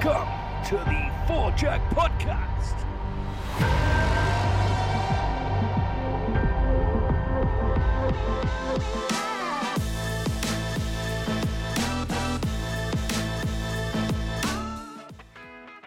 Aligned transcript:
Welcome 0.00 0.28
to 0.66 0.76
the 0.76 1.10
Four 1.26 1.50
Jack 1.52 1.80
Podcast. 1.90 2.84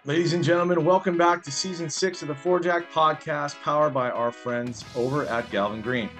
Ladies 0.04 0.34
and 0.34 0.44
gentlemen, 0.44 0.84
welcome 0.84 1.16
back 1.16 1.42
to 1.44 1.50
season 1.50 1.88
six 1.88 2.20
of 2.20 2.28
the 2.28 2.34
Four 2.34 2.60
Jack 2.60 2.92
podcast, 2.92 3.58
powered 3.62 3.94
by 3.94 4.10
our 4.10 4.30
friends 4.30 4.84
over 4.94 5.24
at 5.24 5.50
Galvin 5.50 5.80
Green. 5.80 6.10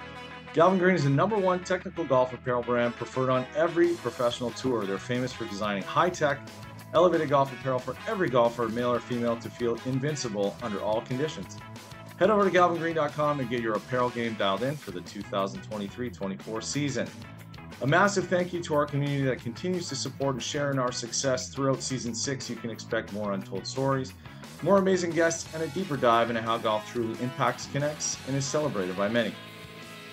Galvin 0.55 0.79
Green 0.79 0.95
is 0.95 1.03
the 1.03 1.11
number 1.11 1.37
one 1.37 1.63
technical 1.63 2.05
golf 2.05 2.33
apparel 2.33 2.63
brand 2.63 2.95
preferred 2.95 3.29
on 3.29 3.45
every 3.55 3.93
professional 3.95 4.49
tour. 4.51 4.83
They're 4.85 4.97
famous 4.97 5.31
for 5.31 5.45
designing 5.45 5.83
high 5.83 6.09
tech, 6.09 6.39
elevated 6.93 7.29
golf 7.29 7.51
apparel 7.53 7.79
for 7.79 7.95
every 8.07 8.29
golfer, 8.29 8.67
male 8.69 8.93
or 8.93 8.99
female, 8.99 9.37
to 9.37 9.49
feel 9.49 9.77
invincible 9.85 10.55
under 10.61 10.81
all 10.81 11.01
conditions. 11.01 11.57
Head 12.17 12.29
over 12.29 12.49
to 12.49 12.55
galvingreen.com 12.55 13.39
and 13.39 13.49
get 13.49 13.61
your 13.61 13.73
apparel 13.73 14.09
game 14.09 14.35
dialed 14.35 14.63
in 14.63 14.75
for 14.75 14.91
the 14.91 15.01
2023 15.01 16.09
24 16.09 16.61
season. 16.61 17.07
A 17.81 17.87
massive 17.87 18.27
thank 18.27 18.53
you 18.53 18.61
to 18.63 18.75
our 18.75 18.85
community 18.85 19.23
that 19.23 19.41
continues 19.41 19.89
to 19.89 19.95
support 19.95 20.35
and 20.35 20.43
share 20.43 20.71
in 20.71 20.79
our 20.79 20.91
success 20.91 21.49
throughout 21.49 21.81
season 21.81 22.13
six. 22.13 22.49
You 22.49 22.55
can 22.55 22.69
expect 22.69 23.11
more 23.11 23.33
untold 23.33 23.67
stories, 23.67 24.13
more 24.61 24.77
amazing 24.77 25.09
guests, 25.09 25.53
and 25.53 25.63
a 25.63 25.67
deeper 25.67 25.97
dive 25.97 26.29
into 26.29 26.41
how 26.41 26.57
golf 26.59 26.89
truly 26.89 27.21
impacts, 27.21 27.67
connects, 27.67 28.17
and 28.27 28.37
is 28.37 28.45
celebrated 28.45 28.95
by 28.95 29.09
many. 29.09 29.33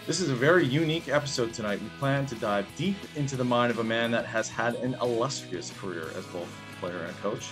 This 0.06 0.20
is 0.20 0.30
a 0.30 0.34
very 0.34 0.66
unique 0.66 1.08
episode 1.08 1.52
tonight. 1.52 1.80
We 1.80 1.88
plan 2.00 2.26
to 2.26 2.34
dive 2.34 2.66
deep 2.74 2.96
into 3.14 3.36
the 3.36 3.44
mind 3.44 3.70
of 3.70 3.78
a 3.78 3.84
man 3.84 4.10
that 4.10 4.26
has 4.26 4.48
had 4.48 4.74
an 4.76 4.94
illustrious 4.94 5.70
career 5.78 6.10
as 6.16 6.24
both 6.26 6.50
player 6.80 7.04
and 7.04 7.16
coach, 7.18 7.50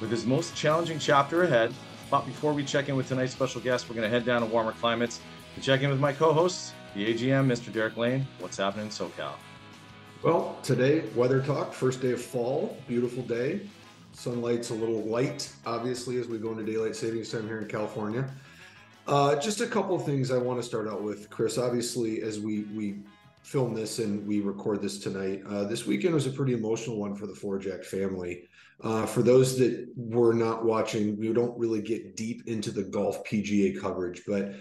with 0.00 0.10
his 0.10 0.26
most 0.26 0.56
challenging 0.56 0.98
chapter 0.98 1.44
ahead. 1.44 1.72
But 2.10 2.26
before 2.26 2.52
we 2.52 2.64
check 2.64 2.88
in 2.88 2.96
with 2.96 3.08
tonight's 3.08 3.32
special 3.32 3.60
guest, 3.60 3.88
we're 3.88 3.94
going 3.94 4.10
to 4.10 4.10
head 4.10 4.24
down 4.24 4.40
to 4.40 4.46
warmer 4.46 4.72
climates 4.72 5.20
to 5.54 5.60
check 5.60 5.82
in 5.82 5.90
with 5.90 6.00
my 6.00 6.12
co 6.12 6.32
host, 6.32 6.74
the 6.94 7.14
AGM, 7.14 7.46
Mr. 7.46 7.72
Derek 7.72 7.96
Lane. 7.96 8.26
What's 8.40 8.56
happening 8.56 8.86
in 8.86 8.90
SoCal? 8.90 9.34
Well, 10.22 10.58
today, 10.62 11.04
weather 11.14 11.40
talk, 11.40 11.72
first 11.72 12.02
day 12.02 12.12
of 12.12 12.20
fall, 12.20 12.76
beautiful 12.88 13.22
day. 13.22 13.60
Sunlight's 14.12 14.70
a 14.70 14.74
little 14.74 15.02
light, 15.04 15.50
obviously, 15.64 16.18
as 16.18 16.26
we 16.26 16.38
go 16.38 16.50
into 16.50 16.64
daylight 16.64 16.96
savings 16.96 17.30
time 17.30 17.46
here 17.46 17.60
in 17.60 17.68
California. 17.68 18.28
Uh, 19.06 19.36
just 19.36 19.60
a 19.60 19.66
couple 19.66 19.96
of 19.96 20.04
things 20.04 20.30
I 20.30 20.38
want 20.38 20.60
to 20.60 20.66
start 20.66 20.88
out 20.88 21.02
with, 21.02 21.30
Chris. 21.30 21.58
Obviously, 21.58 22.22
as 22.22 22.38
we 22.38 22.64
we 22.74 22.98
film 23.42 23.74
this 23.74 23.98
and 23.98 24.26
we 24.26 24.40
record 24.40 24.82
this 24.82 24.98
tonight, 24.98 25.42
uh, 25.48 25.64
this 25.64 25.86
weekend 25.86 26.14
was 26.14 26.26
a 26.26 26.30
pretty 26.30 26.52
emotional 26.52 26.96
one 26.96 27.14
for 27.14 27.26
the 27.26 27.34
Four 27.34 27.58
Jack 27.58 27.82
family. 27.82 28.48
Uh, 28.82 29.04
for 29.04 29.22
those 29.22 29.58
that 29.58 29.86
were 29.94 30.32
not 30.32 30.64
watching, 30.64 31.18
we 31.18 31.32
don't 31.32 31.58
really 31.58 31.82
get 31.82 32.16
deep 32.16 32.42
into 32.46 32.70
the 32.70 32.84
golf 32.84 33.22
PGA 33.24 33.78
coverage, 33.78 34.22
but 34.26 34.54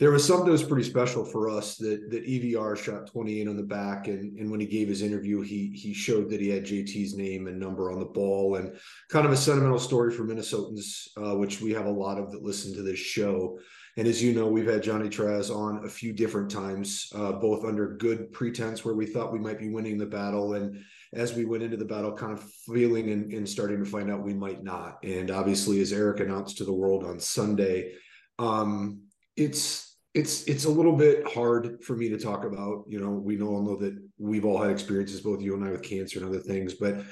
there 0.00 0.10
was 0.10 0.26
something 0.26 0.46
that 0.46 0.52
was 0.52 0.62
pretty 0.62 0.88
special 0.88 1.24
for 1.24 1.48
us 1.48 1.76
that 1.76 2.10
that 2.10 2.26
EVR 2.26 2.76
shot 2.76 3.06
28 3.06 3.48
on 3.48 3.56
the 3.56 3.62
back 3.62 4.08
and 4.08 4.36
and 4.38 4.50
when 4.50 4.60
he 4.60 4.66
gave 4.66 4.88
his 4.88 5.02
interview 5.02 5.40
he 5.40 5.70
he 5.74 5.94
showed 5.94 6.28
that 6.30 6.40
he 6.40 6.48
had 6.48 6.64
JT's 6.64 7.14
name 7.14 7.46
and 7.46 7.58
number 7.58 7.92
on 7.92 8.00
the 8.00 8.04
ball 8.04 8.56
and 8.56 8.76
kind 9.08 9.24
of 9.24 9.32
a 9.32 9.36
sentimental 9.36 9.78
story 9.78 10.12
for 10.12 10.24
Minnesotans 10.24 11.08
uh, 11.16 11.36
which 11.36 11.60
we 11.60 11.72
have 11.72 11.86
a 11.86 11.90
lot 11.90 12.18
of 12.18 12.32
that 12.32 12.42
listen 12.42 12.74
to 12.74 12.82
this 12.82 12.98
show. 12.98 13.58
And 13.96 14.08
as 14.08 14.20
you 14.20 14.32
know 14.32 14.48
we've 14.48 14.66
had 14.66 14.82
Johnny 14.82 15.08
Traz 15.08 15.54
on 15.54 15.84
a 15.84 15.88
few 15.88 16.12
different 16.12 16.50
times 16.50 17.08
uh, 17.14 17.32
both 17.32 17.64
under 17.64 17.96
good 17.96 18.32
pretense 18.32 18.84
where 18.84 18.94
we 18.94 19.06
thought 19.06 19.32
we 19.32 19.38
might 19.38 19.60
be 19.60 19.70
winning 19.70 19.98
the 19.98 20.06
battle 20.06 20.54
and 20.54 20.84
as 21.14 21.34
we 21.34 21.44
went 21.44 21.62
into 21.62 21.76
the 21.76 21.84
battle 21.84 22.12
kind 22.12 22.32
of 22.32 22.42
feeling 22.42 23.10
and, 23.10 23.32
and 23.32 23.48
starting 23.48 23.82
to 23.82 23.90
find 23.90 24.10
out 24.10 24.22
we 24.22 24.34
might 24.34 24.62
not 24.62 24.98
and 25.02 25.30
obviously 25.30 25.80
as 25.80 25.92
Eric 25.92 26.20
announced 26.20 26.58
to 26.58 26.64
the 26.64 26.72
world 26.72 27.04
on 27.04 27.18
Sunday 27.20 27.92
um, 28.38 29.02
it's 29.36 29.94
it's 30.14 30.44
it's 30.44 30.64
a 30.64 30.70
little 30.70 30.96
bit 30.96 31.26
hard 31.26 31.82
for 31.82 31.96
me 31.96 32.08
to 32.08 32.18
talk 32.18 32.44
about. 32.44 32.84
You 32.86 33.00
know, 33.00 33.10
we 33.10 33.40
all 33.40 33.62
know 33.62 33.76
that 33.76 33.98
we've 34.18 34.44
all 34.44 34.62
had 34.62 34.70
experiences, 34.70 35.20
both 35.20 35.42
you 35.42 35.54
and 35.54 35.64
I, 35.64 35.70
with 35.70 35.82
cancer 35.82 36.20
and 36.20 36.28
other 36.28 36.38
things, 36.38 36.74
but 36.74 37.04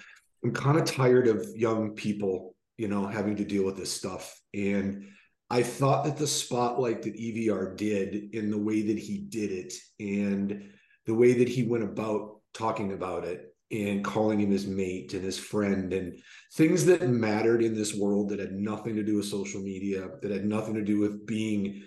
I'm 0.44 0.52
kind 0.52 0.78
of 0.78 0.84
tired 0.84 1.26
of 1.26 1.44
young 1.56 1.94
people, 1.94 2.54
you 2.78 2.88
know, 2.88 3.06
having 3.06 3.36
to 3.36 3.44
deal 3.44 3.64
with 3.64 3.76
this 3.76 3.92
stuff. 3.92 4.40
And 4.54 5.08
I 5.50 5.62
thought 5.62 6.04
that 6.04 6.16
the 6.16 6.26
spotlight 6.26 7.02
that 7.02 7.16
EVR 7.16 7.76
did 7.76 8.34
in 8.34 8.50
the 8.50 8.58
way 8.58 8.82
that 8.82 8.98
he 8.98 9.18
did 9.18 9.50
it 9.50 9.74
and 10.00 10.70
the 11.06 11.14
way 11.14 11.34
that 11.34 11.48
he 11.48 11.64
went 11.64 11.84
about 11.84 12.40
talking 12.54 12.92
about 12.92 13.24
it 13.24 13.51
and 13.72 14.04
calling 14.04 14.38
him 14.38 14.50
his 14.50 14.66
mate 14.66 15.14
and 15.14 15.24
his 15.24 15.38
friend 15.38 15.92
and 15.92 16.18
things 16.54 16.84
that 16.84 17.08
mattered 17.08 17.62
in 17.62 17.74
this 17.74 17.94
world 17.94 18.28
that 18.28 18.38
had 18.38 18.52
nothing 18.52 18.94
to 18.94 19.02
do 19.02 19.16
with 19.16 19.24
social 19.24 19.62
media, 19.62 20.10
that 20.20 20.30
had 20.30 20.44
nothing 20.44 20.74
to 20.74 20.84
do 20.84 21.00
with 21.00 21.26
being 21.26 21.82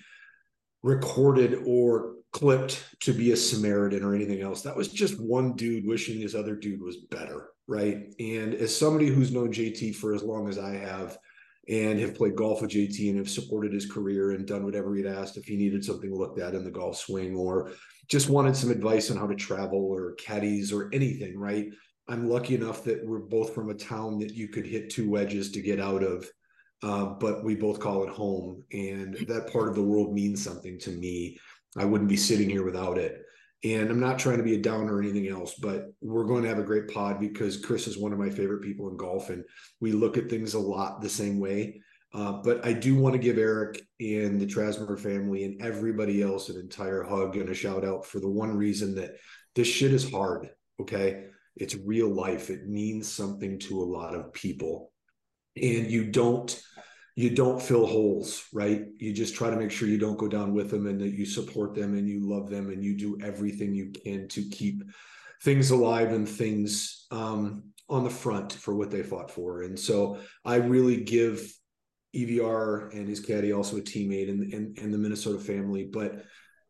recorded 0.82 1.62
or 1.66 2.16
clipped 2.32 2.84
to 3.00 3.14
be 3.14 3.32
a 3.32 3.38
Samaritan 3.38 4.04
or 4.04 4.16
anything 4.16 4.42
else. 4.42 4.62
That 4.62 4.76
was 4.76 4.90
just 4.90 5.22
one 5.22 5.54
dude 5.54 5.86
wishing 5.86 6.20
his 6.20 6.36
other 6.36 6.56
dude 6.56 6.82
was 6.82 6.98
better, 6.98 7.50
right? 7.68 8.14
And 8.20 8.54
as 8.56 8.78
somebody 8.78 9.08
who's 9.08 9.32
known 9.32 9.54
JT 9.54 9.96
for 9.96 10.14
as 10.14 10.24
long 10.24 10.50
as 10.50 10.58
I 10.58 10.76
have 10.76 11.18
and 11.68 12.00
have 12.00 12.16
played 12.16 12.36
golf 12.36 12.62
with 12.62 12.72
JT 12.72 13.10
and 13.10 13.18
have 13.18 13.30
supported 13.30 13.74
his 13.74 13.90
career 13.90 14.32
and 14.32 14.46
done 14.46 14.66
whatever 14.66 14.96
he'd 14.96 15.08
asked 15.08 15.38
if 15.38 15.46
he 15.46 15.56
needed 15.56 15.84
something 15.84 16.14
looked 16.14 16.40
at 16.40 16.54
in 16.54 16.64
the 16.64 16.72
golf 16.72 16.98
swing 16.98 17.36
or 17.36 17.72
just 18.08 18.30
wanted 18.30 18.56
some 18.56 18.72
advice 18.72 19.10
on 19.12 19.18
how 19.18 19.28
to 19.28 19.36
travel 19.36 19.80
or 19.80 20.14
caddies 20.14 20.72
or 20.72 20.90
anything, 20.94 21.38
right? 21.38 21.68
I'm 22.08 22.30
lucky 22.30 22.56
enough 22.56 22.84
that 22.84 23.04
we're 23.06 23.20
both 23.20 23.56
from 23.56 23.70
a 23.70 23.74
town 23.74 24.20
that 24.20 24.34
you 24.34 24.48
could 24.48 24.66
hit 24.66 24.90
two 24.90 25.10
wedges 25.10 25.52
to 25.52 25.62
get 25.62 25.80
out 25.80 26.04
of 26.04 26.30
uh, 26.84 27.06
but 27.06 27.44
we 27.44 27.56
both 27.56 27.80
call 27.80 28.04
it 28.04 28.10
home. 28.10 28.64
And 28.72 29.16
that 29.28 29.52
part 29.52 29.70
of 29.70 29.76
the 29.76 29.84
world 29.84 30.14
means 30.14 30.44
something 30.44 30.80
to 30.80 30.92
me. 30.92 31.38
I 31.78 31.86
wouldn't 31.86 32.10
be 32.10 32.18
sitting 32.18 32.50
here 32.50 32.64
without 32.64 32.98
it. 32.98 33.22
And 33.64 33.90
I'm 33.90 34.00
not 34.00 34.20
trying 34.20 34.38
to 34.38 34.44
be 34.44 34.54
a 34.54 34.62
downer 34.62 34.98
or 34.98 35.02
anything 35.02 35.28
else, 35.28 35.56
but 35.56 35.92
we're 36.00 36.26
going 36.26 36.44
to 36.44 36.50
have 36.50 36.60
a 36.60 36.64
great 36.64 36.88
pod 36.88 37.20
because 37.20 37.58
Chris 37.58 37.88
is 37.88 37.98
one 37.98 38.14
of 38.14 38.20
my 38.20 38.30
favorite 38.30 38.62
people 38.62 38.90
in 38.90 38.98
golf, 38.98 39.32
and 39.32 39.44
we 39.80 39.92
look 39.92 40.18
at 40.18 40.30
things 40.30 40.54
a 40.54 40.60
lot 40.60 41.02
the 41.02 41.10
same 41.10 41.40
way. 41.40 41.82
Uh, 42.16 42.32
but 42.32 42.66
I 42.66 42.72
do 42.72 42.96
want 42.96 43.14
to 43.14 43.20
give 43.20 43.38
Eric 43.38 43.82
and 44.00 44.40
the 44.40 44.46
Trasamar 44.46 44.98
family 44.98 45.44
and 45.44 45.62
everybody 45.62 46.22
else 46.22 46.48
an 46.48 46.58
entire 46.58 47.04
hug 47.04 47.36
and 47.36 47.50
a 47.50 47.54
shout 47.54 47.84
out 47.84 48.06
for 48.06 48.20
the 48.20 48.30
one 48.30 48.56
reason 48.56 48.96
that 48.96 49.16
this 49.54 49.68
shit 49.68 49.92
is 49.92 50.10
hard. 50.10 50.50
Okay. 50.80 51.26
It's 51.58 51.76
real 51.76 52.10
life. 52.10 52.50
It 52.50 52.68
means 52.68 53.12
something 53.12 53.60
to 53.60 53.82
a 53.82 53.84
lot 53.84 54.16
of 54.16 54.32
people 54.32 54.92
and 55.56 55.90
you 55.90 56.06
don't 56.06 56.62
you 57.16 57.30
don't 57.30 57.62
fill 57.62 57.86
holes 57.86 58.46
right 58.54 58.86
you 58.98 59.14
just 59.14 59.36
try 59.36 59.50
to 59.50 59.56
make 59.56 59.72
sure 59.72 59.88
you 59.88 59.98
don't 59.98 60.18
go 60.18 60.28
down 60.28 60.54
with 60.54 60.70
them 60.70 60.86
and 60.88 61.00
that 61.00 61.14
you 61.14 61.26
support 61.26 61.74
them 61.74 61.96
and 61.96 62.10
you 62.10 62.28
love 62.30 62.50
them 62.50 62.70
and 62.70 62.84
you 62.84 62.98
do 62.98 63.18
everything 63.24 63.74
you 63.74 63.92
can 63.92 64.28
to 64.28 64.48
keep 64.50 64.84
things 65.44 65.72
alive 65.72 66.12
and 66.12 66.28
things 66.28 67.06
um, 67.12 67.64
on 67.88 68.04
the 68.04 68.10
front 68.10 68.52
for 68.52 68.76
what 68.76 68.92
they 68.92 69.04
fought 69.04 69.32
for 69.32 69.64
and 69.64 69.80
so 69.80 70.20
i 70.44 70.56
really 70.56 70.98
give 70.98 71.54
evr 72.16 72.94
and 72.94 73.08
his 73.08 73.20
caddy 73.20 73.52
also 73.52 73.78
a 73.78 73.82
teammate 73.82 74.30
and, 74.30 74.54
and, 74.54 74.78
and 74.78 74.94
the 74.94 74.98
minnesota 74.98 75.40
family 75.40 75.90
but 75.92 76.24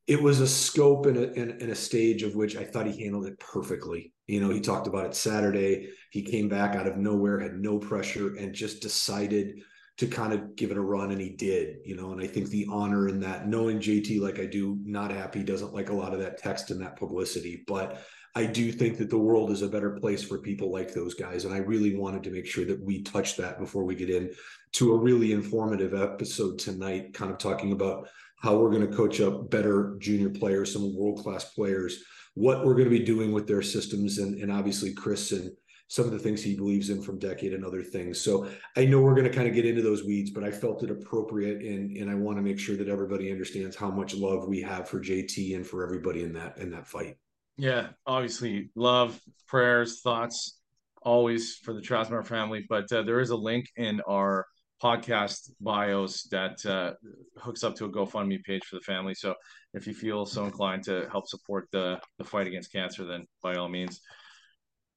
it 0.08 0.22
was 0.22 0.40
a 0.40 0.48
scope 0.48 1.08
and 1.08 1.18
a, 1.18 1.34
and, 1.34 1.62
and 1.62 1.72
a 1.72 1.76
stage 1.76 2.24
of 2.24 2.36
which 2.36 2.56
i 2.56 2.64
thought 2.64 2.88
he 2.88 3.04
handled 3.04 3.26
it 3.26 3.40
perfectly 3.40 4.14
you 4.28 4.42
know, 4.42 4.50
he 4.50 4.60
talked 4.60 4.88
about 4.88 5.06
it 5.06 5.16
Saturday. 5.16 5.90
He 6.10 6.24
came 6.24 6.50
back 6.50 6.76
out 6.76 6.88
of 6.88 6.98
nowhere, 6.98 7.40
had 7.40 7.60
no 7.60 7.78
pressure, 7.78 8.36
and 8.36 8.54
just 8.54 8.82
decided 8.82 9.62
to 9.98 10.08
kind 10.08 10.34
of 10.34 10.56
give 10.56 10.72
it 10.72 10.78
a 10.78 10.82
run, 10.82 11.12
and 11.12 11.22
he 11.22 11.30
did. 11.30 11.78
You 11.86 11.96
know, 11.96 12.12
and 12.12 12.22
I 12.22 12.28
think 12.28 12.50
the 12.50 12.66
honor 12.70 13.08
in 13.08 13.20
that, 13.22 13.48
knowing 13.48 13.80
JT 13.80 14.20
like 14.20 14.40
I 14.40 14.46
do, 14.46 14.80
not 14.84 15.12
happy, 15.12 15.44
doesn't 15.44 15.74
like 15.74 15.90
a 15.90 15.96
lot 15.96 16.14
of 16.14 16.20
that 16.20 16.40
text 16.40 16.72
and 16.72 16.82
that 16.82 16.98
publicity, 16.98 17.64
but 17.68 18.02
I 18.38 18.46
do 18.46 18.72
think 18.72 18.98
that 18.98 19.10
the 19.10 19.18
world 19.18 19.50
is 19.50 19.62
a 19.62 19.70
better 19.70 19.92
place 19.92 20.22
for 20.22 20.38
people 20.38 20.72
like 20.72 20.94
those 20.94 21.14
guys, 21.14 21.46
and 21.46 21.54
I 21.54 21.60
really 21.60 21.96
wanted 21.96 22.24
to 22.24 22.32
make 22.32 22.46
sure 22.46 22.66
that 22.66 22.82
we 22.82 23.02
touch 23.02 23.38
that 23.38 23.60
before 23.60 23.86
we 23.86 23.96
get 23.96 24.10
in 24.10 24.32
to 24.74 24.94
a 24.94 24.98
really 24.98 25.32
informative 25.32 25.94
episode 25.94 26.60
tonight, 26.60 27.14
kind 27.14 27.32
of 27.32 27.38
talking 27.38 27.72
about 27.72 28.10
how 28.42 28.58
we're 28.58 28.72
going 28.72 28.88
to 28.88 28.96
coach 28.96 29.22
up 29.22 29.50
better 29.50 29.96
junior 30.00 30.30
players, 30.30 30.74
some 30.74 30.96
world 30.96 31.24
class 31.24 31.54
players 31.54 32.04
what 32.36 32.66
we're 32.66 32.76
going 32.76 32.90
to 32.90 32.90
be 32.90 33.04
doing 33.04 33.32
with 33.32 33.48
their 33.48 33.62
systems 33.62 34.20
and, 34.20 34.40
and 34.42 34.52
obviously 34.52 34.94
Chris 34.94 35.32
and 35.32 35.52
some 35.88 36.06
of 36.06 36.12
the 36.12 36.20
things 36.20 36.42
he 36.42 36.56
believes 36.56 36.90
in 36.90 37.02
from 37.02 37.20
decade 37.20 37.54
and 37.54 37.66
other 37.66 37.82
things. 37.82 38.20
So 38.20 38.50
I 38.76 38.86
know 38.86 39.02
we're 39.02 39.16
going 39.16 39.30
to 39.30 39.36
kind 39.36 39.48
of 39.48 39.54
get 39.54 39.66
into 39.66 39.82
those 39.82 40.04
weeds, 40.04 40.32
but 40.32 40.44
I 40.44 40.52
felt 40.52 40.84
it 40.84 40.92
appropriate 40.92 41.62
and 41.62 41.96
and 41.96 42.10
I 42.10 42.16
want 42.16 42.38
to 42.38 42.42
make 42.42 42.60
sure 42.60 42.76
that 42.76 42.90
everybody 42.90 43.32
understands 43.32 43.76
how 43.76 43.90
much 43.90 44.14
love 44.16 44.48
we 44.48 44.62
have 44.62 44.90
for 44.90 45.00
JT 45.00 45.56
and 45.56 45.66
for 45.66 45.84
everybody 45.84 46.24
in 46.24 46.34
that 46.34 46.58
in 46.58 46.70
that 46.72 46.88
fight. 46.88 47.18
Yeah, 47.58 47.88
obviously 48.06 48.70
love, 48.76 49.20
prayers, 49.48 50.02
thoughts 50.02 50.60
always 51.02 51.56
for 51.58 51.74
the 51.74 51.82
Trasamar 51.82 52.26
family, 52.26 52.66
but 52.68 52.92
uh, 52.92 53.04
there 53.04 53.20
is 53.20 53.30
a 53.30 53.36
link 53.36 53.68
in 53.78 54.02
our 54.02 54.46
podcast 54.84 55.52
bios 55.62 56.24
that 56.32 56.66
uh, 56.66 56.94
hooks 57.38 57.64
up 57.64 57.76
to 57.76 57.86
a 57.86 57.90
GoFundMe 57.92 58.44
page 58.44 58.64
for 58.66 58.76
the 58.76 58.82
family. 58.82 59.14
So 59.14 59.36
if 59.74 59.88
you 59.88 59.94
feel 59.94 60.26
so 60.26 60.46
inclined 60.46 60.84
to 60.84 61.08
help 61.10 61.28
support 61.28 61.68
the 61.72 62.00
the 62.18 62.24
fight 62.26 62.48
against 62.48 62.74
cancer, 62.74 63.06
then 63.06 63.26
by 63.42 63.56
all 63.56 63.70
means. 63.70 64.02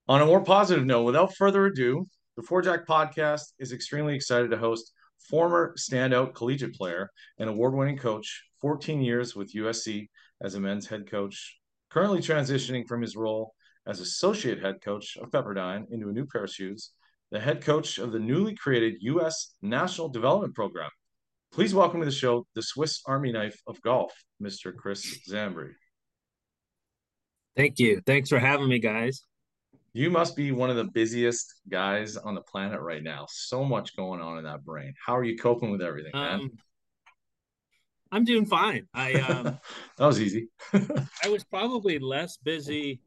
On 0.09 0.21
a 0.21 0.27
more 0.27 0.43
positive 0.43 0.87
note, 0.87 1.05
without 1.05 1.37
further 1.37 1.67
ado, 1.67 2.07
the 2.37 2.43
Four 2.43 2.63
Jack 2.63 2.87
podcast 2.87 3.43
is 3.59 3.73
extremely 3.73 4.15
excited 4.15 4.51
to 4.51 4.57
host 4.57 4.93
former 5.29 5.75
standout 5.79 6.35
collegiate 6.35 6.75
player 6.75 7.11
and 7.39 7.51
award 7.51 7.75
winning 7.75 7.99
coach, 7.99 8.45
14 8.61 9.03
years 9.03 9.37
with 9.37 9.53
USC 9.55 10.09
as 10.41 10.55
a 10.55 10.61
men's 10.61 10.87
head 10.87 11.11
coach, 11.11 11.58
currently 11.91 12.21
transitioning 12.21 12.87
from 12.87 13.03
his 13.03 13.17
role 13.17 13.55
as 13.87 14.01
associate 14.01 14.63
head 14.63 14.81
coach 14.83 15.17
of 15.17 15.31
Pepperdine 15.31 15.87
into 15.91 16.09
a 16.09 16.13
new 16.13 16.27
pair 16.27 16.45
of 16.45 16.51
shoes, 16.51 16.91
the 17.31 17.41
head 17.41 17.63
coach 17.63 17.99
of 17.99 18.13
the 18.13 18.19
newly 18.19 18.55
created 18.55 18.97
U.S. 19.01 19.55
National 19.63 20.09
Development 20.09 20.55
Program. 20.55 20.91
Please 21.53 21.75
welcome 21.75 22.01
to 22.01 22.07
the 22.07 22.13
show 22.13 22.47
the 22.55 22.63
Swiss 22.63 23.01
Army 23.07 23.33
knife 23.33 23.61
of 23.67 23.81
golf, 23.83 24.13
Mr. 24.43 24.75
Chris 24.75 25.21
Zambri. 25.29 25.73
Thank 27.57 27.79
you. 27.79 28.01
Thanks 28.07 28.29
for 28.29 28.39
having 28.39 28.69
me, 28.69 28.79
guys. 28.79 29.23
You 29.95 30.11
must 30.11 30.37
be 30.37 30.53
one 30.53 30.71
of 30.71 30.77
the 30.77 30.85
busiest 30.85 31.55
guys 31.69 32.17
on 32.17 32.35
the 32.35 32.43
planet 32.43 32.81
right 32.81 33.03
now. 33.03 33.27
So 33.31 33.65
much 33.65 33.97
going 33.97 34.21
on 34.21 34.39
in 34.39 34.45
that 34.45 34.65
brain. 34.65 34.95
How 35.05 35.17
are 35.17 35.25
you 35.25 35.37
coping 35.37 35.71
with 35.71 35.83
everything, 35.83 36.13
man? 36.15 36.41
Um, 36.41 36.51
I'm 38.11 38.25
doing 38.25 38.47
fine. 38.47 38.87
I 38.95 39.15
um, 39.21 39.59
that 39.97 40.07
was 40.07 40.21
easy. 40.21 40.49
I 41.25 41.29
was 41.29 41.45
probably 41.45 41.99
less 41.99 42.37
busy. 42.37 43.01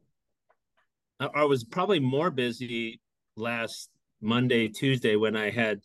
I 1.34 1.44
was 1.44 1.62
probably 1.62 2.00
more 2.00 2.32
busy 2.32 3.00
last 3.36 3.90
Monday, 4.20 4.66
Tuesday 4.68 5.14
when 5.14 5.36
I 5.36 5.50
had 5.50 5.80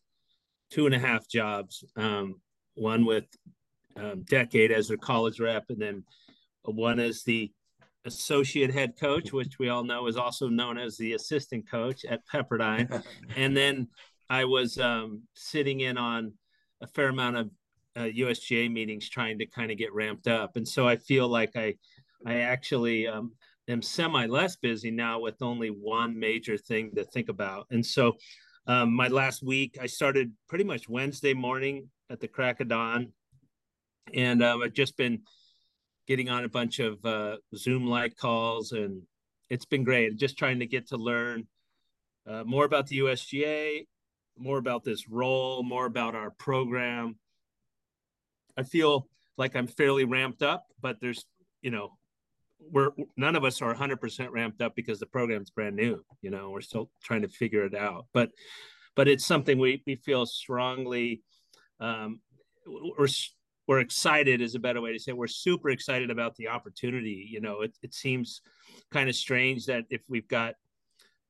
two 0.72 0.88
and 0.88 0.96
a 0.96 1.00
half 1.00 1.28
jobs. 1.28 1.84
Um, 1.96 2.42
one 2.74 3.06
with 3.06 3.26
um, 3.96 4.24
Decade 4.24 4.72
as 4.72 4.90
a 4.90 4.98
college 4.98 5.40
rep, 5.40 5.66
and 5.70 5.80
then 5.80 6.04
one 6.64 7.00
as 7.00 7.24
the 7.24 7.52
associate 8.06 8.74
head 8.74 8.94
coach, 9.00 9.32
which 9.32 9.60
we 9.60 9.70
all 9.70 9.84
know 9.84 10.08
is 10.08 10.18
also 10.18 10.48
known 10.48 10.78
as 10.78 10.98
the 10.98 11.14
assistant 11.14 11.70
coach 11.70 12.06
at 12.06 12.22
Pepperdine. 12.28 13.04
and 13.36 13.56
then 13.56 13.88
I 14.30 14.46
was 14.46 14.80
um, 14.80 15.24
sitting 15.34 15.82
in 15.82 15.98
on 15.98 16.34
a 16.82 16.88
fair 16.88 17.10
amount 17.10 17.38
of 17.38 17.50
uh, 17.98 18.02
USGA 18.02 18.72
meetings 18.72 19.10
trying 19.10 19.40
to 19.40 19.46
kind 19.48 19.72
of 19.72 19.78
get 19.78 19.94
ramped 19.94 20.28
up. 20.28 20.56
And 20.56 20.68
so 20.68 20.88
I 20.88 20.98
feel 20.98 21.28
like 21.28 21.56
I, 21.56 21.76
I 22.26 22.42
actually 22.42 23.08
um, 23.08 23.32
am 23.68 23.82
semi 23.82 24.28
less 24.28 24.56
busy 24.56 24.92
now 24.92 25.20
with 25.20 25.42
only 25.42 25.70
one 25.70 26.18
major 26.20 26.58
thing 26.58 26.92
to 26.96 27.04
think 27.04 27.30
about. 27.30 27.66
And 27.72 27.86
so 27.86 28.18
um, 28.68 28.94
my 28.94 29.08
last 29.08 29.42
week, 29.42 29.78
I 29.82 29.88
started 29.88 30.32
pretty 30.48 30.64
much 30.64 30.88
Wednesday 30.88 31.34
morning 31.34 31.90
at 32.10 32.20
the 32.20 32.28
crack 32.28 32.60
of 32.60 32.68
dawn. 32.68 33.14
And 34.14 34.44
um, 34.44 34.62
I've 34.62 34.74
just 34.74 34.96
been 34.96 35.22
getting 36.08 36.30
on 36.30 36.44
a 36.46 36.50
bunch 36.50 36.80
of 36.80 37.04
uh, 37.06 37.38
Zoom 37.56 37.88
like 37.88 38.16
calls, 38.16 38.72
and 38.72 39.02
it's 39.50 39.66
been 39.66 39.84
great. 39.84 40.16
Just 40.16 40.38
trying 40.38 40.60
to 40.60 40.66
get 40.66 40.88
to 40.90 40.98
learn 40.98 41.48
uh, 42.26 42.44
more 42.46 42.66
about 42.66 42.88
the 42.88 43.00
USGA, 43.00 43.88
more 44.38 44.58
about 44.58 44.84
this 44.84 45.10
role, 45.10 45.64
more 45.64 45.86
about 45.86 46.16
our 46.16 46.32
program. 46.32 47.18
I 48.58 48.64
feel 48.64 49.08
like 49.38 49.56
I'm 49.56 49.68
fairly 49.68 50.04
ramped 50.06 50.42
up, 50.42 50.66
but 50.82 50.98
there's, 51.00 51.26
you 51.62 51.72
know, 51.72 51.92
we're 52.60 52.90
none 53.16 53.36
of 53.36 53.44
us 53.44 53.62
are 53.62 53.74
100% 53.74 54.32
ramped 54.32 54.62
up 54.62 54.76
because 54.76 55.00
the 55.00 55.06
program's 55.06 55.52
brand 55.52 55.76
new. 55.76 56.04
You 56.22 56.32
know, 56.32 56.50
we're 56.50 56.62
still 56.62 56.90
trying 57.04 57.22
to 57.22 57.30
figure 57.30 57.66
it 57.66 57.76
out, 57.76 58.08
but 58.14 58.32
but 58.96 59.08
it's 59.08 59.26
something 59.26 59.60
we 59.60 59.84
we 59.86 59.96
feel 59.96 60.26
strongly. 60.26 61.22
Um, 61.80 62.20
we're 62.66 63.08
we're 63.68 63.80
excited 63.80 64.42
is 64.42 64.56
a 64.56 64.60
better 64.60 64.82
way 64.82 64.94
to 64.94 65.00
say 65.00 65.12
it. 65.12 65.18
we're 65.18 65.28
super 65.28 65.70
excited 65.70 66.10
about 66.10 66.36
the 66.36 66.48
opportunity 66.48 67.28
you 67.30 67.42
know 67.42 67.62
it, 67.62 67.78
it 67.84 67.94
seems 67.94 68.42
kind 68.92 69.10
of 69.10 69.16
strange 69.16 69.66
that 69.66 69.84
if 69.90 70.02
we've 70.08 70.28
got 70.28 70.56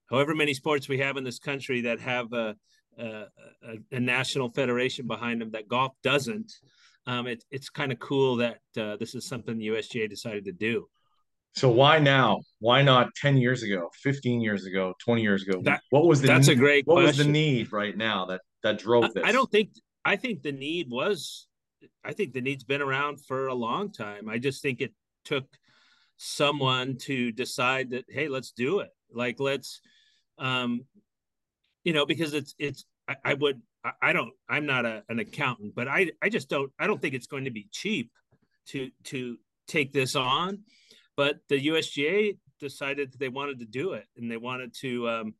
however 0.09 0.33
many 0.35 0.53
sports 0.53 0.87
we 0.87 0.99
have 0.99 1.17
in 1.17 1.23
this 1.23 1.39
country 1.39 1.81
that 1.81 1.99
have 1.99 2.31
a, 2.33 2.55
a, 2.97 3.23
a 3.91 3.99
national 3.99 4.49
federation 4.51 5.07
behind 5.07 5.41
them 5.41 5.51
that 5.51 5.67
golf 5.67 5.93
doesn't 6.03 6.53
um, 7.07 7.25
it, 7.25 7.43
it's 7.49 7.69
kind 7.69 7.91
of 7.91 7.99
cool 7.99 8.35
that 8.37 8.59
uh, 8.79 8.95
this 8.97 9.15
is 9.15 9.27
something 9.27 9.57
the 9.57 9.67
usga 9.67 10.09
decided 10.09 10.45
to 10.45 10.51
do 10.51 10.87
so 11.55 11.69
why 11.69 11.97
now 11.97 12.39
why 12.59 12.81
not 12.81 13.09
10 13.15 13.37
years 13.37 13.63
ago 13.63 13.89
15 14.03 14.41
years 14.41 14.65
ago 14.65 14.93
20 15.03 15.21
years 15.21 15.43
ago 15.47 15.59
that, 15.63 15.81
what 15.89 16.05
was 16.05 16.21
the 16.21 16.27
that's 16.27 16.47
need, 16.47 16.53
a 16.53 16.59
great 16.59 16.85
what 16.85 16.95
question. 16.95 17.07
was 17.07 17.17
the 17.17 17.31
need 17.31 17.71
right 17.71 17.97
now 17.97 18.25
that 18.25 18.41
that 18.61 18.77
drove 18.77 19.13
this 19.13 19.23
I, 19.23 19.29
I 19.29 19.31
don't 19.31 19.49
think 19.49 19.71
i 20.05 20.15
think 20.15 20.43
the 20.43 20.51
need 20.51 20.87
was 20.89 21.47
I 22.03 22.13
think 22.13 22.33
the 22.33 22.41
need's 22.41 22.63
been 22.63 22.81
around 22.81 23.23
for 23.25 23.47
a 23.47 23.53
long 23.53 23.91
time. 23.91 24.29
I 24.29 24.37
just 24.37 24.61
think 24.61 24.81
it 24.81 24.93
took 25.25 25.45
someone 26.17 26.97
to 26.97 27.31
decide 27.31 27.91
that 27.91 28.05
hey, 28.09 28.27
let's 28.27 28.51
do 28.51 28.79
it. 28.79 28.89
Like 29.11 29.39
let's, 29.39 29.81
um, 30.37 30.85
you 31.83 31.93
know, 31.93 32.05
because 32.05 32.33
it's 32.33 32.55
it's 32.57 32.85
I, 33.07 33.15
I 33.23 33.33
would 33.35 33.61
I, 34.01 34.13
don't 34.13 34.33
I'm 34.49 34.65
not 34.65 34.85
a, 34.85 35.03
an 35.09 35.19
accountant, 35.19 35.73
but 35.75 35.87
I 35.87 36.11
I 36.21 36.29
just 36.29 36.49
don't 36.49 36.71
I 36.79 36.87
don't 36.87 37.01
think 37.01 37.13
it's 37.13 37.27
going 37.27 37.45
to 37.45 37.51
be 37.51 37.67
cheap 37.71 38.11
to 38.67 38.89
to 39.05 39.37
take 39.67 39.93
this 39.93 40.15
on. 40.15 40.63
But 41.15 41.37
the 41.49 41.67
USGA 41.67 42.37
decided 42.59 43.11
that 43.11 43.19
they 43.19 43.29
wanted 43.29 43.59
to 43.59 43.65
do 43.65 43.93
it 43.93 44.05
and 44.17 44.29
they 44.29 44.37
wanted 44.37 44.73
to 44.81 45.09
um, 45.09 45.35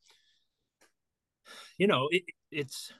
you 1.78 1.88
know 1.88 2.08
it, 2.12 2.24
it's 2.52 2.92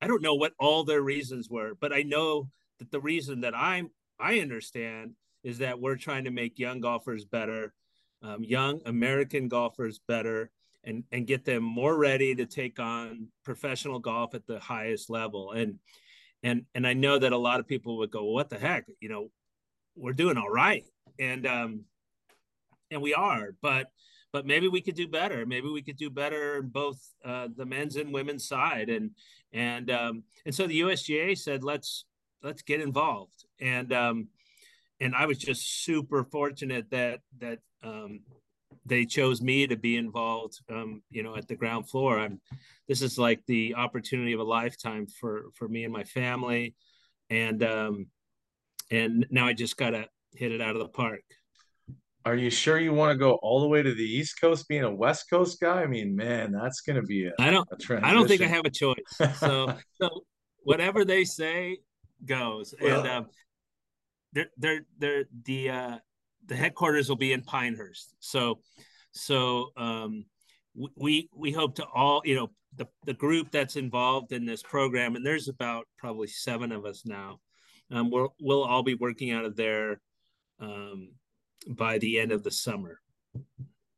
I 0.00 0.06
don't 0.06 0.22
know 0.22 0.34
what 0.34 0.52
all 0.58 0.84
their 0.84 1.00
reasons 1.00 1.48
were, 1.48 1.74
but 1.80 1.92
I 1.92 2.02
know 2.02 2.50
that 2.78 2.90
the 2.90 3.00
reason 3.00 3.40
that 3.40 3.54
I'm 3.56 3.90
I 4.18 4.40
understand 4.40 5.12
is 5.42 5.58
that 5.58 5.80
we're 5.80 5.96
trying 5.96 6.24
to 6.24 6.30
make 6.30 6.58
young 6.58 6.80
golfers 6.80 7.24
better, 7.24 7.72
um, 8.22 8.42
young 8.44 8.80
American 8.86 9.48
golfers 9.48 10.00
better, 10.06 10.50
and 10.84 11.04
and 11.12 11.26
get 11.26 11.44
them 11.44 11.62
more 11.62 11.96
ready 11.96 12.34
to 12.34 12.46
take 12.46 12.78
on 12.78 13.28
professional 13.44 13.98
golf 13.98 14.34
at 14.34 14.46
the 14.46 14.60
highest 14.60 15.10
level. 15.10 15.52
And 15.52 15.78
and 16.42 16.64
and 16.74 16.86
I 16.86 16.92
know 16.92 17.18
that 17.18 17.32
a 17.32 17.38
lot 17.38 17.60
of 17.60 17.66
people 17.66 17.98
would 17.98 18.10
go, 18.10 18.24
well, 18.24 18.34
"What 18.34 18.50
the 18.50 18.58
heck?" 18.58 18.84
You 19.00 19.08
know, 19.08 19.30
we're 19.96 20.12
doing 20.12 20.36
all 20.36 20.50
right, 20.50 20.84
and 21.18 21.46
um, 21.46 21.84
and 22.90 23.02
we 23.02 23.14
are, 23.14 23.54
but 23.62 23.88
but 24.34 24.46
maybe 24.46 24.66
we 24.66 24.80
could 24.80 24.96
do 24.96 25.06
better. 25.06 25.46
Maybe 25.46 25.68
we 25.68 25.80
could 25.80 25.96
do 25.96 26.10
better 26.10 26.58
in 26.58 26.66
both 26.66 26.98
uh, 27.24 27.46
the 27.56 27.64
men's 27.64 27.94
and 27.94 28.12
women's 28.12 28.48
side. 28.48 28.88
And 28.88 29.12
and 29.52 29.88
um, 29.92 30.24
and 30.44 30.52
so 30.52 30.66
the 30.66 30.80
USGA 30.80 31.38
said, 31.38 31.62
let's 31.62 32.04
let's 32.42 32.62
get 32.62 32.80
involved. 32.80 33.44
And 33.60 33.92
um, 33.92 34.26
and 35.00 35.14
I 35.14 35.26
was 35.26 35.38
just 35.38 35.84
super 35.84 36.24
fortunate 36.24 36.90
that 36.90 37.20
that 37.38 37.60
um, 37.84 38.22
they 38.86 39.04
chose 39.04 39.40
me 39.40 39.66
to 39.66 39.76
be 39.76 39.96
involved. 39.96 40.60
Um, 40.70 41.02
you 41.10 41.22
know, 41.22 41.36
at 41.36 41.48
the 41.48 41.56
ground 41.56 41.88
floor. 41.88 42.18
I'm. 42.18 42.40
This 42.86 43.00
is 43.00 43.18
like 43.18 43.40
the 43.46 43.74
opportunity 43.76 44.32
of 44.32 44.40
a 44.40 44.44
lifetime 44.44 45.06
for 45.06 45.46
for 45.54 45.68
me 45.68 45.84
and 45.84 45.92
my 45.92 46.04
family. 46.04 46.74
And 47.30 47.62
um, 47.62 48.06
and 48.90 49.26
now 49.30 49.46
I 49.46 49.54
just 49.54 49.76
gotta 49.76 50.06
hit 50.34 50.52
it 50.52 50.60
out 50.60 50.76
of 50.76 50.80
the 50.80 50.88
park. 50.88 51.22
Are 52.26 52.36
you 52.36 52.48
sure 52.48 52.78
you 52.78 52.94
want 52.94 53.12
to 53.12 53.18
go 53.18 53.34
all 53.42 53.60
the 53.60 53.68
way 53.68 53.82
to 53.82 53.94
the 53.94 54.02
East 54.02 54.40
Coast, 54.40 54.66
being 54.66 54.82
a 54.82 54.94
West 54.94 55.28
Coast 55.28 55.60
guy? 55.60 55.82
I 55.82 55.86
mean, 55.86 56.16
man, 56.16 56.52
that's 56.52 56.80
going 56.80 56.96
to 56.96 57.02
be 57.02 57.26
a. 57.26 57.32
I 57.38 57.50
don't. 57.50 57.68
I 58.02 58.14
don't 58.14 58.26
think 58.26 58.40
I 58.40 58.46
have 58.46 58.64
a 58.64 58.70
choice. 58.70 58.96
So, 59.36 59.74
so 60.00 60.24
whatever 60.62 61.04
they 61.04 61.24
say 61.24 61.78
goes, 62.24 62.74
well, 62.80 63.00
and 63.00 63.08
um, 63.08 63.26
they're 64.32 64.50
they're 64.56 64.80
they're 64.98 65.24
the 65.44 65.70
uh, 65.70 65.98
the 66.46 66.56
headquarters 66.56 67.08
will 67.08 67.16
be 67.16 67.32
in 67.32 67.42
Pinehurst. 67.42 68.14
So, 68.20 68.60
so 69.12 69.70
um, 69.76 70.24
we 70.96 71.28
we 71.34 71.52
hope 71.52 71.76
to 71.76 71.84
all 71.84 72.22
you 72.24 72.34
know 72.34 72.50
the 72.76 72.86
the 73.06 73.14
group 73.14 73.50
that's 73.50 73.76
involved 73.76 74.32
in 74.32 74.44
this 74.44 74.62
program, 74.62 75.16
and 75.16 75.24
there's 75.24 75.48
about 75.48 75.86
probably 75.98 76.28
seven 76.28 76.72
of 76.72 76.84
us 76.84 77.04
now. 77.04 77.40
Um, 77.90 78.10
we'll 78.10 78.34
we'll 78.40 78.64
all 78.64 78.82
be 78.82 78.94
working 78.94 79.30
out 79.30 79.44
of 79.44 79.56
there. 79.56 80.00
Um, 80.60 81.08
by 81.68 81.98
the 81.98 82.18
end 82.18 82.32
of 82.32 82.42
the 82.42 82.50
summer 82.50 83.00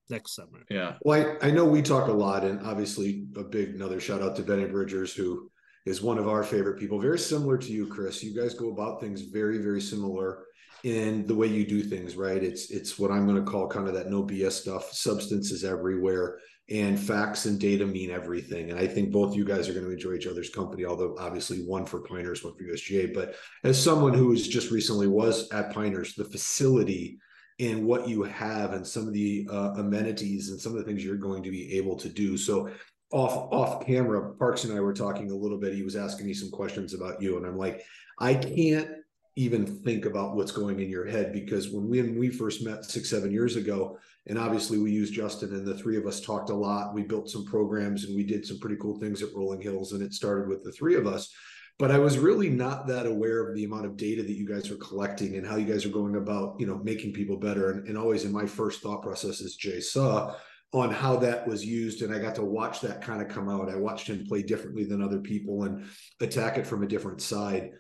next 0.09 0.35
summer. 0.35 0.65
Yeah. 0.71 0.95
Well, 1.03 1.37
I, 1.43 1.49
I 1.49 1.51
know 1.51 1.65
we 1.65 1.83
talk 1.83 2.09
a 2.09 2.13
lot, 2.13 2.45
and 2.45 2.65
obviously 2.65 3.27
a 3.37 3.43
big 3.43 3.75
another 3.75 4.01
shout 4.01 4.23
out 4.23 4.37
to 4.37 4.43
Benny 4.43 4.67
Bridgers, 4.67 5.13
who 5.13 5.51
is 5.85 6.03
one 6.03 6.19
of 6.19 6.29
our 6.29 6.43
favorite 6.43 6.79
people. 6.79 7.01
Very 7.01 7.19
similar 7.19 7.59
to 7.59 7.73
you, 7.73 7.87
Chris. 7.87 8.23
You 8.23 8.41
guys 8.41 8.55
go 8.55 8.71
about 8.71 9.01
things 9.01 9.23
very, 9.23 9.59
very 9.59 9.81
similar 9.81 10.45
in 10.87 11.27
the 11.27 11.35
way 11.35 11.49
you 11.49 11.67
do 11.67 11.83
things, 11.83 12.15
right? 12.15 12.41
It's 12.41 12.71
it's 12.71 12.97
what 12.97 13.11
I'm 13.11 13.27
going 13.27 13.45
to 13.45 13.51
call 13.51 13.67
kind 13.67 13.89
of 13.89 13.95
that 13.95 14.09
no 14.09 14.23
BS 14.23 14.53
stuff. 14.53 14.93
Substance 14.93 15.51
is 15.51 15.65
everywhere, 15.65 16.39
and 16.71 16.99
facts 16.99 17.45
and 17.47 17.59
data 17.59 17.85
mean 17.85 18.13
everything. 18.13 18.71
And 18.71 18.79
I 18.79 18.87
think 18.87 19.11
both 19.11 19.35
you 19.35 19.45
guys 19.45 19.69
are 19.69 19.73
going 19.73 19.85
to 19.85 19.91
enjoy 19.91 20.13
each 20.13 20.29
other's 20.29 20.51
company, 20.51 20.85
although 20.85 21.17
obviously 21.19 21.59
one 21.65 21.87
for 21.87 22.03
Pinehurst, 22.03 22.45
one 22.45 22.55
for 22.55 22.63
USGA. 22.63 23.13
But 23.13 23.35
as 23.65 23.83
someone 23.83 24.15
who 24.15 24.37
just 24.37 24.71
recently 24.71 25.09
was 25.09 25.51
at 25.51 25.75
Pinehurst, 25.75 26.19
the 26.19 26.25
facility 26.25 27.19
and 27.59 27.85
what 27.85 28.07
you 28.09 28.23
have 28.23 28.73
and 28.73 28.87
some 28.87 29.09
of 29.09 29.13
the 29.13 29.49
uh, 29.51 29.73
amenities 29.79 30.51
and 30.51 30.61
some 30.61 30.71
of 30.71 30.79
the 30.79 30.85
things 30.85 31.05
you're 31.05 31.17
going 31.17 31.43
to 31.43 31.51
be 31.51 31.77
able 31.77 31.97
to 31.97 32.09
do. 32.09 32.37
So 32.37 32.71
off 33.11 33.53
off 33.53 33.85
camera, 33.85 34.37
Parks 34.37 34.63
and 34.63 34.73
I 34.73 34.79
were 34.79 34.95
talking 34.95 35.33
a 35.33 35.37
little 35.37 35.59
bit. 35.59 35.75
He 35.75 35.83
was 35.83 35.97
asking 35.97 36.27
me 36.27 36.35
some 36.35 36.51
questions 36.53 36.95
about 36.95 37.21
you, 37.21 37.39
and 37.39 37.45
I'm 37.45 37.59
like, 37.59 37.83
I 38.21 38.35
can't 38.35 38.89
even 39.37 39.67
think 39.67 40.07
about 40.07 40.35
what's 40.35 40.51
going 40.51 40.81
in 40.81 40.89
your 40.89 41.07
head 41.07 41.31
because 41.33 41.71
when 41.71 41.89
we 41.89 42.01
when 42.01 42.19
we 42.19 42.31
first 42.31 42.65
met 42.65 42.85
six 42.85 43.11
seven 43.11 43.31
years 43.31 43.57
ago 43.57 43.99
and 44.27 44.39
obviously 44.39 44.79
we 44.79 44.91
used 44.91 45.15
justin 45.15 45.55
and 45.55 45.67
the 45.67 45.77
three 45.77 45.97
of 45.99 46.07
us 46.07 46.21
talked 46.21 46.49
a 46.49 46.55
lot 46.55 46.95
we 46.95 47.03
built 47.03 47.29
some 47.29 47.45
programs 47.45 48.05
and 48.05 48.17
we 48.17 48.25
did 48.25 48.45
some 48.45 48.59
pretty 48.59 48.77
cool 48.77 48.99
things 48.99 49.23
at 49.23 49.35
rolling 49.35 49.61
hills 49.61 49.93
and 49.93 50.03
it 50.03 50.15
started 50.15 50.49
with 50.49 50.65
the 50.65 50.73
three 50.73 50.97
of 50.97 51.07
us. 51.07 51.33
But 51.79 51.91
i 51.91 51.99
was 51.99 52.17
really 52.17 52.49
not 52.49 52.87
that 52.87 53.05
aware 53.05 53.47
of 53.47 53.55
the 53.55 53.65
amount 53.65 53.85
of 53.85 53.99
data 53.99 54.23
that 54.23 54.37
you 54.37 54.49
guys 54.49 54.71
are 54.71 54.77
collecting 54.77 55.37
and 55.37 55.47
how 55.47 55.57
you 55.57 55.67
guys 55.67 55.85
are 55.85 55.91
going 55.91 56.17
about 56.17 56.57
you 56.59 56.67
know 56.67 56.81
making 56.83 57.13
people 57.13 57.37
better. 57.37 57.73
And, 57.73 57.87
and 57.87 57.99
always 57.99 58.25
in 58.25 58.33
my 58.33 58.47
first 58.47 58.81
thought 58.83 59.03
process 59.03 59.41
is 59.43 59.57
jay 59.57 59.81
saw 59.81 60.35
on 60.73 60.91
how 60.91 61.17
that 61.17 61.47
was 61.47 61.65
used 61.65 62.01
and 62.01 62.15
i 62.15 62.19
got 62.19 62.35
to 62.37 62.43
watch 62.43 62.81
that 62.81 63.03
kind 63.03 63.21
of 63.21 63.29
come 63.29 63.51
out. 63.51 63.69
I 63.69 63.77
watched 63.77 64.07
him 64.07 64.27
play 64.27 64.43
differently 64.43 64.85
than 64.85 65.03
other 65.03 65.21
people 65.21 65.65
and 65.65 65.85
attack 66.23 66.57
it 66.57 66.67
from 66.67 66.83
a 66.83 66.89
different 66.89 67.21
side 67.21 67.73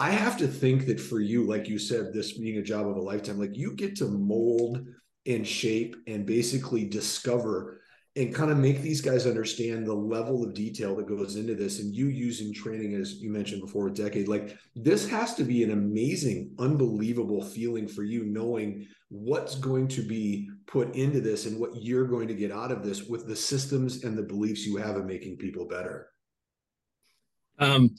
I 0.00 0.10
have 0.10 0.36
to 0.38 0.46
think 0.46 0.86
that 0.86 1.00
for 1.00 1.20
you, 1.20 1.44
like 1.44 1.68
you 1.68 1.78
said, 1.78 2.12
this 2.12 2.38
being 2.38 2.58
a 2.58 2.62
job 2.62 2.88
of 2.88 2.96
a 2.96 3.00
lifetime, 3.00 3.38
like 3.38 3.56
you 3.56 3.74
get 3.74 3.96
to 3.96 4.06
mold 4.06 4.86
and 5.26 5.46
shape 5.46 5.96
and 6.06 6.24
basically 6.24 6.84
discover 6.84 7.80
and 8.16 8.34
kind 8.34 8.50
of 8.50 8.58
make 8.58 8.80
these 8.80 9.00
guys 9.00 9.26
understand 9.26 9.86
the 9.86 9.94
level 9.94 10.44
of 10.44 10.54
detail 10.54 10.96
that 10.96 11.06
goes 11.06 11.36
into 11.36 11.54
this. 11.54 11.78
And 11.78 11.94
you 11.94 12.06
using 12.06 12.52
training, 12.52 12.94
as 12.94 13.14
you 13.14 13.30
mentioned 13.30 13.60
before, 13.60 13.88
a 13.88 13.94
decade, 13.94 14.28
like 14.28 14.56
this 14.74 15.08
has 15.08 15.34
to 15.34 15.44
be 15.44 15.62
an 15.62 15.70
amazing, 15.70 16.52
unbelievable 16.58 17.42
feeling 17.44 17.86
for 17.86 18.02
you, 18.02 18.24
knowing 18.24 18.86
what's 19.08 19.54
going 19.54 19.88
to 19.88 20.02
be 20.02 20.48
put 20.66 20.94
into 20.94 21.20
this 21.20 21.46
and 21.46 21.60
what 21.60 21.70
you're 21.80 22.08
going 22.08 22.28
to 22.28 22.34
get 22.34 22.50
out 22.50 22.72
of 22.72 22.84
this 22.84 23.04
with 23.04 23.26
the 23.26 23.36
systems 23.36 24.04
and 24.04 24.18
the 24.18 24.22
beliefs 24.22 24.66
you 24.66 24.76
have 24.76 24.96
in 24.96 25.06
making 25.06 25.36
people 25.36 25.66
better. 25.66 26.08
Um, 27.60 27.94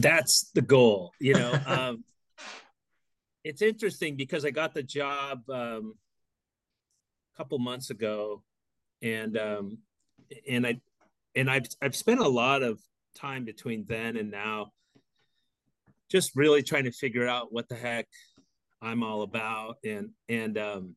that's 0.00 0.50
the 0.54 0.62
goal 0.62 1.12
you 1.20 1.34
know 1.34 1.52
um, 1.66 2.04
it's 3.44 3.62
interesting 3.62 4.16
because 4.16 4.44
i 4.44 4.50
got 4.50 4.74
the 4.74 4.82
job 4.82 5.48
um, 5.50 5.94
a 7.34 7.36
couple 7.36 7.58
months 7.58 7.90
ago 7.90 8.42
and 9.02 9.36
um, 9.38 9.78
and 10.48 10.66
i 10.66 10.80
and 11.36 11.48
I've, 11.48 11.66
I've 11.80 11.94
spent 11.94 12.20
a 12.20 12.28
lot 12.28 12.62
of 12.62 12.80
time 13.14 13.44
between 13.44 13.84
then 13.88 14.16
and 14.16 14.30
now 14.30 14.72
just 16.10 16.34
really 16.34 16.62
trying 16.62 16.84
to 16.84 16.92
figure 16.92 17.28
out 17.28 17.52
what 17.52 17.68
the 17.68 17.74
heck 17.74 18.06
i'm 18.82 19.02
all 19.02 19.22
about 19.22 19.76
and 19.84 20.10
and 20.28 20.56
um 20.58 20.96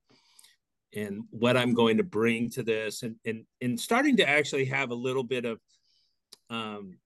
and 0.95 1.23
what 1.31 1.57
i'm 1.57 1.73
going 1.73 1.97
to 1.97 2.03
bring 2.03 2.49
to 2.51 2.63
this 2.63 3.03
and 3.03 3.15
and 3.25 3.45
and 3.61 3.79
starting 3.79 4.17
to 4.17 4.27
actually 4.27 4.65
have 4.65 4.91
a 4.91 4.95
little 4.95 5.23
bit 5.23 5.45
of 5.45 5.59
um 6.49 6.97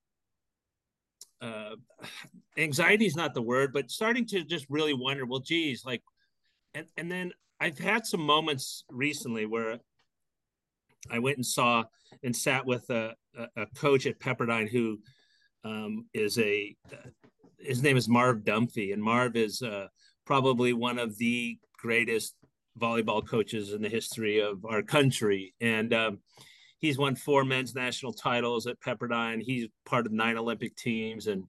uh, 1.42 1.76
anxiety 2.58 3.06
is 3.06 3.16
not 3.16 3.34
the 3.34 3.42
word, 3.42 3.74
but 3.74 3.92
starting 3.92 4.26
to 4.28 4.44
just 4.44 4.66
really 4.70 4.94
wonder, 4.94 5.26
well, 5.26 5.40
geez, 5.40 5.84
like, 5.86 6.02
and 6.74 6.88
and 6.98 7.12
then 7.12 7.32
I've 7.60 7.80
had 7.80 8.06
some 8.06 8.22
moments 8.22 8.84
recently 8.90 9.46
where 9.46 9.80
I 11.10 11.20
went 11.20 11.38
and 11.38 11.46
saw 11.46 11.86
and 12.24 12.36
sat 12.36 12.66
with 12.66 12.90
a, 12.90 13.16
a, 13.56 13.66
coach 13.76 14.06
at 14.06 14.20
Pepperdine 14.20 14.70
who 14.70 15.00
um, 15.64 16.06
is 16.14 16.38
a 16.38 16.76
his 17.60 17.82
name 17.82 17.98
is 17.98 18.08
Marv 18.08 18.44
Dunphy, 18.44 18.94
and 18.94 19.02
Marv 19.02 19.36
is 19.36 19.62
uh, 19.62 19.88
probably 20.26 20.74
one 20.74 21.00
of 21.00 21.18
the 21.18 21.58
greatest 21.78 22.36
volleyball 22.80 23.28
coaches 23.28 23.74
in 23.74 23.82
the 23.82 23.90
history 23.90 24.40
of 24.40 24.64
our 24.66 24.82
country, 24.84 25.54
and 25.60 25.94
um, 25.94 26.20
he's 26.80 26.98
won 26.98 27.16
four 27.16 27.44
men's 27.44 27.76
national 27.76 28.14
titles 28.14 28.68
at 28.68 28.80
Pepperdine. 28.80 29.42
He's 29.42 29.68
part 29.86 30.06
of 30.06 30.12
nine 30.12 30.38
Olympic 30.38 30.76
teams. 30.76 31.28
And 31.28 31.44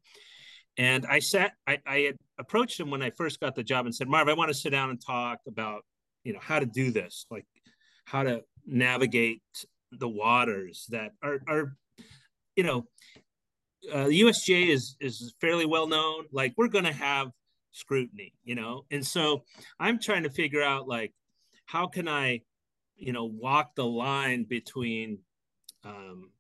and 0.77 1.05
I 1.07 1.19
sat, 1.19 1.53
I, 1.67 1.79
I 1.87 1.99
had 2.01 2.17
approached 2.39 2.79
him 2.79 2.91
when 2.91 3.03
I 3.03 3.11
first 3.11 3.41
got 3.41 3.57
the 3.57 3.65
job 3.65 3.87
and 3.87 3.95
said, 3.95 4.09
Marv, 4.09 4.29
I 4.29 4.35
want 4.35 4.49
to 4.49 4.55
sit 4.55 4.71
down 4.71 4.91
and 4.91 5.05
talk 5.05 5.41
about, 5.49 5.85
you 6.23 6.33
know, 6.33 6.39
how 6.41 6.61
to 6.61 6.67
do 6.67 6.93
this, 6.93 7.27
like 7.31 7.47
how 8.05 8.23
to 8.23 8.43
navigate 8.65 9.43
the 9.91 10.09
waters 10.09 10.87
that 10.91 11.11
are, 11.21 11.41
are 11.49 11.77
you 12.55 12.63
know, 12.63 12.87
uh, 13.93 14.05
the 14.05 14.21
USGA 14.23 14.69
is 14.69 14.97
is 15.01 15.35
fairly 15.41 15.67
well 15.67 15.87
known. 15.87 16.25
Like 16.33 16.55
we're 16.57 16.69
going 16.69 16.85
to 16.85 16.93
have 16.93 17.29
scrutiny, 17.73 18.35
you 18.45 18.55
know, 18.55 18.85
and 18.91 19.07
so 19.07 19.45
I'm 19.79 19.99
trying 19.99 20.25
to 20.25 20.31
figure 20.31 20.63
out 20.63 20.89
like 20.89 21.13
how 21.67 21.87
can 21.87 22.09
I 22.09 22.43
you 22.99 23.13
know 23.13 23.25
walk 23.25 23.75
the 23.75 23.87
line 23.87 24.45
between 24.45 25.19
um, 25.85 26.31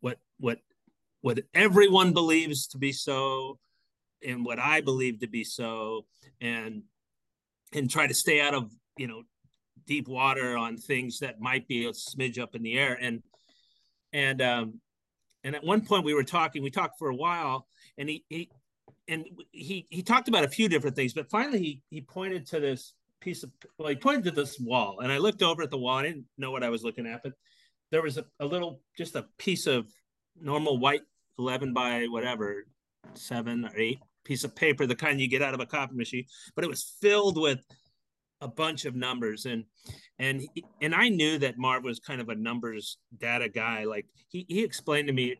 what 0.00 0.18
what 0.38 0.58
what 1.20 1.40
everyone 1.54 2.12
believes 2.12 2.68
to 2.68 2.78
be 2.78 2.92
so 2.92 3.58
and 4.26 4.44
what 4.44 4.58
I 4.58 4.80
believe 4.80 5.20
to 5.20 5.26
be 5.26 5.44
so 5.44 6.06
and 6.40 6.82
and 7.72 7.90
try 7.90 8.06
to 8.06 8.14
stay 8.14 8.40
out 8.40 8.54
of 8.54 8.70
you 8.96 9.06
know 9.06 9.22
deep 9.86 10.08
water 10.08 10.56
on 10.56 10.76
things 10.76 11.18
that 11.18 11.40
might 11.40 11.68
be 11.68 11.86
a 11.86 11.90
smidge 11.90 12.38
up 12.38 12.54
in 12.54 12.62
the 12.62 12.78
air. 12.78 12.96
And 13.00 13.22
and 14.12 14.40
um 14.40 14.80
and 15.42 15.54
at 15.54 15.64
one 15.64 15.84
point 15.84 16.04
we 16.04 16.14
were 16.14 16.24
talking 16.24 16.62
we 16.62 16.70
talked 16.70 16.98
for 16.98 17.08
a 17.08 17.16
while 17.16 17.66
and 17.98 18.08
he 18.08 18.24
he 18.28 18.50
and 19.08 19.24
he 19.50 19.86
he 19.90 20.02
talked 20.02 20.28
about 20.28 20.44
a 20.44 20.48
few 20.48 20.68
different 20.68 20.96
things 20.96 21.12
but 21.12 21.28
finally 21.28 21.58
he 21.58 21.82
he 21.90 22.00
pointed 22.00 22.46
to 22.46 22.60
this 22.60 22.94
piece 23.24 23.42
of 23.42 23.50
well 23.78 23.88
he 23.88 23.96
pointed 23.96 24.24
to 24.24 24.30
this 24.30 24.58
wall 24.60 25.00
and 25.00 25.10
i 25.10 25.18
looked 25.18 25.42
over 25.42 25.62
at 25.62 25.70
the 25.70 25.78
wall. 25.78 25.98
I 25.98 26.02
didn't 26.02 26.26
know 26.36 26.50
what 26.50 26.62
i 26.62 26.68
was 26.68 26.84
looking 26.84 27.06
at 27.06 27.22
but 27.22 27.32
there 27.90 28.02
was 28.02 28.18
a, 28.18 28.24
a 28.38 28.46
little 28.46 28.80
just 28.96 29.16
a 29.16 29.26
piece 29.38 29.66
of 29.66 29.86
normal 30.40 30.78
white 30.78 31.02
11 31.38 31.72
by 31.72 32.06
whatever 32.10 32.66
seven 33.14 33.64
or 33.64 33.76
eight 33.76 33.98
piece 34.24 34.44
of 34.44 34.54
paper 34.54 34.86
the 34.86 34.94
kind 34.94 35.20
you 35.20 35.28
get 35.28 35.42
out 35.42 35.54
of 35.54 35.60
a 35.60 35.66
copy 35.66 35.94
machine 35.94 36.24
but 36.54 36.64
it 36.64 36.70
was 36.70 36.96
filled 37.00 37.40
with 37.40 37.60
a 38.44 38.48
bunch 38.48 38.84
of 38.84 38.94
numbers. 38.94 39.46
And 39.46 39.64
and 40.18 40.42
and 40.80 40.94
i 40.94 41.08
knew 41.08 41.38
that 41.38 41.58
marv 41.58 41.82
was 41.82 41.98
kind 41.98 42.20
of 42.20 42.28
a 42.28 42.34
numbers 42.34 42.98
data 43.16 43.48
guy. 43.48 43.84
Like 43.84 44.06
he, 44.28 44.46
he 44.48 44.62
explained 44.62 45.08
to 45.08 45.14
me 45.14 45.36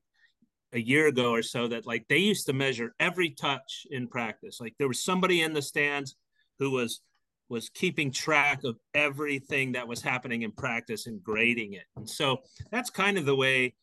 a 0.73 0.81
year 0.81 1.07
ago 1.07 1.31
or 1.31 1.43
so 1.43 1.69
that 1.69 1.87
like 1.87 2.07
they 2.09 2.19
used 2.19 2.47
to 2.47 2.53
measure 2.53 2.95
every 2.99 3.31
touch 3.31 3.87
in 3.91 4.09
practice. 4.09 4.61
Like 4.61 4.75
there 4.79 4.89
was 4.89 5.05
somebody 5.05 5.43
in 5.43 5.53
the 5.53 5.63
stands 5.63 6.17
who 6.59 6.71
was 6.71 7.01
was 7.49 7.69
keeping 7.69 8.11
track 8.11 8.65
of 8.65 8.77
everything 8.95 9.73
that 9.73 9.87
was 9.87 10.01
happening 10.01 10.43
in 10.43 10.53
practice 10.53 11.07
and 11.07 11.23
grading 11.23 11.75
it. 11.75 11.85
And 11.97 12.09
so 12.09 12.39
that's 12.71 12.91
kind 12.91 13.19
of 13.19 13.27
the 13.27 13.37
way 13.37 13.75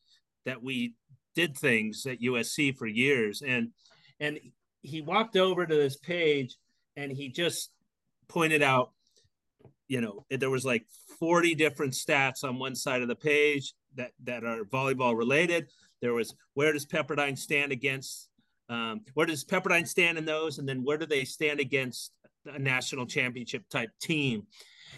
that 0.45 0.63
we 0.63 0.95
did 1.35 1.55
things 1.55 2.05
at 2.05 2.21
USC 2.21 2.75
for 2.77 2.87
years. 2.87 3.41
And 3.41 3.69
and 4.19 4.39
he 4.81 5.01
walked 5.01 5.37
over 5.37 5.65
to 5.65 5.75
this 5.75 5.97
page 5.97 6.55
and 6.95 7.11
he 7.11 7.29
just 7.29 7.71
pointed 8.27 8.61
out, 8.61 8.91
you 9.87 10.01
know, 10.01 10.25
there 10.29 10.49
was 10.49 10.65
like 10.65 10.85
40 11.19 11.55
different 11.55 11.93
stats 11.93 12.43
on 12.43 12.59
one 12.59 12.75
side 12.75 13.01
of 13.01 13.07
the 13.07 13.15
page 13.15 13.73
that 13.95 14.11
that 14.23 14.43
are 14.43 14.63
volleyball 14.63 15.15
related. 15.15 15.67
There 16.01 16.13
was 16.13 16.33
where 16.55 16.73
does 16.73 16.85
Pepperdine 16.85 17.37
stand 17.37 17.71
against 17.71 18.29
um, 18.69 19.01
where 19.15 19.25
does 19.25 19.43
Pepperdine 19.43 19.87
stand 19.87 20.17
in 20.17 20.25
those, 20.25 20.57
and 20.57 20.67
then 20.67 20.83
where 20.83 20.97
do 20.97 21.05
they 21.05 21.25
stand 21.25 21.59
against 21.59 22.13
a 22.45 22.59
national 22.59 23.05
championship 23.05 23.67
type 23.69 23.89
team. 24.01 24.43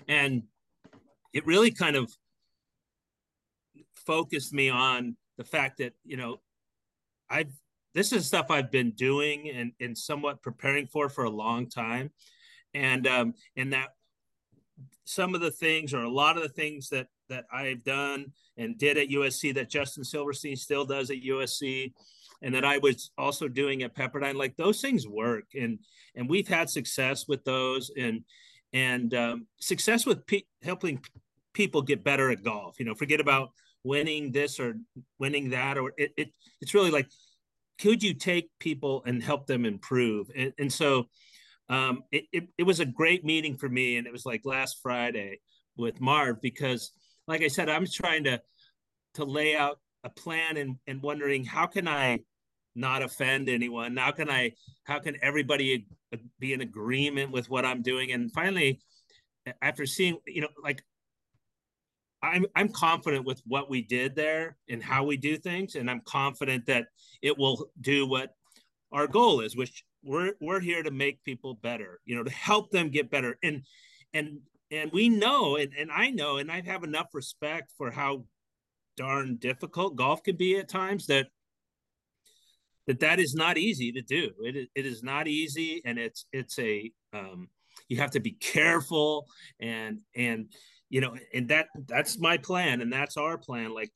And 0.08 0.44
it 1.34 1.46
really 1.46 1.72
kind 1.72 1.96
of 1.96 2.12
focused 3.96 4.54
me 4.54 4.70
on 4.70 5.16
the 5.38 5.44
fact 5.44 5.78
that, 5.80 5.94
you 6.04 6.18
know, 6.18 6.40
I've, 7.30 7.52
this 7.94 8.12
is 8.12 8.26
stuff 8.26 8.48
I've 8.50 8.72
been 8.72 8.92
doing 8.92 9.50
and, 9.50 9.72
and 9.80 9.98
somewhat 9.98 10.42
preparing 10.42 10.88
for 10.88 11.10
for 11.10 11.24
a 11.24 11.30
long 11.30 11.70
time. 11.70 12.12
And, 12.74 13.06
um, 13.08 13.34
and 13.56 13.74
that 13.74 13.90
some 15.06 15.36
of 15.36 15.42
the 15.42 15.52
things 15.52 15.94
or 15.94 16.02
a 16.02 16.10
lot 16.10 16.38
of 16.38 16.44
the 16.44 16.50
things 16.50 16.90
that, 16.90 17.08
that 17.30 17.46
I've 17.52 17.84
done 17.84 18.32
and 18.58 18.78
did 18.78 18.98
at 18.98 19.10
USC 19.10 19.54
that 19.56 19.70
Justin 19.70 20.04
Silverstein 20.04 20.56
still 20.56 20.86
does 20.86 21.10
at 21.10 21.22
USC 21.22 21.94
and 22.44 22.54
that 22.54 22.66
I 22.66 22.78
was 22.78 23.12
also 23.18 23.48
doing 23.48 23.82
at 23.82 23.96
Pepperdine, 23.96 24.36
like 24.36 24.56
those 24.58 24.82
things 24.82 25.08
work. 25.08 25.46
And, 25.60 25.80
and 26.16 26.30
we've 26.30 26.48
had 26.48 26.70
success 26.70 27.28
with 27.28 27.44
those 27.44 27.90
and 27.98 28.22
and 28.74 29.14
um, 29.14 29.48
success 29.60 30.06
with 30.06 30.26
pe- 30.26 30.42
helping 30.64 30.98
p- 30.98 31.10
people 31.54 31.82
get 31.82 32.04
better 32.04 32.32
at 32.32 32.44
golf. 32.44 32.80
You 32.80 32.86
know, 32.86 32.96
forget 32.96 33.20
about 33.20 33.52
winning 33.84 34.32
this 34.32 34.60
or 34.60 34.76
winning 35.20 35.52
that, 35.52 35.78
or 35.78 35.94
it, 35.98 36.12
it 36.18 36.30
it's 36.60 36.74
really 36.74 36.92
like 36.92 37.08
could 37.80 38.04
you 38.04 38.14
take 38.14 38.50
people 38.60 39.04
and 39.06 39.22
help 39.22 39.48
them 39.48 39.66
improve? 39.66 40.30
And, 40.36 40.54
and 40.60 40.72
so 40.72 41.06
um, 41.70 42.04
it, 42.12 42.26
it, 42.32 42.48
it 42.58 42.64
was 42.64 42.80
a 42.80 42.86
great 42.86 43.24
meeting 43.24 43.58
for 43.58 43.70
me, 43.70 43.98
and 43.98 44.06
it 44.06 44.14
was 44.14 44.26
like 44.26 44.42
last 44.44 44.80
Friday 44.82 45.40
with 45.78 46.02
Marv 46.02 46.42
because, 46.42 46.92
like 47.28 47.42
I 47.42 47.48
said, 47.48 47.70
I'm 47.70 47.86
trying 47.88 48.26
to 48.26 48.42
to 49.16 49.26
lay 49.26 49.56
out 49.56 49.80
a 50.04 50.10
plan 50.10 50.58
and 50.58 50.78
and 50.88 51.02
wondering 51.02 51.46
how 51.46 51.68
can 51.68 51.88
I 51.88 52.20
not 52.76 53.04
offend 53.04 53.50
anyone. 53.50 53.98
How 53.98 54.12
can 54.12 54.30
i 54.30 54.54
how 54.84 55.00
can 55.00 55.18
everybody 55.22 55.86
be 56.40 56.54
in 56.54 56.62
agreement 56.62 57.32
with 57.32 57.50
what 57.50 57.66
i'm 57.66 57.82
doing? 57.82 58.12
And 58.12 58.32
finally 58.32 58.82
after 59.62 59.86
seeing 59.86 60.18
you 60.26 60.42
know 60.42 60.48
like 60.64 60.82
i'm 62.22 62.46
i'm 62.56 62.70
confident 62.70 63.26
with 63.26 63.42
what 63.46 63.70
we 63.70 63.82
did 63.82 64.16
there 64.16 64.58
and 64.70 64.82
how 64.82 65.04
we 65.04 65.18
do 65.18 65.38
things. 65.38 65.76
And 65.76 65.90
i'm 65.90 66.02
confident 66.06 66.66
that 66.68 66.88
it 67.22 67.38
will 67.38 67.70
do 67.82 68.08
what 68.08 68.36
our 68.92 69.08
goal 69.08 69.42
is 69.42 69.56
which 69.56 69.84
we're 70.04 70.34
we're 70.40 70.60
here 70.60 70.84
to 70.84 70.92
make 70.92 71.24
people 71.24 71.56
better, 71.56 72.00
you 72.06 72.16
know, 72.16 72.24
to 72.24 72.32
help 72.32 72.72
them 72.72 72.90
get 72.90 73.10
better. 73.10 73.38
And 73.42 73.64
and 74.14 74.40
and 74.72 74.92
we 74.92 75.10
know 75.10 75.56
and, 75.56 75.72
and 75.78 75.92
I 75.92 76.10
know 76.10 76.38
and 76.38 76.52
I 76.52 76.62
have 76.62 76.84
enough 76.84 77.08
respect 77.14 77.72
for 77.78 77.90
how 77.90 78.26
darn 78.98 79.38
difficult 79.38 79.96
golf 79.96 80.24
can 80.24 80.36
be 80.36 80.58
at 80.58 80.70
times 80.70 81.08
that 81.08 81.28
that 82.88 83.00
that 83.00 83.20
is 83.20 83.34
not 83.34 83.58
easy 83.58 83.92
to 83.92 84.02
do. 84.02 84.32
It, 84.42 84.70
it 84.76 84.86
is 84.86 85.04
not 85.04 85.28
easy, 85.28 85.82
and 85.86 85.98
it's 85.98 86.26
it's 86.32 86.58
a 86.60 86.92
um, 87.14 87.48
you 87.88 87.98
have 87.98 88.12
to 88.12 88.20
be 88.20 88.32
careful 88.32 89.28
and 89.60 90.00
and 90.16 90.48
you 90.90 91.02
know 91.02 91.16
and 91.34 91.48
that 91.50 91.68
that's 91.88 92.20
my 92.20 92.38
plan 92.38 92.82
and 92.82 92.92
that's 92.92 93.18
our 93.18 93.38
plan. 93.38 93.74
Like 93.74 93.92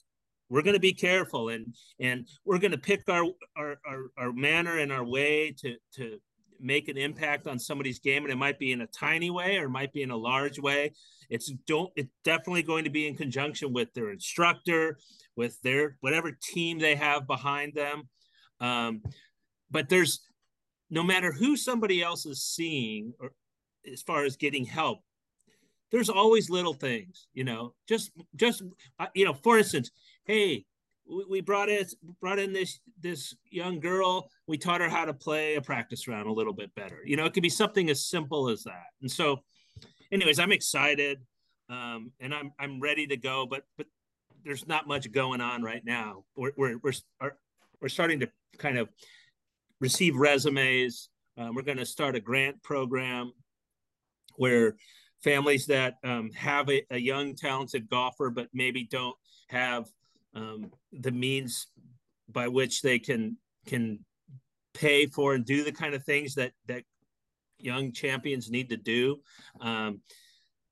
we're 0.49 0.61
going 0.61 0.75
to 0.75 0.79
be 0.79 0.93
careful 0.93 1.49
and 1.49 1.75
and 1.99 2.27
we're 2.45 2.59
going 2.59 2.71
to 2.71 2.77
pick 2.77 3.03
our, 3.09 3.25
our 3.55 3.77
our 3.87 4.03
our 4.17 4.33
manner 4.33 4.79
and 4.79 4.91
our 4.91 5.05
way 5.05 5.53
to 5.59 5.75
to 5.95 6.19
make 6.59 6.87
an 6.87 6.97
impact 6.97 7.45
on 7.47 7.59
somebody's 7.59 7.99
game 7.99 8.23
and 8.23 8.31
it 8.31 8.37
might 8.37 8.57
be 8.57 8.71
in 8.71 8.81
a 8.81 8.87
tiny 8.87 9.29
way 9.29 9.57
or 9.57 9.65
it 9.65 9.69
might 9.69 9.93
be 9.93 10.01
in 10.01 10.09
a 10.09 10.17
large 10.17 10.57
way 10.57 10.91
it's 11.29 11.51
don't 11.67 11.91
it's 11.95 12.09
definitely 12.23 12.63
going 12.63 12.83
to 12.83 12.89
be 12.89 13.07
in 13.07 13.15
conjunction 13.15 13.71
with 13.71 13.93
their 13.93 14.09
instructor 14.09 14.97
with 15.35 15.61
their 15.61 15.97
whatever 15.99 16.35
team 16.41 16.79
they 16.79 16.95
have 16.95 17.27
behind 17.27 17.75
them 17.75 18.09
um, 18.59 19.01
but 19.69 19.89
there's 19.89 20.21
no 20.89 21.03
matter 21.03 21.31
who 21.31 21.57
somebody 21.57 22.01
else 22.01 22.25
is 22.25 22.41
seeing 22.41 23.13
or 23.19 23.31
as 23.91 24.01
far 24.01 24.23
as 24.23 24.35
getting 24.35 24.65
help, 24.65 24.99
there's 25.91 26.09
always 26.09 26.49
little 26.49 26.73
things, 26.73 27.27
you 27.33 27.43
know, 27.43 27.73
just, 27.87 28.11
just, 28.35 28.61
uh, 28.99 29.07
you 29.13 29.23
know, 29.23 29.33
for 29.33 29.57
instance, 29.57 29.91
Hey, 30.27 30.65
we 31.29 31.39
brought 31.39 31.69
in, 31.69 31.85
brought 32.19 32.37
in 32.37 32.51
this, 32.51 32.81
this 32.99 33.33
young 33.49 33.79
girl. 33.79 34.29
We 34.45 34.57
taught 34.57 34.81
her 34.81 34.89
how 34.89 35.05
to 35.05 35.13
play 35.13 35.55
a 35.55 35.61
practice 35.61 36.05
round 36.05 36.27
a 36.27 36.33
little 36.33 36.51
bit 36.51 36.75
better. 36.75 36.99
You 37.05 37.15
know, 37.15 37.23
it 37.23 37.33
could 37.33 37.43
be 37.43 37.49
something 37.49 37.89
as 37.89 38.05
simple 38.05 38.49
as 38.49 38.63
that. 38.63 38.87
And 39.01 39.09
so 39.09 39.39
anyways, 40.11 40.37
I'm 40.37 40.51
excited. 40.51 41.19
Um, 41.69 42.11
and 42.19 42.33
I'm, 42.33 42.51
I'm 42.59 42.81
ready 42.81 43.07
to 43.07 43.15
go, 43.15 43.45
but, 43.45 43.63
but 43.77 43.87
there's 44.43 44.67
not 44.67 44.85
much 44.85 45.09
going 45.13 45.39
on 45.39 45.63
right 45.63 45.83
now. 45.85 46.25
We're, 46.35 46.51
we're, 46.57 46.77
we're, 46.83 46.93
our, 47.21 47.37
we're 47.81 47.89
starting 47.89 48.19
to 48.21 48.29
kind 48.57 48.77
of 48.77 48.89
receive 49.79 50.15
resumes. 50.15 51.09
Um, 51.37 51.53
we're 51.55 51.61
going 51.61 51.77
to 51.77 51.85
start 51.85 52.15
a 52.15 52.19
grant 52.19 52.61
program 52.63 53.31
where 54.35 54.75
families 55.23 55.65
that 55.67 55.95
um, 56.03 56.31
have 56.31 56.69
a, 56.69 56.83
a, 56.91 56.97
young, 56.97 57.35
talented 57.35 57.89
golfer, 57.89 58.29
but 58.29 58.47
maybe 58.53 58.87
don't 58.89 59.15
have 59.49 59.85
um, 60.35 60.71
the 60.91 61.11
means 61.11 61.67
by 62.29 62.47
which 62.47 62.81
they 62.81 62.99
can 62.99 63.37
can 63.65 63.99
pay 64.73 65.07
for 65.07 65.33
and 65.33 65.45
do 65.45 65.63
the 65.63 65.71
kind 65.71 65.93
of 65.93 66.03
things 66.03 66.35
that 66.35 66.51
that 66.67 66.83
young 67.59 67.91
champions 67.91 68.49
need 68.49 68.69
to 68.69 68.77
do. 68.77 69.17
Um, 69.59 70.01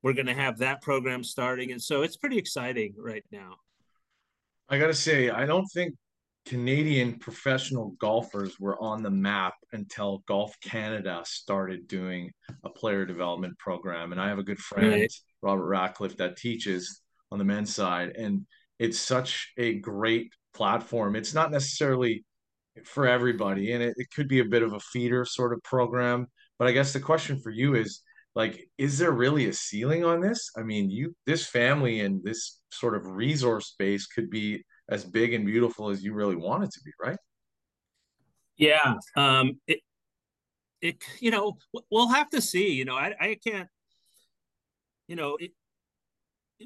we're 0.04 0.14
going 0.14 0.28
to 0.28 0.36
have 0.36 0.60
that 0.60 0.82
program 0.82 1.24
starting, 1.24 1.72
and 1.72 1.82
so 1.82 2.04
it's 2.04 2.18
pretty 2.18 2.38
exciting 2.38 2.94
right 2.98 3.24
now. 3.32 3.56
I 4.70 4.78
got 4.78 4.88
to 4.88 4.94
say, 4.94 5.30
I 5.30 5.46
don't 5.46 5.68
think 5.68 5.96
Canadian 6.46 7.18
professional 7.18 7.96
golfers 8.00 8.60
were 8.60 8.82
on 8.82 9.02
the 9.02 9.10
map 9.10 9.56
until 9.74 10.24
Golf 10.28 10.56
Canada 10.62 11.22
started 11.26 11.88
doing 11.88 12.32
a 12.64 12.70
player 12.70 13.06
development 13.06 13.58
program. 13.58 14.12
And 14.12 14.22
I 14.22 14.28
have 14.28 14.40
a 14.40 14.44
good 14.44 14.60
friend, 14.60 14.92
right. 14.92 15.14
Robert 15.42 15.68
Ratcliffe, 15.68 16.18
that 16.18 16.38
teaches 16.38 17.02
on 17.32 17.40
the 17.40 17.46
men's 17.46 17.74
side. 17.74 18.10
And 18.16 18.46
it's 18.80 19.00
such 19.00 19.54
a 19.58 19.80
great 19.80 20.34
platform. 20.54 21.16
It's 21.16 21.34
not 21.34 21.52
necessarily 21.52 22.24
for 22.84 23.08
everybody, 23.08 23.72
and 23.72 23.82
it, 23.82 23.94
it 23.98 24.08
could 24.14 24.28
be 24.28 24.40
a 24.40 24.46
bit 24.46 24.64
of 24.64 24.74
a 24.74 24.80
feeder 24.80 25.26
sort 25.26 25.54
of 25.54 25.64
program. 25.64 26.28
But 26.60 26.68
I 26.68 26.72
guess 26.72 26.94
the 26.94 27.00
question 27.00 27.40
for 27.40 27.50
you 27.50 27.76
is 27.76 28.02
like, 28.36 28.68
is 28.78 28.98
there 28.98 29.12
really 29.12 29.48
a 29.48 29.54
ceiling 29.54 30.04
on 30.04 30.20
this? 30.20 30.52
I 30.58 30.62
mean, 30.64 30.90
you 30.90 31.16
this 31.26 31.48
family 31.48 32.02
and 32.02 32.24
this 32.24 32.60
sort 32.72 32.96
of 32.96 33.06
resource 33.06 33.76
base 33.80 34.08
could 34.08 34.30
be 34.30 34.64
as 34.90 35.04
big 35.04 35.34
and 35.34 35.46
beautiful 35.46 35.90
as 35.90 36.04
you 36.04 36.14
really 36.14 36.36
want 36.36 36.64
it 36.64 36.72
to 36.72 36.80
be, 36.84 36.92
right? 37.02 37.18
Yeah. 38.58 38.96
Um, 39.16 39.60
it, 39.68 39.80
it, 40.82 40.98
you 41.20 41.32
know, 41.32 41.58
we'll 41.90 42.10
have 42.10 42.30
to 42.30 42.42
see. 42.42 42.74
You 42.74 42.86
know, 42.86 42.96
I, 42.96 43.14
I 43.20 43.38
can't, 43.44 43.68
you 45.08 45.16
know, 45.16 45.38
it, 45.40 45.52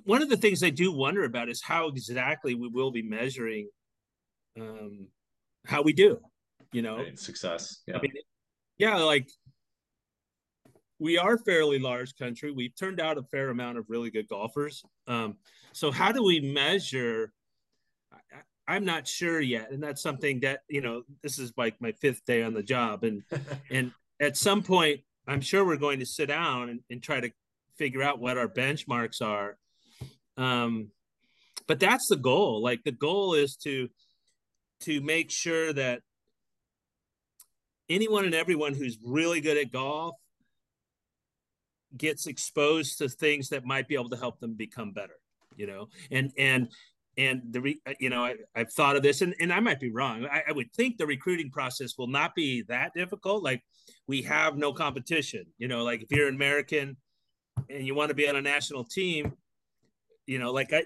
one 0.03 0.21
of 0.21 0.29
the 0.29 0.37
things 0.37 0.63
I 0.63 0.69
do 0.69 0.91
wonder 0.91 1.23
about 1.23 1.49
is 1.49 1.61
how 1.63 1.87
exactly 1.87 2.55
we 2.55 2.67
will 2.67 2.91
be 2.91 3.01
measuring 3.01 3.69
um, 4.59 5.07
how 5.65 5.81
we 5.81 5.93
do, 5.93 6.19
you 6.71 6.81
know, 6.81 6.97
right. 6.97 7.17
success. 7.17 7.81
Yeah. 7.87 7.97
I 7.97 8.01
mean, 8.01 8.13
yeah, 8.77 8.97
like 8.97 9.29
we 10.99 11.17
are 11.17 11.35
a 11.35 11.39
fairly 11.39 11.79
large 11.79 12.15
country. 12.17 12.51
We've 12.51 12.75
turned 12.75 12.99
out 12.99 13.17
a 13.17 13.23
fair 13.23 13.49
amount 13.49 13.77
of 13.77 13.85
really 13.87 14.11
good 14.11 14.27
golfers. 14.27 14.83
Um, 15.07 15.37
so 15.73 15.91
how 15.91 16.11
do 16.11 16.23
we 16.23 16.39
measure 16.39 17.31
I'm 18.69 18.85
not 18.85 19.07
sure 19.07 19.41
yet, 19.41 19.71
and 19.71 19.81
that's 19.81 20.01
something 20.01 20.41
that 20.41 20.59
you 20.69 20.81
know. 20.81 21.01
This 21.23 21.39
is 21.39 21.51
like 21.57 21.81
my 21.81 21.91
fifth 21.93 22.23
day 22.25 22.43
on 22.43 22.53
the 22.53 22.61
job, 22.61 23.03
and 23.03 23.23
and 23.71 23.91
at 24.19 24.37
some 24.37 24.61
point, 24.61 25.01
I'm 25.27 25.41
sure 25.41 25.65
we're 25.65 25.77
going 25.77 25.99
to 25.99 26.05
sit 26.05 26.27
down 26.27 26.69
and, 26.69 26.79
and 26.91 27.01
try 27.01 27.19
to 27.19 27.31
figure 27.77 28.03
out 28.03 28.19
what 28.19 28.37
our 28.37 28.47
benchmarks 28.47 29.23
are. 29.23 29.57
Um, 30.37 30.89
but 31.67 31.79
that's 31.79 32.09
the 32.09 32.15
goal. 32.15 32.61
Like 32.61 32.83
the 32.83 32.91
goal 32.91 33.33
is 33.33 33.55
to 33.63 33.89
to 34.81 35.01
make 35.01 35.31
sure 35.31 35.73
that 35.73 36.01
anyone 37.89 38.25
and 38.25 38.35
everyone 38.35 38.75
who's 38.75 38.99
really 39.03 39.41
good 39.41 39.57
at 39.57 39.71
golf 39.71 40.15
gets 41.97 42.27
exposed 42.27 42.99
to 42.99 43.09
things 43.09 43.49
that 43.49 43.65
might 43.65 43.87
be 43.87 43.95
able 43.95 44.09
to 44.09 44.15
help 44.15 44.39
them 44.39 44.53
become 44.53 44.91
better 44.91 45.15
you 45.55 45.65
know 45.65 45.87
and 46.11 46.31
and 46.37 46.69
and 47.19 47.41
the 47.51 47.61
re, 47.61 47.81
uh, 47.87 47.93
you 47.99 48.09
know 48.09 48.23
I, 48.23 48.35
have 48.55 48.71
thought 48.73 48.95
of 48.95 49.03
this 49.03 49.21
and, 49.21 49.35
and 49.39 49.53
i 49.53 49.59
might 49.59 49.79
be 49.79 49.91
wrong. 49.91 50.25
I, 50.25 50.43
I, 50.49 50.51
would 50.51 50.73
think 50.73 50.97
the 50.97 51.05
recruiting 51.05 51.51
process 51.51 51.97
will 51.97 52.07
not 52.07 52.33
be 52.33 52.63
that 52.69 52.93
difficult. 52.95 53.43
Like 53.43 53.61
we 54.07 54.23
have 54.23 54.57
no 54.57 54.73
competition. 54.73 55.45
You 55.57 55.67
know 55.67 55.83
like 55.83 56.01
if 56.01 56.11
you're 56.11 56.27
an 56.27 56.35
american 56.35 56.97
and 57.69 57.85
you 57.85 57.93
want 57.93 58.09
to 58.09 58.15
be 58.15 58.27
on 58.27 58.35
a 58.35 58.41
national 58.41 58.85
team 58.85 59.33
you 60.25 60.39
know 60.39 60.51
like 60.51 60.71
i 60.71 60.83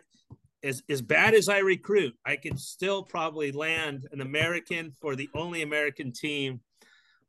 as, 0.63 0.82
as 0.89 1.02
bad 1.04 1.36
as 1.36 1.48
i 1.48 1.60
recruit 1.60 2.15
i 2.26 2.36
can 2.36 2.58
still 2.58 3.04
probably 3.04 3.52
land 3.52 4.08
an 4.12 4.22
american 4.22 4.91
for 5.00 5.15
the 5.15 5.30
only 5.36 5.62
american 5.62 6.12
team 6.12 6.62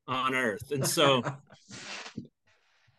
on 0.06 0.34
earth. 0.34 0.70
And 0.70 0.86
so 0.86 1.22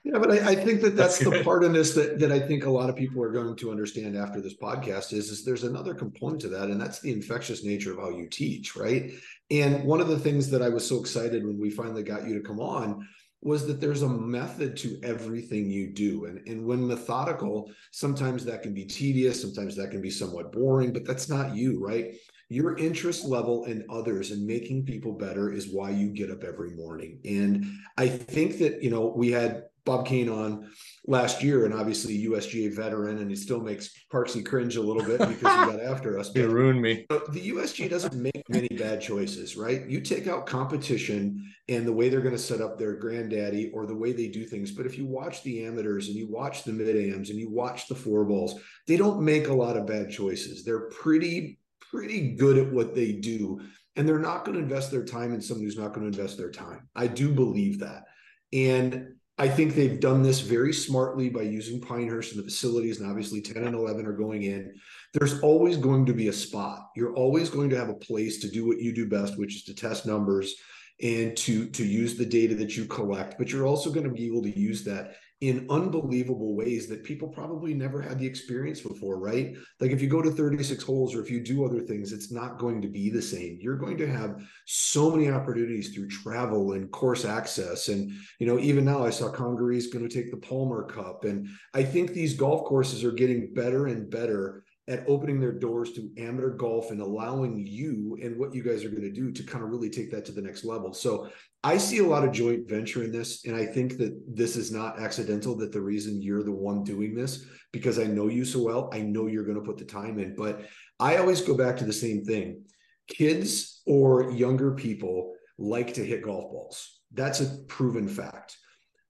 Yeah, 0.06 0.20
but 0.20 0.30
I, 0.30 0.52
I 0.52 0.56
think 0.56 0.82
that 0.82 0.96
that's, 0.96 1.18
that's 1.18 1.38
the 1.38 1.44
part 1.44 1.63
in 1.63 1.74
this 1.74 1.96
that, 1.96 2.20
that 2.20 2.32
I 2.32 2.39
think 2.39 2.65
a 2.65 2.70
lot 2.70 2.91
of 2.91 2.96
people 2.96 3.24
are 3.24 3.32
going 3.32 3.56
to 3.56 3.72
understand 3.72 4.15
after 4.15 4.39
this 4.39 4.56
podcast 4.56 5.13
is, 5.13 5.32
is 5.32 5.44
there's 5.44 5.63
another 5.63 5.96
component 5.96 6.41
to 6.41 6.48
that, 6.50 6.70
and 6.70 6.80
that's 6.80 7.00
the 7.00 7.12
infectious 7.12 7.63
nature 7.63 7.91
of 7.91 7.98
how 7.98 8.12
you 8.12 8.30
teach, 8.30 8.76
right? 8.76 9.13
And 9.50 9.84
one 9.84 10.02
of 10.02 10.08
the 10.08 10.20
things 10.20 10.48
that 10.52 10.62
I 10.62 10.70
was 10.70 10.88
so 10.88 11.00
excited 11.00 11.44
when 11.44 11.60
we 11.60 11.72
finally 11.72 12.04
got 12.04 12.28
you 12.28 12.36
to 12.36 12.48
come 12.48 12.60
on 12.60 13.08
was 13.41 13.65
that 13.65 13.82
there's 13.82 14.04
a 14.04 14.08
method 14.08 14.78
to 14.78 15.00
everything 15.02 15.72
you 15.72 15.91
do. 15.91 16.26
And, 16.26 16.48
and 16.48 16.63
when 16.63 16.86
methodical, 16.86 17.72
sometimes 17.91 18.46
that 18.46 18.62
can 18.62 18.76
be 18.76 18.86
tedious, 18.86 19.41
sometimes 19.41 19.76
that 19.76 19.89
can 19.89 20.02
be 20.02 20.12
somewhat 20.12 20.52
boring, 20.52 20.94
but 20.94 21.06
that's 21.06 21.30
not 21.30 21.56
you, 21.56 21.84
right? 21.84 22.13
Your 22.50 22.78
interest 22.78 23.26
level 23.26 23.65
in 23.65 23.86
others 23.89 24.30
and 24.30 24.46
making 24.46 24.86
people 24.86 25.13
better 25.13 25.52
is 25.52 25.74
why 25.74 25.89
you 25.89 26.10
get 26.10 26.30
up 26.30 26.44
every 26.44 26.76
morning. 26.76 27.20
And 27.26 27.65
I 27.98 28.08
think 28.08 28.60
that, 28.60 28.84
you 28.84 28.91
know, 28.91 29.12
we 29.15 29.32
had 29.32 29.63
Bob 29.86 30.06
Kane 30.08 30.30
on 30.30 30.71
last 31.06 31.43
year, 31.43 31.65
and 31.65 31.74
obviously 31.74 32.26
USGA 32.26 32.76
veteran, 32.76 33.19
and 33.19 33.30
he 33.30 33.36
still 33.36 33.62
makes 33.62 33.91
Parksy 34.12 34.43
cringe 34.43 34.76
a 34.76 34.82
little 34.82 35.04
bit 35.04 35.19
because 35.19 35.38
he 35.38 35.43
got 35.43 35.80
after 35.80 36.17
us. 36.17 36.30
But, 36.30 36.41
it 36.43 36.50
ruined 36.50 36.82
me. 36.82 37.06
the 37.10 37.52
USGA 37.52 37.89
doesn't 37.89 38.15
make 38.15 38.43
many 38.50 38.67
bad 38.67 39.00
choices, 39.00 39.56
right? 39.56 39.88
You 39.88 40.02
take 40.02 40.28
out 40.28 40.48
competition 40.48 41.52
and 41.69 41.86
the 41.86 41.93
way 41.93 42.10
they're 42.10 42.21
going 42.21 42.36
to 42.36 42.41
set 42.41 42.62
up 42.62 42.78
their 42.78 42.95
granddaddy 42.95 43.71
or 43.74 43.86
the 43.86 43.95
way 43.95 44.12
they 44.12 44.28
do 44.28 44.45
things. 44.45 44.71
But 44.71 44.88
if 44.88 44.98
you 44.98 45.06
watch 45.06 45.43
the 45.43 45.65
amateurs 45.65 46.08
and 46.08 46.15
you 46.15 46.28
watch 46.28 46.63
the 46.63 46.74
mid 46.74 46.95
ams 46.95 47.30
and 47.30 47.39
you 47.39 47.50
watch 47.52 47.88
the 47.88 47.95
four 47.95 48.26
balls, 48.26 48.60
they 48.88 48.98
don't 48.98 49.21
make 49.21 49.48
a 49.48 49.54
lot 49.54 49.78
of 49.78 49.86
bad 49.86 50.10
choices. 50.10 50.63
They're 50.63 50.89
pretty, 50.89 51.60
pretty 51.91 52.32
good 52.36 52.58
at 52.58 52.74
what 52.74 52.95
they 52.95 53.13
do. 53.13 53.62
And 53.95 54.08
they're 54.08 54.19
not 54.19 54.45
going 54.45 54.58
to 54.58 54.63
invest 54.63 54.91
their 54.91 55.06
time 55.06 55.34
in 55.34 55.41
someone 55.41 55.65
who's 55.65 55.78
not 55.78 55.93
going 55.93 56.12
to 56.12 56.17
invest 56.17 56.38
their 56.38 56.52
time. 56.52 56.89
I 56.95 57.08
do 57.08 57.32
believe 57.32 57.80
that. 57.80 58.06
And 58.52 59.15
I 59.38 59.50
think 59.50 59.74
they've 59.74 60.00
done 60.00 60.24
this 60.24 60.39
very 60.39 60.71
smartly 60.71 61.30
by 61.30 61.41
using 61.41 61.82
Pinehurst 61.82 62.32
and 62.32 62.39
the 62.39 62.50
facilities, 62.50 63.02
and 63.02 63.10
obviously 63.10 63.41
10 63.41 63.63
and 63.63 63.76
11 63.76 64.06
are 64.06 64.13
going 64.13 64.43
in. 64.43 64.74
There's 65.13 65.41
always 65.41 65.76
going 65.76 66.06
to 66.06 66.13
be 66.13 66.30
a 66.30 66.34
spot. 66.34 66.89
You're 66.95 67.13
always 67.15 67.50
going 67.50 67.69
to 67.71 67.78
have 67.78 67.89
a 67.89 67.95
place 67.95 68.39
to 68.39 68.50
do 68.50 68.65
what 68.65 68.80
you 68.80 68.93
do 68.93 69.10
best, 69.10 69.38
which 69.38 69.56
is 69.56 69.63
to 69.63 69.76
test 69.76 70.06
numbers 70.06 70.56
and 71.02 71.36
to 71.36 71.67
to 71.71 71.84
use 71.86 72.15
the 72.15 72.26
data 72.26 72.56
that 72.56 72.78
you 72.78 72.86
collect. 72.86 73.38
But 73.38 73.52
you're 73.52 73.67
also 73.67 73.91
going 73.91 74.06
to 74.06 74.13
be 74.13 74.26
able 74.28 74.43
to 74.43 74.58
use 74.58 74.86
that 74.86 75.15
in 75.41 75.67
unbelievable 75.69 76.56
ways 76.56 76.88
that 76.88 77.04
people 77.04 77.28
probably 77.28 77.74
never 77.74 78.02
had 78.02 78.17
the 78.17 78.26
experience 78.26 78.80
before, 78.82 79.19
right? 79.19 79.54
Like 79.80 79.91
if 79.91 80.02
you 80.02 80.08
go 80.08 80.21
to 80.21 80.32
36 80.32 80.84
holes 80.84 81.13
or 81.13 81.21
if 81.21 81.30
you 81.30 81.41
do 81.41 81.65
other 81.65 81.82
things, 81.82 82.13
it's 82.13 82.32
not 82.32 82.58
going 82.58 82.82
to 82.82 82.88
be 82.88 83.10
the 83.10 83.21
same. 83.21 83.58
You're 83.60 83.78
going 83.78 83.98
to 83.98 84.08
have 84.08 84.41
so 84.65 85.12
many 85.12 85.30
opportunities 85.30 85.93
through 85.93 86.08
travel 86.08 86.74
and 86.74 86.91
course 86.91 87.26
access. 87.26 87.89
And, 87.89 88.12
you 88.39 88.48
know, 88.48 88.60
even 88.60 88.86
now 88.86 89.06
I 89.06 89.10
saw 89.10 89.30
Congaree 89.30 89.78
is 89.78 89.88
going 89.88 90.08
to 90.08 90.13
take 90.13 90.32
the 90.32 90.38
Palmer 90.38 90.84
Cup. 90.84 91.26
And 91.26 91.48
I 91.74 91.84
think 91.84 92.12
these 92.12 92.36
golf 92.36 92.63
courses 92.65 93.04
are 93.04 93.12
getting 93.12 93.54
better 93.54 93.88
and 93.88 94.10
better 94.10 94.64
at 94.88 95.04
opening 95.08 95.39
their 95.39 95.52
doors 95.52 95.93
to 95.93 96.12
amateur 96.17 96.52
golf 96.52 96.91
and 96.91 97.02
allowing 97.02 97.65
you 97.65 98.17
and 98.21 98.38
what 98.38 98.54
you 98.54 98.62
guys 98.62 98.86
are 98.86 98.89
going 98.89 99.02
to 99.02 99.12
do 99.12 99.32
to 99.32 99.43
kind 99.43 99.63
of 99.63 99.71
really 99.71 99.89
take 99.89 100.12
that 100.12 100.24
to 100.26 100.32
the 100.32 100.41
next 100.41 100.63
level. 100.63 100.93
So 100.93 101.28
I 101.63 101.78
see 101.78 101.98
a 101.98 102.06
lot 102.06 102.24
of 102.24 102.32
joint 102.32 102.69
venture 102.69 103.04
in 103.04 103.12
this. 103.12 103.45
And 103.45 103.56
I 103.56 103.65
think 103.65 103.98
that 103.98 104.15
this 104.28 104.56
is 104.56 104.71
not 104.71 105.00
accidental 105.00 105.58
that 105.58 105.71
the 105.71 105.82
reason 105.82 106.21
you're 106.21 106.43
the 106.43 106.52
one 106.52 106.84
doing 106.84 107.15
this, 107.15 107.45
because 107.71 107.98
I 107.98 108.04
know 108.04 108.28
you 108.28 108.45
so 108.45 108.62
well, 108.62 108.89
I 108.93 109.00
know 109.00 109.26
you're 109.26 109.45
going 109.45 109.60
to 109.60 109.65
put 109.65 109.78
the 109.78 109.86
time 109.86 110.19
in. 110.19 110.36
But 110.36 110.62
I 111.00 111.17
always 111.17 111.41
go 111.41 111.58
back 111.58 111.78
to 111.78 111.86
the 111.86 111.93
same 111.93 112.24
thing 112.24 112.63
kids 113.08 113.82
or 113.86 114.32
younger 114.32 114.71
people 114.71 115.34
like 115.58 115.93
to 115.93 116.06
hit 116.06 116.24
golf 116.24 116.52
balls. 116.52 117.00
That's 117.13 117.39
a 117.41 117.58
proven 117.67 118.08
fact. 118.08 118.58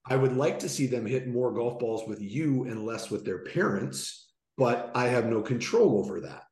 I 0.08 0.16
would 0.16 0.36
like 0.36 0.60
to 0.60 0.70
see 0.70 0.86
them 0.86 1.06
hit 1.06 1.28
more 1.28 1.54
golf 1.54 1.80
balls 1.80 2.08
with 2.08 2.22
you 2.22 2.66
and 2.66 2.86
less 2.86 3.10
with 3.10 3.26
their 3.26 3.44
parents 3.44 4.25
but 4.58 4.92
I 4.96 5.08
have 5.08 5.26
no 5.26 5.42
control 5.42 6.00
over 6.00 6.22
that. 6.22 6.44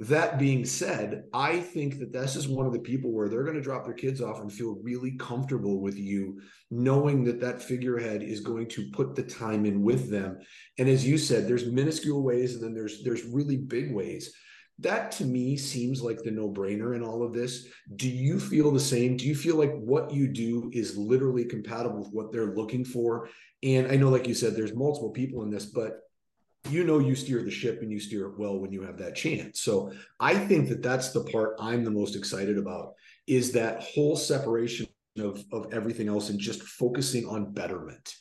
That 0.00 0.40
being 0.40 0.64
said, 0.64 1.24
I 1.32 1.60
think 1.60 2.00
that 2.00 2.12
this 2.12 2.34
is 2.34 2.48
one 2.48 2.66
of 2.66 2.72
the 2.72 2.80
people 2.80 3.12
where 3.12 3.28
they're 3.28 3.44
going 3.44 3.54
to 3.54 3.62
drop 3.62 3.84
their 3.84 3.94
kids 3.94 4.20
off 4.20 4.40
and 4.40 4.52
feel 4.52 4.80
really 4.82 5.12
comfortable 5.18 5.80
with 5.80 5.96
you, 5.96 6.40
knowing 6.72 7.22
that 7.24 7.40
that 7.40 7.62
figurehead 7.62 8.20
is 8.20 8.40
going 8.40 8.68
to 8.70 8.90
put 8.92 9.14
the 9.14 9.22
time 9.22 9.64
in 9.64 9.82
with 9.82 10.10
them. 10.10 10.38
And 10.78 10.88
as 10.88 11.06
you 11.06 11.16
said, 11.16 11.46
there's 11.46 11.70
minuscule 11.70 12.24
ways, 12.24 12.54
and 12.54 12.64
then 12.64 12.74
there's 12.74 13.04
there's 13.04 13.24
really 13.24 13.56
big 13.56 13.94
ways. 13.94 14.34
That 14.80 15.12
to 15.12 15.24
me 15.24 15.56
seems 15.56 16.02
like 16.02 16.20
the 16.24 16.32
no-brainer 16.32 16.96
in 16.96 17.04
all 17.04 17.22
of 17.22 17.32
this. 17.32 17.68
Do 17.94 18.08
you 18.08 18.40
feel 18.40 18.72
the 18.72 18.80
same? 18.80 19.16
Do 19.16 19.28
you 19.28 19.36
feel 19.36 19.54
like 19.54 19.72
what 19.74 20.12
you 20.12 20.26
do 20.26 20.68
is 20.74 20.96
literally 20.96 21.44
compatible 21.44 22.00
with 22.00 22.08
what 22.10 22.32
they're 22.32 22.56
looking 22.56 22.84
for? 22.84 23.28
And 23.62 23.86
I 23.86 23.94
know, 23.94 24.10
like 24.10 24.26
you 24.26 24.34
said, 24.34 24.56
there's 24.56 24.74
multiple 24.74 25.10
people 25.10 25.44
in 25.44 25.50
this, 25.50 25.66
but 25.66 26.00
you 26.70 26.84
know 26.84 26.98
you 26.98 27.14
steer 27.14 27.42
the 27.42 27.50
ship 27.50 27.82
and 27.82 27.90
you 27.90 28.00
steer 28.00 28.26
it 28.26 28.38
well 28.38 28.58
when 28.58 28.72
you 28.72 28.82
have 28.82 28.98
that 28.98 29.14
chance. 29.14 29.60
So 29.60 29.92
I 30.18 30.34
think 30.34 30.68
that 30.68 30.82
that's 30.82 31.12
the 31.12 31.24
part 31.24 31.56
I'm 31.60 31.84
the 31.84 31.90
most 31.90 32.16
excited 32.16 32.58
about 32.58 32.94
is 33.26 33.52
that 33.52 33.82
whole 33.82 34.16
separation 34.16 34.86
of 35.18 35.44
of 35.52 35.72
everything 35.72 36.08
else 36.08 36.30
and 36.30 36.38
just 36.38 36.62
focusing 36.62 37.26
on 37.26 37.52
betterment. 37.52 38.14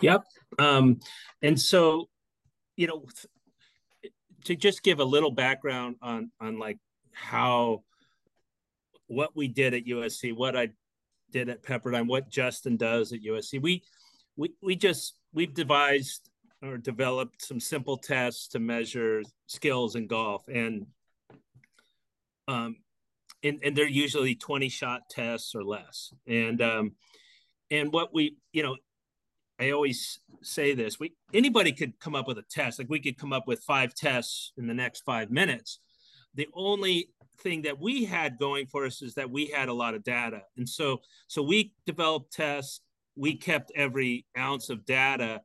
Yep. 0.00 0.24
Um, 0.58 1.00
and 1.42 1.58
so, 1.58 2.08
you 2.76 2.86
know, 2.86 3.04
to 4.44 4.56
just 4.56 4.82
give 4.82 5.00
a 5.00 5.04
little 5.04 5.30
background 5.30 5.96
on 6.02 6.30
on 6.40 6.58
like 6.58 6.78
how 7.12 7.84
what 9.06 9.34
we 9.34 9.48
did 9.48 9.74
at 9.74 9.86
USC, 9.86 10.34
what 10.34 10.56
I 10.56 10.70
did 11.30 11.48
at 11.48 11.62
Pepperdine, 11.62 12.06
what 12.06 12.28
Justin 12.28 12.76
does 12.76 13.12
at 13.12 13.22
USC. 13.22 13.60
We 13.60 13.82
we 14.36 14.52
we 14.62 14.76
just 14.76 15.14
we've 15.32 15.54
devised 15.54 16.28
or 16.62 16.76
developed 16.76 17.42
some 17.42 17.60
simple 17.60 17.96
tests 17.96 18.48
to 18.48 18.58
measure 18.58 19.22
skills 19.46 19.94
in 19.94 20.06
golf. 20.06 20.46
And 20.48 20.86
um 22.46 22.76
and, 23.44 23.60
and 23.62 23.76
they're 23.76 23.88
usually 23.88 24.34
20 24.34 24.68
shot 24.68 25.02
tests 25.10 25.54
or 25.54 25.62
less. 25.62 26.12
And 26.26 26.60
um 26.60 26.92
and 27.70 27.92
what 27.92 28.12
we 28.12 28.36
you 28.52 28.62
know 28.62 28.76
i 29.60 29.70
always 29.70 30.20
say 30.42 30.72
this 30.72 30.98
we 30.98 31.14
anybody 31.34 31.72
could 31.72 31.98
come 32.00 32.14
up 32.14 32.26
with 32.26 32.38
a 32.38 32.44
test. 32.50 32.78
Like 32.78 32.90
we 32.90 33.00
could 33.00 33.18
come 33.18 33.32
up 33.32 33.46
with 33.46 33.62
five 33.62 33.94
tests 33.94 34.52
in 34.56 34.66
the 34.66 34.74
next 34.74 35.02
five 35.04 35.30
minutes. 35.30 35.78
The 36.34 36.48
only 36.54 37.10
thing 37.40 37.62
that 37.62 37.78
we 37.78 38.04
had 38.04 38.38
going 38.38 38.66
for 38.66 38.84
us 38.84 39.00
is 39.02 39.14
that 39.14 39.30
we 39.30 39.46
had 39.46 39.68
a 39.68 39.74
lot 39.74 39.94
of 39.94 40.02
data. 40.02 40.42
And 40.56 40.68
so 40.68 41.00
so 41.28 41.42
we 41.42 41.74
developed 41.86 42.32
tests. 42.32 42.80
We 43.16 43.36
kept 43.36 43.72
every 43.74 44.26
ounce 44.36 44.70
of 44.70 44.84
data 44.84 45.42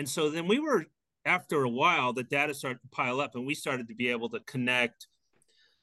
and 0.00 0.08
so 0.08 0.30
then 0.30 0.48
we 0.48 0.58
were, 0.58 0.86
after 1.26 1.62
a 1.62 1.68
while, 1.68 2.14
the 2.14 2.22
data 2.22 2.54
started 2.54 2.80
to 2.80 2.88
pile 2.88 3.20
up 3.20 3.34
and 3.34 3.46
we 3.46 3.54
started 3.54 3.86
to 3.88 3.94
be 3.94 4.08
able 4.08 4.30
to 4.30 4.40
connect 4.46 5.08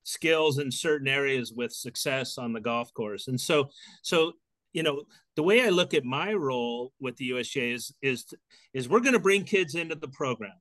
skills 0.01 0.57
in 0.57 0.71
certain 0.71 1.07
areas 1.07 1.53
with 1.53 1.71
success 1.71 2.39
on 2.39 2.51
the 2.51 2.59
golf 2.59 2.91
course. 2.95 3.27
And 3.27 3.39
so, 3.39 3.69
so, 4.01 4.31
you 4.73 4.81
know, 4.81 5.03
the 5.35 5.43
way 5.43 5.63
I 5.63 5.69
look 5.69 5.93
at 5.93 6.03
my 6.03 6.33
role 6.33 6.93
with 6.99 7.15
the 7.17 7.29
USGA 7.29 7.75
is, 7.75 7.93
is, 8.01 8.25
is 8.73 8.89
we're 8.89 9.01
going 9.01 9.13
to 9.13 9.19
bring 9.19 9.43
kids 9.43 9.75
into 9.75 9.93
the 9.93 10.07
program. 10.07 10.59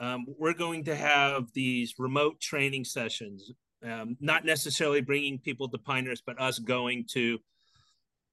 Um, 0.00 0.26
we're 0.36 0.52
going 0.52 0.82
to 0.86 0.96
have 0.96 1.44
these 1.54 1.94
remote 1.96 2.40
training 2.40 2.84
sessions, 2.84 3.52
um, 3.88 4.16
not 4.18 4.44
necessarily 4.44 5.00
bringing 5.00 5.38
people 5.38 5.68
to 5.68 5.78
Pinehurst, 5.78 6.24
but 6.26 6.40
us 6.40 6.58
going 6.58 7.04
to 7.12 7.38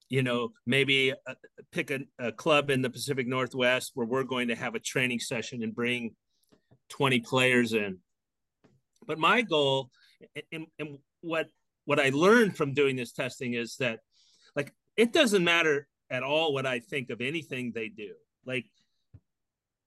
you 0.08 0.22
know, 0.22 0.52
maybe 0.66 1.12
uh, 1.12 1.34
pick 1.72 1.90
a, 1.90 2.00
a, 2.18 2.32
club 2.32 2.70
in 2.70 2.82
the 2.82 2.90
Pacific 2.90 3.26
Northwest 3.26 3.92
where 3.94 4.06
we're 4.06 4.24
going 4.24 4.48
to 4.48 4.54
have 4.54 4.74
a 4.74 4.80
training 4.80 5.20
session 5.20 5.62
and 5.62 5.74
bring 5.74 6.14
20 6.90 7.20
players 7.20 7.72
in. 7.74 7.98
But 9.06 9.18
my 9.18 9.42
goal 9.42 9.90
and, 10.52 10.66
and 10.78 10.98
what 11.20 11.48
what 11.84 12.00
I 12.00 12.10
learned 12.10 12.56
from 12.56 12.74
doing 12.74 12.96
this 12.96 13.12
testing 13.12 13.54
is 13.54 13.76
that 13.76 14.00
like 14.54 14.74
it 14.96 15.12
doesn't 15.12 15.44
matter 15.44 15.88
at 16.10 16.22
all 16.22 16.52
what 16.52 16.66
I 16.66 16.80
think 16.80 17.10
of 17.10 17.20
anything 17.20 17.72
they 17.72 17.88
do. 17.88 18.12
Like 18.44 18.66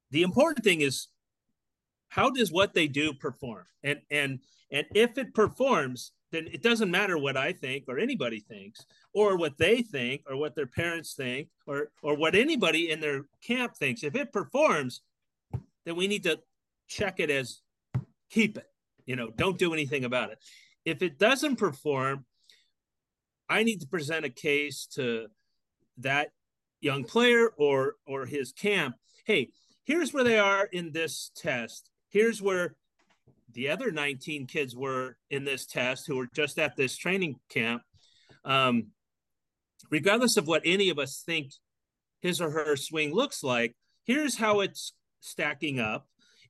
the 0.10 0.23
important 0.23 0.63
thing 0.63 0.81
is 0.81 1.07
how 2.10 2.29
does 2.29 2.51
what 2.51 2.73
they 2.73 2.88
do 2.88 3.13
perform? 3.13 3.65
And 3.84 4.01
and 4.10 4.39
and 4.71 4.86
if 4.93 5.17
it 5.17 5.34
performs, 5.34 6.12
then 6.32 6.48
it 6.52 6.62
doesn't 6.62 6.89
matter 6.89 7.17
what 7.17 7.38
I 7.38 7.52
think 7.52 7.86
or 7.88 8.00
anybody 8.00 8.39
thinks 8.39 8.86
or 9.13 9.38
what 9.38 9.58
they 9.58 9.82
think 9.82 10.24
or 10.30 10.38
what 10.38 10.56
their 10.56 10.67
parents 10.67 11.13
think 11.13 11.50
or 11.67 11.91
or 12.02 12.15
what 12.15 12.36
anybody 12.36 12.89
in 12.89 13.00
their 13.00 13.26
camp 13.46 13.76
thinks. 13.76 14.04
If 14.04 14.15
it 14.15 14.32
performs, 14.32 15.02
then 15.86 15.96
we 15.96 16.08
need 16.08 16.24
to 16.24 16.39
check 16.88 17.20
it 17.20 17.30
as 17.30 17.62
keep 18.30 18.58
it. 18.58 18.67
You 19.06 19.15
know, 19.15 19.30
don't 19.30 19.58
do 19.58 19.74
anything 19.74 20.06
about 20.06 20.32
it. 20.32 20.39
If 20.86 21.02
it 21.02 21.20
doesn't 21.20 21.58
perform, 21.58 22.26
I 23.50 23.63
need 23.63 23.82
to 23.82 23.88
present 23.88 24.26
a 24.26 24.30
case 24.30 24.88
to 24.94 25.28
that 25.98 26.30
young 26.80 27.04
player 27.04 27.50
or 27.58 27.96
or 28.08 28.26
his 28.26 28.54
camp. 28.54 28.96
Hey, 29.26 29.52
here's 29.84 30.13
where 30.13 30.24
they 30.24 30.39
are 30.39 30.65
in 30.65 30.94
this 30.94 31.32
test. 31.36 31.89
Here's 32.10 32.41
where 32.41 32.76
the 33.53 33.69
other 33.69 33.91
19 33.91 34.47
kids 34.47 34.75
were 34.75 35.17
in 35.29 35.45
this 35.45 35.65
test 35.65 36.07
who 36.07 36.17
were 36.17 36.29
just 36.33 36.59
at 36.59 36.75
this 36.75 36.97
training 36.97 37.35
camp. 37.49 37.81
Um, 38.43 38.87
regardless 39.89 40.37
of 40.37 40.47
what 40.47 40.61
any 40.65 40.89
of 40.89 40.99
us 40.99 41.23
think 41.25 41.51
his 42.21 42.41
or 42.41 42.51
her 42.51 42.75
swing 42.75 43.13
looks 43.13 43.43
like, 43.43 43.75
here's 44.05 44.37
how 44.37 44.61
it's 44.61 44.93
stacking 45.19 45.79
up. 45.79 46.07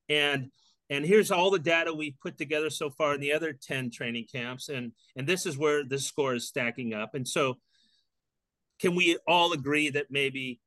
And 0.09 0.51
and 0.89 1.05
here's 1.05 1.31
all 1.31 1.51
the 1.51 1.59
data 1.59 1.93
we've 1.93 2.19
put 2.21 2.37
together 2.37 2.69
so 2.69 2.89
far 2.89 3.15
in 3.15 3.21
the 3.21 3.31
other 3.31 3.53
10 3.53 3.91
training 3.91 4.25
camps. 4.31 4.67
And 4.67 4.91
and 5.15 5.25
this 5.25 5.45
is 5.45 5.57
where 5.57 5.83
the 5.85 5.99
score 5.99 6.35
is 6.35 6.47
stacking 6.47 6.93
up. 6.93 7.15
And 7.15 7.27
so 7.27 7.59
can 8.79 8.95
we 8.95 9.17
all 9.27 9.53
agree 9.53 9.89
that 9.91 10.07
maybe 10.09 10.59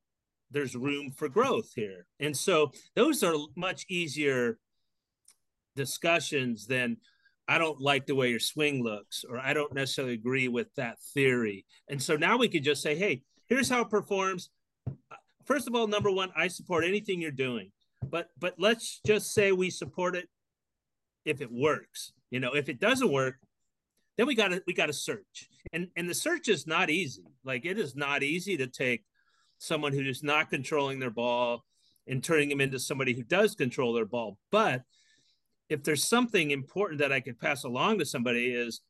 there's 0.49 0.75
room 0.75 1.11
for 1.11 1.29
growth 1.29 1.71
here? 1.75 2.07
And 2.19 2.35
so 2.35 2.71
those 2.95 3.23
are 3.23 3.35
much 3.55 3.85
easier 3.89 4.57
discussions 5.75 6.67
then 6.67 6.97
I 7.47 7.57
don't 7.57 7.79
like 7.79 8.07
the 8.07 8.15
way 8.15 8.29
your 8.29 8.39
swing 8.39 8.83
looks, 8.83 9.23
or 9.27 9.37
I 9.37 9.53
don't 9.53 9.73
necessarily 9.73 10.13
agree 10.15 10.47
with 10.47 10.73
that 10.75 10.99
theory. 11.13 11.65
And 11.89 12.01
so 12.01 12.15
now 12.15 12.37
we 12.37 12.47
could 12.47 12.63
just 12.63 12.81
say, 12.81 12.95
hey, 12.95 13.21
here's 13.47 13.69
how 13.69 13.81
it 13.81 13.89
performs. 13.89 14.49
First 15.45 15.67
of 15.67 15.75
all, 15.75 15.87
number 15.87 16.09
one, 16.09 16.31
I 16.35 16.47
support 16.47 16.85
anything 16.85 17.21
you're 17.21 17.31
doing, 17.31 17.71
but 18.09 18.29
but 18.39 18.55
let's 18.57 18.99
just 19.05 19.33
say 19.33 19.51
we 19.51 19.69
support 19.69 20.15
it 20.15 20.27
if 21.23 21.39
it 21.39 21.51
works. 21.51 22.13
You 22.31 22.39
know, 22.39 22.55
if 22.55 22.67
it 22.67 22.79
doesn't 22.79 23.11
work, 23.11 23.35
then 24.17 24.25
we 24.25 24.33
got 24.33 24.47
to 24.47 24.63
we 24.65 24.73
got 24.73 24.87
to 24.87 24.93
search, 24.93 25.47
and 25.71 25.89
and 25.95 26.09
the 26.09 26.15
search 26.15 26.47
is 26.47 26.65
not 26.65 26.89
easy. 26.89 27.25
Like 27.43 27.65
it 27.65 27.77
is 27.77 27.95
not 27.95 28.23
easy 28.23 28.57
to 28.57 28.65
take 28.65 29.03
someone 29.59 29.93
who 29.93 30.01
is 30.01 30.23
not 30.23 30.49
controlling 30.49 30.99
their 30.99 31.11
ball 31.11 31.63
and 32.07 32.23
turning 32.23 32.49
them 32.49 32.61
into 32.61 32.79
somebody 32.79 33.13
who 33.13 33.23
does 33.23 33.53
control 33.53 33.93
their 33.93 34.05
ball, 34.05 34.39
but 34.51 34.81
if 35.69 35.83
there's 35.83 36.07
something 36.07 36.51
important 36.51 36.99
that 36.99 37.11
I 37.11 37.19
could 37.19 37.39
pass 37.39 37.63
along 37.63 37.99
to 37.99 38.05
somebody 38.05 38.51
is 38.51 38.81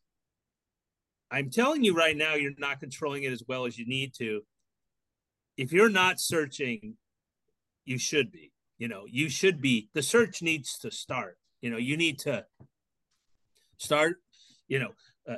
I'm 1.32 1.50
telling 1.50 1.84
you 1.84 1.96
right 1.96 2.16
now, 2.16 2.36
you're 2.36 2.52
not 2.58 2.80
controlling 2.80 3.24
it 3.24 3.32
as 3.32 3.44
well 3.48 3.66
as 3.66 3.78
you 3.78 3.86
need 3.86 4.14
to. 4.16 4.42
If 5.58 5.72
you're 5.72 5.90
not 5.90 6.20
searching, 6.20 6.96
you 7.86 7.98
should 7.98 8.32
be. 8.32 8.52
You 8.78 8.88
know, 8.88 9.06
you 9.10 9.30
should 9.30 9.62
be. 9.62 9.90
The 9.94 10.04
search 10.04 10.42
needs 10.42 10.78
to 10.80 10.92
start. 10.92 11.38
You 11.62 11.70
know, 11.70 11.78
you 11.78 11.98
need 11.98 12.20
to 12.20 12.46
start, 13.78 14.18
you 14.68 14.80
know, 14.80 14.92
uh, 15.30 15.38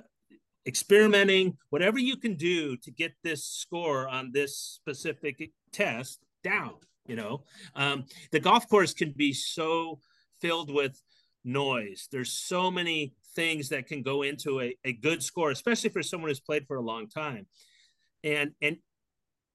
experimenting, 0.65 1.57
whatever 1.69 1.99
you 1.99 2.17
can 2.17 2.35
do 2.35 2.75
to 2.77 2.91
get 2.91 3.13
this 3.23 3.45
score 3.45 4.07
on 4.07 4.31
this 4.31 4.57
specific 4.57 5.51
test 5.71 6.19
down. 6.43 6.75
You 7.05 7.15
know, 7.15 7.43
um, 7.75 8.05
the 8.31 8.39
golf 8.39 8.67
course 8.67 8.93
can 8.93 9.13
be 9.15 9.31
so 9.33 9.99
filled 10.41 10.73
with 10.73 11.01
noise. 11.43 12.07
There's 12.11 12.31
so 12.31 12.71
many 12.71 13.13
things 13.35 13.69
that 13.69 13.87
can 13.87 14.01
go 14.01 14.23
into 14.23 14.61
a, 14.61 14.75
a 14.83 14.93
good 14.93 15.21
score, 15.23 15.51
especially 15.51 15.89
for 15.89 16.03
someone 16.03 16.29
who's 16.29 16.39
played 16.39 16.67
for 16.67 16.77
a 16.77 16.81
long 16.81 17.07
time. 17.07 17.47
And 18.23 18.51
and 18.61 18.77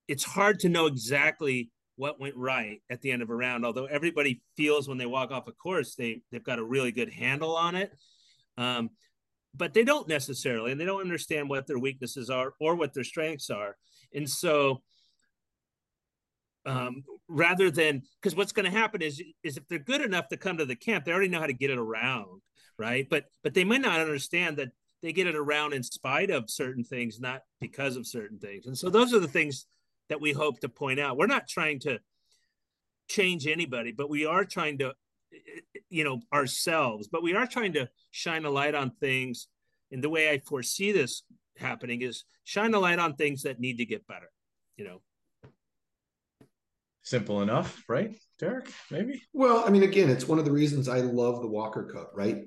it's 0.09 0.25
hard 0.25 0.61
to 0.61 0.69
know 0.69 0.87
exactly 0.87 1.71
what 1.97 2.21
went 2.21 2.37
right 2.37 2.81
at 2.91 3.01
the 3.03 3.11
end 3.11 3.23
of 3.23 3.31
a 3.31 3.35
round. 3.35 3.65
Although 3.65 3.87
everybody 3.87 4.43
feels 4.57 4.89
when 4.89 4.99
they 4.99 5.07
walk 5.07 5.31
off 5.31 5.49
a 5.49 5.53
course, 5.53 5.95
they 5.95 6.23
they've 6.31 6.45
got 6.45 6.59
a 6.59 6.65
really 6.65 6.93
good 6.93 7.13
handle 7.13 7.57
on 7.57 7.75
it. 7.75 7.93
Um, 8.57 8.91
but 9.55 9.75
they 9.75 9.85
don't 9.85 10.09
necessarily, 10.09 10.73
and 10.73 10.81
they 10.81 10.87
don't 10.87 11.03
understand 11.03 11.49
what 11.49 11.67
their 11.67 11.79
weaknesses 11.79 12.31
are 12.31 12.55
or 12.59 12.75
what 12.75 12.95
their 12.95 13.05
strengths 13.05 13.51
are. 13.51 13.77
And 14.15 14.29
so 14.29 14.83
um, 16.67 17.05
rather 17.29 17.71
than 17.71 18.03
because 18.21 18.37
what's 18.37 18.53
going 18.53 18.71
to 18.71 18.77
happen 18.77 19.03
is 19.03 19.23
is 19.43 19.57
if 19.57 19.67
they're 19.69 19.79
good 19.79 20.01
enough 20.01 20.29
to 20.29 20.37
come 20.37 20.59
to 20.59 20.67
the 20.67 20.77
camp, 20.77 21.05
they 21.05 21.13
already 21.13 21.29
know 21.29 21.41
how 21.41 21.47
to 21.47 21.53
get 21.53 21.71
it 21.71 21.79
around, 21.79 22.41
right? 22.79 23.07
But 23.09 23.25
but 23.43 23.55
they 23.55 23.65
might 23.65 23.81
not 23.81 24.01
understand 24.01 24.59
that 24.59 24.73
they 25.03 25.13
get 25.13 25.27
it 25.27 25.35
around 25.35 25.73
in 25.73 25.83
spite 25.83 26.31
of 26.31 26.49
certain 26.49 26.85
things, 26.85 27.19
not 27.19 27.43
because 27.61 27.97
of 27.97 28.07
certain 28.07 28.39
things. 28.39 28.67
And 28.67 28.79
so 28.79 28.89
those 28.89 29.13
are 29.13 29.19
the 29.19 29.29
things 29.29 29.67
that 30.09 30.21
we 30.21 30.33
hope 30.33 30.61
to 30.61 30.69
point 30.69 31.01
out. 31.01 31.17
We're 31.17 31.27
not 31.27 31.49
trying 31.49 31.81
to 31.81 31.99
change 33.09 33.47
anybody, 33.47 33.93
but 33.93 34.09
we 34.09 34.27
are 34.27 34.45
trying 34.45 34.79
to, 34.79 34.95
you 35.91 36.05
know, 36.05 36.21
ourselves. 36.33 37.09
But 37.09 37.23
we 37.23 37.35
are 37.35 37.47
trying 37.47 37.73
to 37.75 37.89
shine 38.13 38.45
a 38.45 38.51
light 38.51 38.75
on 38.75 38.93
things. 39.01 39.49
And 39.91 40.03
the 40.03 40.09
way 40.09 40.31
I 40.31 40.39
foresee 40.39 40.93
this 40.93 41.25
happening 41.59 42.03
is 42.03 42.25
shine 42.45 42.75
a 42.75 42.79
light 42.79 42.99
on 42.99 43.15
things 43.15 43.43
that 43.43 43.59
need 43.59 43.79
to 43.79 43.85
get 43.85 44.07
better. 44.07 44.31
You 44.77 44.85
know, 44.85 45.03
Simple 47.03 47.43
enough, 47.43 47.83
right, 47.89 48.17
Derek? 48.39 48.71
Maybe. 48.91 49.23
Well, 49.33 49.65
I 49.67 49.71
mean, 49.71 49.83
again, 49.83 50.09
it's 50.09 50.29
one 50.29 50.39
of 50.39 50.45
the 50.45 50.53
reasons 50.53 50.89
I 50.89 51.01
love 51.01 51.41
the 51.41 51.49
Walker 51.49 51.85
Cup, 51.85 52.13
right? 52.15 52.45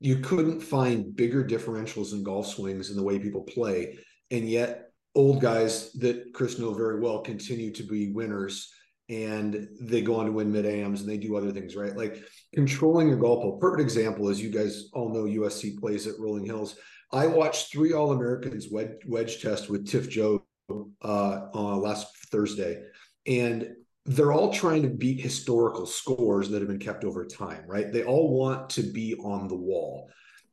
You 0.00 0.18
couldn't 0.18 0.60
find 0.60 1.16
bigger 1.16 1.42
differentials 1.42 2.12
in 2.12 2.22
golf 2.22 2.46
swings 2.48 2.90
in 2.90 2.96
the 2.96 3.02
way 3.02 3.18
people 3.18 3.42
play, 3.42 3.98
and 4.30 4.48
yet 4.48 4.90
old 5.14 5.40
guys 5.40 5.92
that 5.94 6.34
Chris 6.34 6.58
know 6.58 6.74
very 6.74 7.00
well 7.00 7.20
continue 7.20 7.72
to 7.72 7.82
be 7.82 8.12
winners, 8.12 8.70
and 9.08 9.66
they 9.80 10.02
go 10.02 10.16
on 10.16 10.26
to 10.26 10.32
win 10.32 10.52
mid 10.52 10.66
ams 10.66 11.00
and 11.00 11.08
they 11.08 11.16
do 11.16 11.36
other 11.36 11.50
things, 11.50 11.74
right? 11.74 11.96
Like 11.96 12.22
controlling 12.54 13.08
your 13.08 13.16
golf 13.16 13.40
ball. 13.40 13.58
Perfect 13.58 13.80
example, 13.80 14.28
as 14.28 14.42
you 14.42 14.50
guys 14.50 14.90
all 14.92 15.12
know, 15.12 15.24
USC 15.24 15.78
plays 15.78 16.06
at 16.06 16.18
Rolling 16.18 16.44
Hills. 16.44 16.76
I 17.12 17.26
watched 17.26 17.72
three 17.72 17.92
All 17.92 18.12
Americans 18.12 18.66
wedge, 18.70 18.90
wedge 19.06 19.40
test 19.40 19.70
with 19.70 19.88
Tiff 19.88 20.10
Joe 20.10 20.44
uh, 20.68 21.48
uh, 21.54 21.76
last 21.76 22.08
Thursday, 22.30 22.82
and 23.26 23.68
they're 24.06 24.32
all 24.32 24.52
trying 24.52 24.82
to 24.82 24.88
beat 24.88 25.20
historical 25.20 25.86
scores 25.86 26.48
that 26.48 26.60
have 26.60 26.68
been 26.68 26.78
kept 26.78 27.04
over 27.04 27.24
time, 27.26 27.64
right? 27.66 27.92
They 27.92 28.04
all 28.04 28.38
want 28.38 28.70
to 28.70 28.82
be 28.82 29.16
on 29.16 29.48
the 29.48 29.56
wall. 29.56 30.10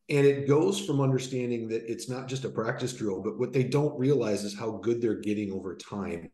And 0.10 0.26
it 0.26 0.48
goes 0.50 0.84
from 0.86 1.00
understanding 1.00 1.70
that 1.70 1.90
it's 1.90 2.10
not 2.10 2.28
just 2.28 2.44
a 2.44 2.50
practice 2.50 2.92
drill, 2.94 3.22
but 3.22 3.40
what 3.40 3.54
they 3.54 3.64
don't 3.64 3.98
realize 3.98 4.44
is 4.44 4.58
how 4.58 4.72
good 4.72 5.02
they're 5.02 5.22
getting 5.22 5.52
over 5.54 5.78
time 5.78 6.30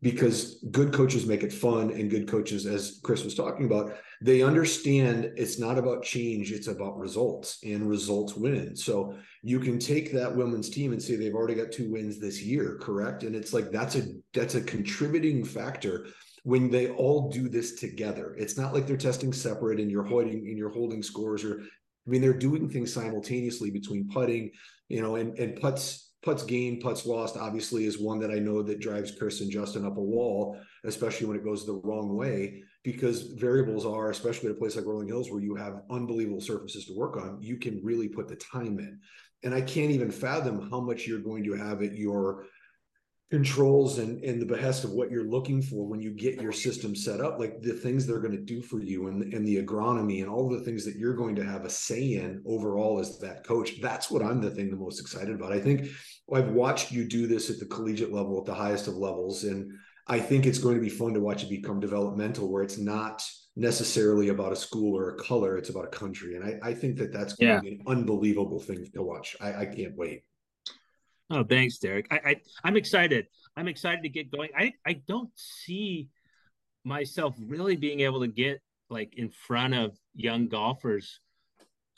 because 0.00 0.64
good 0.70 0.92
coaches 0.92 1.26
make 1.26 1.42
it 1.42 1.52
fun. 1.52 1.90
And 1.90 2.10
good 2.10 2.28
coaches, 2.28 2.64
as 2.64 3.00
Chris 3.02 3.24
was 3.24 3.34
talking 3.34 3.66
about, 3.66 3.96
they 4.20 4.42
understand 4.42 5.32
it's 5.36 5.58
not 5.58 5.78
about 5.78 6.04
change, 6.04 6.52
it's 6.52 6.68
about 6.68 6.96
results, 6.96 7.58
and 7.64 7.88
results 7.88 8.36
win. 8.36 8.76
So 8.76 9.16
you 9.42 9.58
can 9.58 9.80
take 9.80 10.12
that 10.12 10.34
women's 10.34 10.70
team 10.70 10.92
and 10.92 11.02
say 11.02 11.16
they've 11.16 11.34
already 11.34 11.54
got 11.54 11.72
two 11.72 11.90
wins 11.90 12.20
this 12.20 12.40
year, 12.40 12.78
correct? 12.80 13.24
And 13.24 13.34
it's 13.34 13.52
like 13.52 13.72
that's 13.72 13.96
a 13.96 14.04
that's 14.32 14.54
a 14.54 14.62
contributing 14.62 15.44
factor 15.44 16.06
when 16.48 16.70
they 16.70 16.88
all 16.88 17.28
do 17.28 17.46
this 17.46 17.74
together. 17.74 18.34
It's 18.38 18.56
not 18.56 18.72
like 18.72 18.86
they're 18.86 18.96
testing 18.96 19.34
separate 19.34 19.78
and 19.78 19.90
you're 19.90 20.02
holding 20.02 20.46
and 20.48 20.56
you're 20.56 20.70
holding 20.70 21.02
scores 21.02 21.44
or 21.44 21.60
I 21.60 22.10
mean 22.10 22.22
they're 22.22 22.32
doing 22.32 22.70
things 22.70 22.90
simultaneously 22.90 23.70
between 23.70 24.08
putting, 24.08 24.52
you 24.88 25.02
know, 25.02 25.16
and 25.16 25.38
and 25.38 25.60
putts 25.60 26.14
putts 26.22 26.44
gained, 26.44 26.80
putts 26.80 27.04
lost 27.04 27.36
obviously 27.36 27.84
is 27.84 27.98
one 27.98 28.18
that 28.20 28.30
I 28.30 28.38
know 28.38 28.62
that 28.62 28.80
drives 28.80 29.12
Chris 29.12 29.42
and 29.42 29.50
Justin 29.50 29.84
up 29.84 29.98
a 29.98 30.00
wall, 30.00 30.58
especially 30.84 31.26
when 31.26 31.36
it 31.36 31.44
goes 31.44 31.66
the 31.66 31.82
wrong 31.84 32.16
way 32.16 32.62
because 32.82 33.34
variables 33.34 33.84
are 33.84 34.08
especially 34.08 34.48
at 34.48 34.56
a 34.56 34.58
place 34.58 34.74
like 34.74 34.86
Rolling 34.86 35.08
Hills 35.08 35.30
where 35.30 35.42
you 35.42 35.54
have 35.54 35.82
unbelievable 35.90 36.40
surfaces 36.40 36.86
to 36.86 36.96
work 36.96 37.18
on, 37.18 37.42
you 37.42 37.58
can 37.58 37.78
really 37.84 38.08
put 38.08 38.26
the 38.26 38.36
time 38.36 38.78
in. 38.78 38.98
And 39.44 39.54
I 39.54 39.60
can't 39.60 39.90
even 39.90 40.10
fathom 40.10 40.70
how 40.70 40.80
much 40.80 41.06
you're 41.06 41.18
going 41.18 41.44
to 41.44 41.52
have 41.52 41.82
at 41.82 41.94
your 41.94 42.46
controls 43.30 43.98
and, 43.98 44.24
and 44.24 44.40
the 44.40 44.46
behest 44.46 44.84
of 44.84 44.92
what 44.92 45.10
you're 45.10 45.28
looking 45.28 45.60
for 45.60 45.86
when 45.86 46.00
you 46.00 46.10
get 46.10 46.40
your 46.40 46.52
system 46.52 46.96
set 46.96 47.20
up, 47.20 47.38
like 47.38 47.60
the 47.60 47.74
things 47.74 48.06
they're 48.06 48.20
going 48.20 48.32
to 48.32 48.38
do 48.38 48.62
for 48.62 48.80
you 48.80 49.08
and, 49.08 49.34
and 49.34 49.46
the 49.46 49.62
agronomy 49.62 50.22
and 50.22 50.30
all 50.30 50.48
the 50.48 50.60
things 50.60 50.82
that 50.84 50.96
you're 50.96 51.14
going 51.14 51.36
to 51.36 51.44
have 51.44 51.66
a 51.66 51.70
say 51.70 52.14
in 52.14 52.42
overall 52.46 52.98
as 52.98 53.18
that 53.18 53.44
coach. 53.44 53.80
That's 53.82 54.10
what 54.10 54.22
I'm 54.22 54.40
the 54.40 54.50
thing 54.50 54.70
the 54.70 54.76
most 54.76 54.98
excited 54.98 55.34
about. 55.34 55.52
I 55.52 55.60
think 55.60 55.90
I've 56.32 56.48
watched 56.48 56.90
you 56.90 57.06
do 57.06 57.26
this 57.26 57.50
at 57.50 57.58
the 57.58 57.66
collegiate 57.66 58.12
level, 58.12 58.38
at 58.38 58.46
the 58.46 58.54
highest 58.54 58.88
of 58.88 58.94
levels. 58.94 59.44
And 59.44 59.72
I 60.06 60.20
think 60.20 60.46
it's 60.46 60.58
going 60.58 60.76
to 60.76 60.80
be 60.80 60.88
fun 60.88 61.12
to 61.12 61.20
watch 61.20 61.42
it 61.42 61.50
become 61.50 61.80
developmental 61.80 62.50
where 62.50 62.62
it's 62.62 62.78
not 62.78 63.22
necessarily 63.56 64.28
about 64.28 64.52
a 64.52 64.56
school 64.56 64.96
or 64.96 65.10
a 65.10 65.16
color, 65.16 65.58
it's 65.58 65.68
about 65.68 65.84
a 65.84 65.88
country. 65.88 66.36
And 66.36 66.44
I, 66.44 66.70
I 66.70 66.72
think 66.72 66.96
that 66.96 67.12
that's 67.12 67.34
going 67.34 67.50
yeah. 67.50 67.56
to 67.56 67.62
be 67.62 67.72
an 67.72 67.82
unbelievable 67.86 68.60
thing 68.60 68.86
to 68.94 69.02
watch. 69.02 69.36
I, 69.38 69.54
I 69.54 69.66
can't 69.66 69.96
wait. 69.96 70.22
Oh, 71.30 71.44
thanks, 71.44 71.78
Derek. 71.78 72.06
I, 72.10 72.16
I 72.16 72.36
I'm 72.64 72.76
excited. 72.76 73.26
I'm 73.56 73.68
excited 73.68 74.02
to 74.02 74.08
get 74.08 74.30
going. 74.30 74.50
I 74.56 74.72
I 74.86 74.94
don't 74.94 75.30
see 75.34 76.08
myself 76.84 77.34
really 77.38 77.76
being 77.76 78.00
able 78.00 78.20
to 78.20 78.28
get 78.28 78.60
like 78.88 79.14
in 79.16 79.28
front 79.28 79.74
of 79.74 79.98
young 80.14 80.48
golfers 80.48 81.20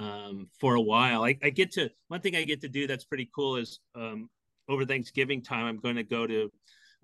um, 0.00 0.48
for 0.58 0.74
a 0.74 0.80
while. 0.80 1.24
I, 1.24 1.38
I 1.42 1.50
get 1.50 1.72
to 1.72 1.90
one 2.08 2.20
thing 2.20 2.34
I 2.34 2.42
get 2.42 2.60
to 2.62 2.68
do 2.68 2.86
that's 2.86 3.04
pretty 3.04 3.30
cool 3.34 3.56
is 3.56 3.78
um, 3.94 4.28
over 4.68 4.84
Thanksgiving 4.84 5.42
time 5.42 5.66
I'm 5.66 5.78
going 5.78 5.96
to 5.96 6.02
go 6.02 6.26
to 6.26 6.50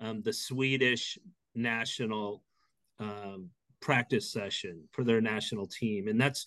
um, 0.01 0.23
the 0.23 0.33
Swedish 0.33 1.19
national 1.55 2.43
um, 2.99 3.51
practice 3.81 4.33
session 4.33 4.83
for 4.91 5.05
their 5.05 5.21
national 5.21 5.67
team, 5.67 6.09
and 6.09 6.21
that's 6.21 6.47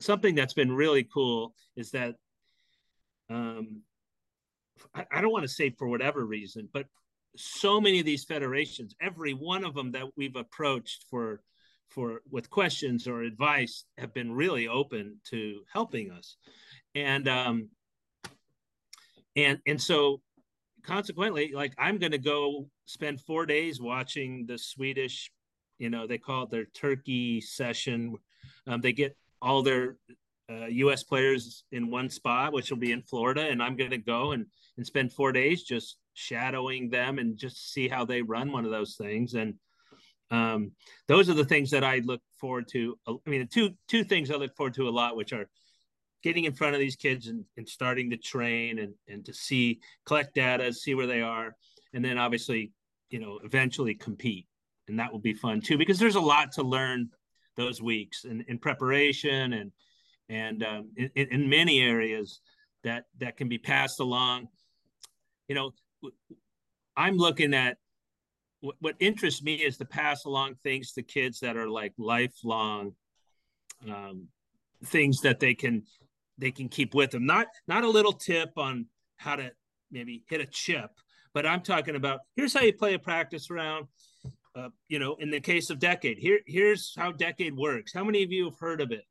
something 0.00 0.34
that's 0.34 0.54
been 0.54 0.72
really 0.72 1.06
cool. 1.12 1.54
Is 1.76 1.90
that 1.90 2.14
um, 3.28 3.82
I, 4.94 5.20
don't 5.20 5.32
want 5.32 5.44
to 5.44 5.48
say 5.48 5.70
for 5.70 5.88
whatever 5.88 6.24
reason, 6.24 6.68
but 6.72 6.86
so 7.36 7.80
many 7.80 8.00
of 8.00 8.06
these 8.06 8.24
federations, 8.24 8.94
every 9.00 9.32
one 9.34 9.64
of 9.64 9.74
them 9.74 9.92
that 9.92 10.06
we've 10.16 10.36
approached 10.36 11.04
for 11.10 11.40
for 11.90 12.22
with 12.30 12.48
questions 12.50 13.08
or 13.08 13.22
advice 13.22 13.84
have 13.98 14.14
been 14.14 14.32
really 14.32 14.68
open 14.68 15.16
to 15.30 15.62
helping 15.72 16.12
us. 16.12 16.36
And 16.94 17.28
um 17.28 17.68
and 19.36 19.58
and 19.66 19.80
so 19.80 20.20
consequently 20.82 21.52
like 21.54 21.74
i'm 21.78 21.98
going 21.98 22.10
to 22.10 22.18
go 22.18 22.66
spend 22.86 23.20
four 23.20 23.44
days 23.44 23.80
watching 23.80 24.46
the 24.46 24.56
swedish 24.56 25.30
you 25.80 25.90
know 25.90 26.06
they 26.06 26.18
call 26.18 26.44
it 26.44 26.50
their 26.50 26.66
turkey 26.66 27.40
session. 27.40 28.14
Um, 28.66 28.80
they 28.80 28.92
get 28.92 29.16
all 29.42 29.62
their 29.62 29.96
uh, 30.50 30.66
us 30.90 31.02
players 31.02 31.64
in 31.72 31.90
one 31.90 32.10
spot 32.10 32.52
which 32.52 32.70
will 32.70 32.78
be 32.78 32.92
in 32.92 33.02
florida 33.02 33.42
and 33.42 33.62
i'm 33.62 33.76
going 33.76 33.90
to 33.90 33.98
go 33.98 34.32
and 34.32 34.46
and 34.76 34.86
spend 34.86 35.12
four 35.12 35.30
days 35.30 35.62
just 35.62 35.98
shadowing 36.14 36.90
them 36.90 37.18
and 37.18 37.36
just 37.36 37.72
see 37.72 37.88
how 37.88 38.04
they 38.04 38.22
run 38.22 38.52
one 38.52 38.64
of 38.64 38.70
those 38.70 38.96
things. 38.96 39.34
And 39.34 39.54
um, 40.30 40.72
those 41.08 41.28
are 41.28 41.34
the 41.34 41.44
things 41.44 41.70
that 41.70 41.84
I 41.84 41.98
look 41.98 42.22
forward 42.40 42.68
to. 42.72 42.96
I 43.06 43.16
mean, 43.26 43.46
two 43.48 43.70
two 43.88 44.04
things 44.04 44.30
I 44.30 44.36
look 44.36 44.54
forward 44.56 44.74
to 44.74 44.88
a 44.88 44.90
lot, 44.90 45.16
which 45.16 45.32
are 45.32 45.48
getting 46.22 46.44
in 46.44 46.52
front 46.52 46.74
of 46.74 46.80
these 46.80 46.96
kids 46.96 47.26
and, 47.26 47.44
and 47.56 47.68
starting 47.68 48.10
to 48.10 48.16
train 48.16 48.78
and, 48.78 48.94
and 49.08 49.24
to 49.24 49.32
see 49.32 49.80
collect 50.04 50.34
data, 50.34 50.72
see 50.72 50.94
where 50.94 51.06
they 51.06 51.22
are, 51.22 51.56
and 51.92 52.04
then 52.04 52.18
obviously, 52.18 52.72
you 53.08 53.18
know, 53.18 53.40
eventually 53.44 53.94
compete. 53.94 54.46
And 54.88 54.98
that 54.98 55.12
will 55.12 55.20
be 55.20 55.34
fun 55.34 55.60
too, 55.60 55.78
because 55.78 55.98
there's 55.98 56.16
a 56.16 56.20
lot 56.20 56.52
to 56.52 56.62
learn 56.62 57.10
those 57.56 57.80
weeks 57.82 58.24
in, 58.24 58.44
in 58.48 58.58
preparation 58.58 59.52
and 59.52 59.72
and 60.30 60.64
um, 60.64 60.90
in, 60.96 61.10
in 61.14 61.50
many 61.50 61.82
areas 61.82 62.40
that 62.84 63.04
that 63.18 63.36
can 63.36 63.48
be 63.48 63.58
passed 63.58 64.00
along 64.00 64.48
you 65.50 65.56
know, 65.56 65.72
I'm 66.96 67.16
looking 67.16 67.54
at 67.54 67.78
what, 68.60 68.76
what 68.78 68.94
interests 69.00 69.42
me 69.42 69.56
is 69.56 69.78
to 69.78 69.84
pass 69.84 70.26
along 70.26 70.54
things 70.62 70.92
to 70.92 71.02
kids 71.02 71.40
that 71.40 71.56
are 71.56 71.68
like 71.68 71.92
lifelong 71.98 72.92
um, 73.88 74.28
things 74.84 75.22
that 75.22 75.40
they 75.40 75.54
can 75.54 75.82
they 76.38 76.52
can 76.52 76.68
keep 76.68 76.94
with 76.94 77.10
them. 77.10 77.26
Not 77.26 77.48
not 77.66 77.82
a 77.82 77.88
little 77.88 78.12
tip 78.12 78.50
on 78.56 78.86
how 79.16 79.34
to 79.34 79.50
maybe 79.90 80.22
hit 80.28 80.40
a 80.40 80.46
chip, 80.46 80.92
but 81.34 81.44
I'm 81.46 81.62
talking 81.62 81.96
about 81.96 82.20
here's 82.36 82.54
how 82.54 82.60
you 82.60 82.72
play 82.72 82.94
a 82.94 82.98
practice 83.00 83.50
round. 83.50 83.88
Uh, 84.54 84.68
you 84.86 85.00
know, 85.00 85.16
in 85.16 85.32
the 85.32 85.40
case 85.40 85.68
of 85.70 85.80
Decade, 85.80 86.18
here 86.18 86.38
here's 86.46 86.94
how 86.96 87.10
Decade 87.10 87.56
works. 87.56 87.92
How 87.92 88.04
many 88.04 88.22
of 88.22 88.30
you 88.30 88.44
have 88.44 88.58
heard 88.60 88.80
of 88.80 88.92
it? 88.92 89.02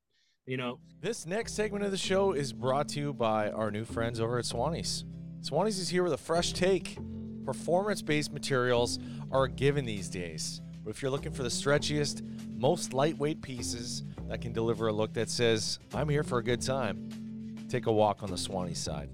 You 0.49 0.57
know, 0.57 0.79
this 0.99 1.27
next 1.27 1.53
segment 1.53 1.85
of 1.85 1.91
the 1.91 1.97
show 1.97 2.31
is 2.31 2.51
brought 2.51 2.89
to 2.89 2.99
you 2.99 3.13
by 3.13 3.51
our 3.51 3.69
new 3.69 3.85
friends 3.85 4.19
over 4.19 4.39
at 4.39 4.45
Swannies. 4.45 5.03
Swannies 5.41 5.79
is 5.79 5.89
here 5.89 6.01
with 6.01 6.13
a 6.13 6.17
fresh 6.17 6.53
take. 6.53 6.97
Performance 7.45 8.01
based 8.01 8.33
materials 8.33 8.97
are 9.31 9.43
a 9.43 9.49
given 9.51 9.85
these 9.85 10.09
days. 10.09 10.59
But 10.83 10.89
if 10.89 11.03
you're 11.03 11.11
looking 11.11 11.33
for 11.33 11.43
the 11.43 11.49
stretchiest, 11.49 12.23
most 12.57 12.93
lightweight 12.93 13.43
pieces 13.43 14.01
that 14.27 14.41
can 14.41 14.51
deliver 14.51 14.87
a 14.87 14.91
look 14.91 15.13
that 15.13 15.29
says, 15.29 15.77
I'm 15.93 16.09
here 16.09 16.23
for 16.23 16.39
a 16.39 16.43
good 16.43 16.63
time, 16.63 17.67
take 17.69 17.85
a 17.85 17.91
walk 17.91 18.23
on 18.23 18.31
the 18.31 18.37
Swanee 18.37 18.73
side. 18.73 19.11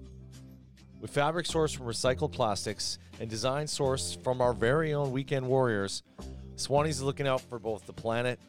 With 1.02 1.12
fabric 1.12 1.48
sourced 1.48 1.76
from 1.76 1.86
recycled 1.86 2.32
plastics 2.32 2.98
and 3.20 3.30
design 3.30 3.66
sourced 3.66 4.24
from 4.24 4.40
our 4.40 4.54
very 4.54 4.94
own 4.94 5.12
weekend 5.12 5.46
warriors, 5.46 6.02
Swannies 6.56 7.04
looking 7.04 7.28
out 7.28 7.42
for 7.42 7.60
both 7.60 7.86
the 7.86 7.92
planet 7.92 8.40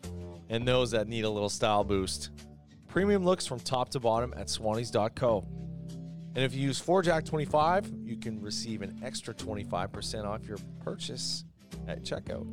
and 0.49 0.68
those 0.68 0.92
that 0.92 1.09
need 1.09 1.25
a 1.25 1.31
little 1.31 1.49
style 1.49 1.83
boost. 1.83 2.31
Premium 2.88 3.25
looks 3.25 3.46
from 3.46 3.61
top 3.61 3.90
to 3.90 4.01
bottom 4.01 4.33
at 4.37 4.46
swannies.co. 4.46 5.46
And 6.35 6.44
if 6.44 6.55
you 6.55 6.61
use 6.61 6.81
4jack25, 6.81 8.07
you 8.07 8.16
can 8.16 8.40
receive 8.40 8.83
an 8.83 9.01
extra 9.03 9.33
25% 9.35 10.25
off 10.25 10.46
your 10.46 10.59
purchase 10.85 11.44
at 11.88 12.03
checkout. 12.03 12.46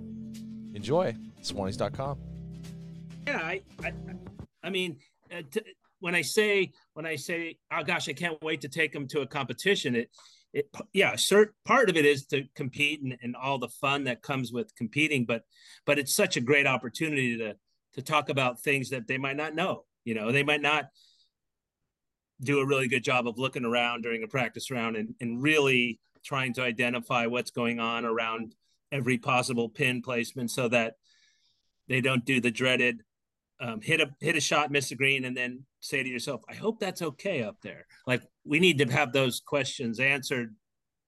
Enjoy, 0.73 1.13
swannies.com. 1.41 2.17
Yeah, 3.27 3.37
I, 3.37 3.61
I, 3.83 3.93
I 4.63 4.69
mean, 4.69 4.97
uh, 5.31 5.41
t- 5.51 5.61
when 5.99 6.15
I 6.15 6.21
say 6.21 6.71
when 6.93 7.05
I 7.05 7.15
say, 7.15 7.57
oh 7.71 7.83
gosh, 7.83 8.09
I 8.09 8.13
can't 8.13 8.41
wait 8.41 8.61
to 8.61 8.69
take 8.69 8.91
them 8.91 9.07
to 9.09 9.21
a 9.21 9.27
competition. 9.27 9.95
It, 9.95 10.09
it, 10.53 10.69
yeah, 10.93 11.13
cert, 11.13 11.47
part 11.65 11.89
of 11.89 11.97
it 11.97 12.05
is 12.05 12.25
to 12.27 12.43
compete 12.55 13.01
and, 13.01 13.17
and 13.21 13.35
all 13.35 13.57
the 13.57 13.69
fun 13.69 14.03
that 14.03 14.21
comes 14.21 14.51
with 14.51 14.75
competing, 14.75 15.25
but, 15.25 15.43
but 15.85 15.97
it's 15.97 16.15
such 16.15 16.37
a 16.37 16.41
great 16.41 16.67
opportunity 16.67 17.37
to, 17.37 17.55
to 17.93 18.01
talk 18.01 18.29
about 18.29 18.61
things 18.61 18.89
that 18.89 19.07
they 19.07 19.17
might 19.17 19.35
not 19.35 19.55
know. 19.55 19.85
You 20.05 20.15
know, 20.15 20.31
they 20.31 20.43
might 20.43 20.61
not 20.61 20.85
do 22.41 22.59
a 22.59 22.65
really 22.65 22.87
good 22.87 23.03
job 23.03 23.27
of 23.27 23.37
looking 23.37 23.65
around 23.65 24.01
during 24.01 24.23
a 24.23 24.27
practice 24.27 24.69
round 24.69 24.95
and, 24.95 25.15
and 25.21 25.41
really 25.41 25.99
trying 26.23 26.53
to 26.53 26.63
identify 26.63 27.25
what's 27.25 27.51
going 27.51 27.79
on 27.79 28.05
around 28.05 28.55
every 28.91 29.17
possible 29.17 29.69
pin 29.69 30.01
placement 30.01 30.51
so 30.51 30.67
that 30.67 30.95
they 31.87 32.01
don't 32.01 32.25
do 32.25 32.41
the 32.41 32.51
dreaded 32.51 33.03
um, 33.63 33.81
hit 33.81 34.01
a 34.01 34.09
hit 34.19 34.35
a 34.35 34.41
shot, 34.41 34.71
miss 34.71 34.91
a 34.91 34.95
green, 34.95 35.25
and 35.25 35.37
then 35.37 35.63
say 35.79 36.03
to 36.03 36.09
yourself, 36.09 36.41
"I 36.49 36.53
hope 36.53 36.79
that's 36.79 37.01
okay 37.01 37.43
up 37.43 37.57
there." 37.61 37.85
Like 38.05 38.21
we 38.43 38.59
need 38.59 38.77
to 38.79 38.85
have 38.91 39.13
those 39.13 39.39
questions 39.39 39.99
answered 39.99 40.55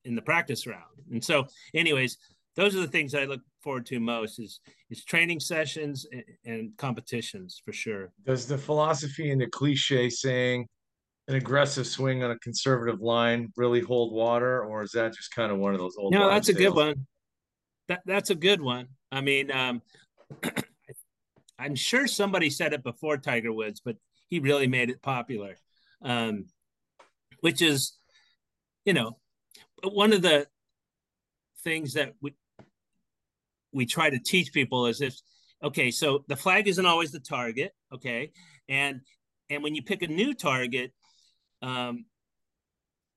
in 0.06 0.16
the 0.16 0.22
practice 0.22 0.66
round. 0.66 1.02
And 1.12 1.24
so, 1.24 1.48
anyways, 1.74 2.18
those 2.56 2.76
are 2.76 2.80
the 2.80 2.88
things 2.88 3.14
I 3.14 3.26
look 3.26 3.42
forward 3.66 3.86
to 3.88 4.00
most 4.00 4.38
is 4.40 4.60
is 4.92 5.04
training 5.04 5.40
sessions 5.40 6.06
and, 6.12 6.24
and 6.46 6.78
competitions 6.78 7.60
for 7.66 7.74
sure. 7.74 8.12
Does 8.26 8.48
the 8.48 8.58
philosophy 8.58 9.32
and 9.32 9.42
the 9.42 9.48
cliche 9.48 10.08
saying 10.10 10.68
an 11.28 11.36
aggressive 11.36 11.88
swing 11.88 12.24
on 12.24 12.30
a 12.30 12.38
conservative 12.40 13.02
line 13.02 13.52
really 13.58 13.82
hold 13.82 14.14
water, 14.14 14.64
or 14.64 14.84
is 14.84 14.92
that 14.92 15.16
just 15.16 15.34
kind 15.34 15.52
of 15.52 15.58
one 15.58 15.74
of 15.74 15.80
those 15.80 15.96
old? 15.98 16.14
No, 16.14 16.30
that's 16.30 16.48
tales? 16.48 16.60
a 16.60 16.64
good 16.64 16.76
one. 16.76 17.08
That 17.88 18.02
that's 18.06 18.30
a 18.30 18.36
good 18.36 18.62
one. 18.62 18.88
I 19.12 19.22
mean, 19.22 19.50
um, 19.52 19.82
I'm 21.60 21.74
sure 21.74 22.06
somebody 22.06 22.52
said 22.52 22.74
it 22.74 22.84
before 22.84 23.18
Tiger 23.18 23.52
Woods, 23.52 23.82
but 23.84 23.96
he 24.28 24.40
really 24.40 24.68
made 24.68 24.92
it 24.92 25.02
popular. 25.02 25.58
Um, 26.04 26.46
which 27.40 27.64
is, 27.64 27.98
you 28.86 28.94
know, 28.94 29.18
one 29.84 30.14
of 30.14 30.22
the 30.22 30.48
things 31.64 31.94
that 31.94 32.14
we 32.22 32.34
we 33.76 33.86
try 33.86 34.10
to 34.10 34.18
teach 34.18 34.54
people 34.54 34.88
is 34.88 35.02
if 35.02 35.16
okay, 35.62 35.92
so 35.92 36.24
the 36.28 36.36
flag 36.36 36.68
isn't 36.68 36.86
always 36.86 37.12
the 37.12 37.20
target, 37.20 37.74
okay, 37.94 38.32
and 38.70 39.02
and 39.50 39.62
when 39.62 39.76
you 39.76 39.84
pick 39.84 40.02
a 40.02 40.08
new 40.08 40.34
target, 40.34 40.92
um, 41.62 42.06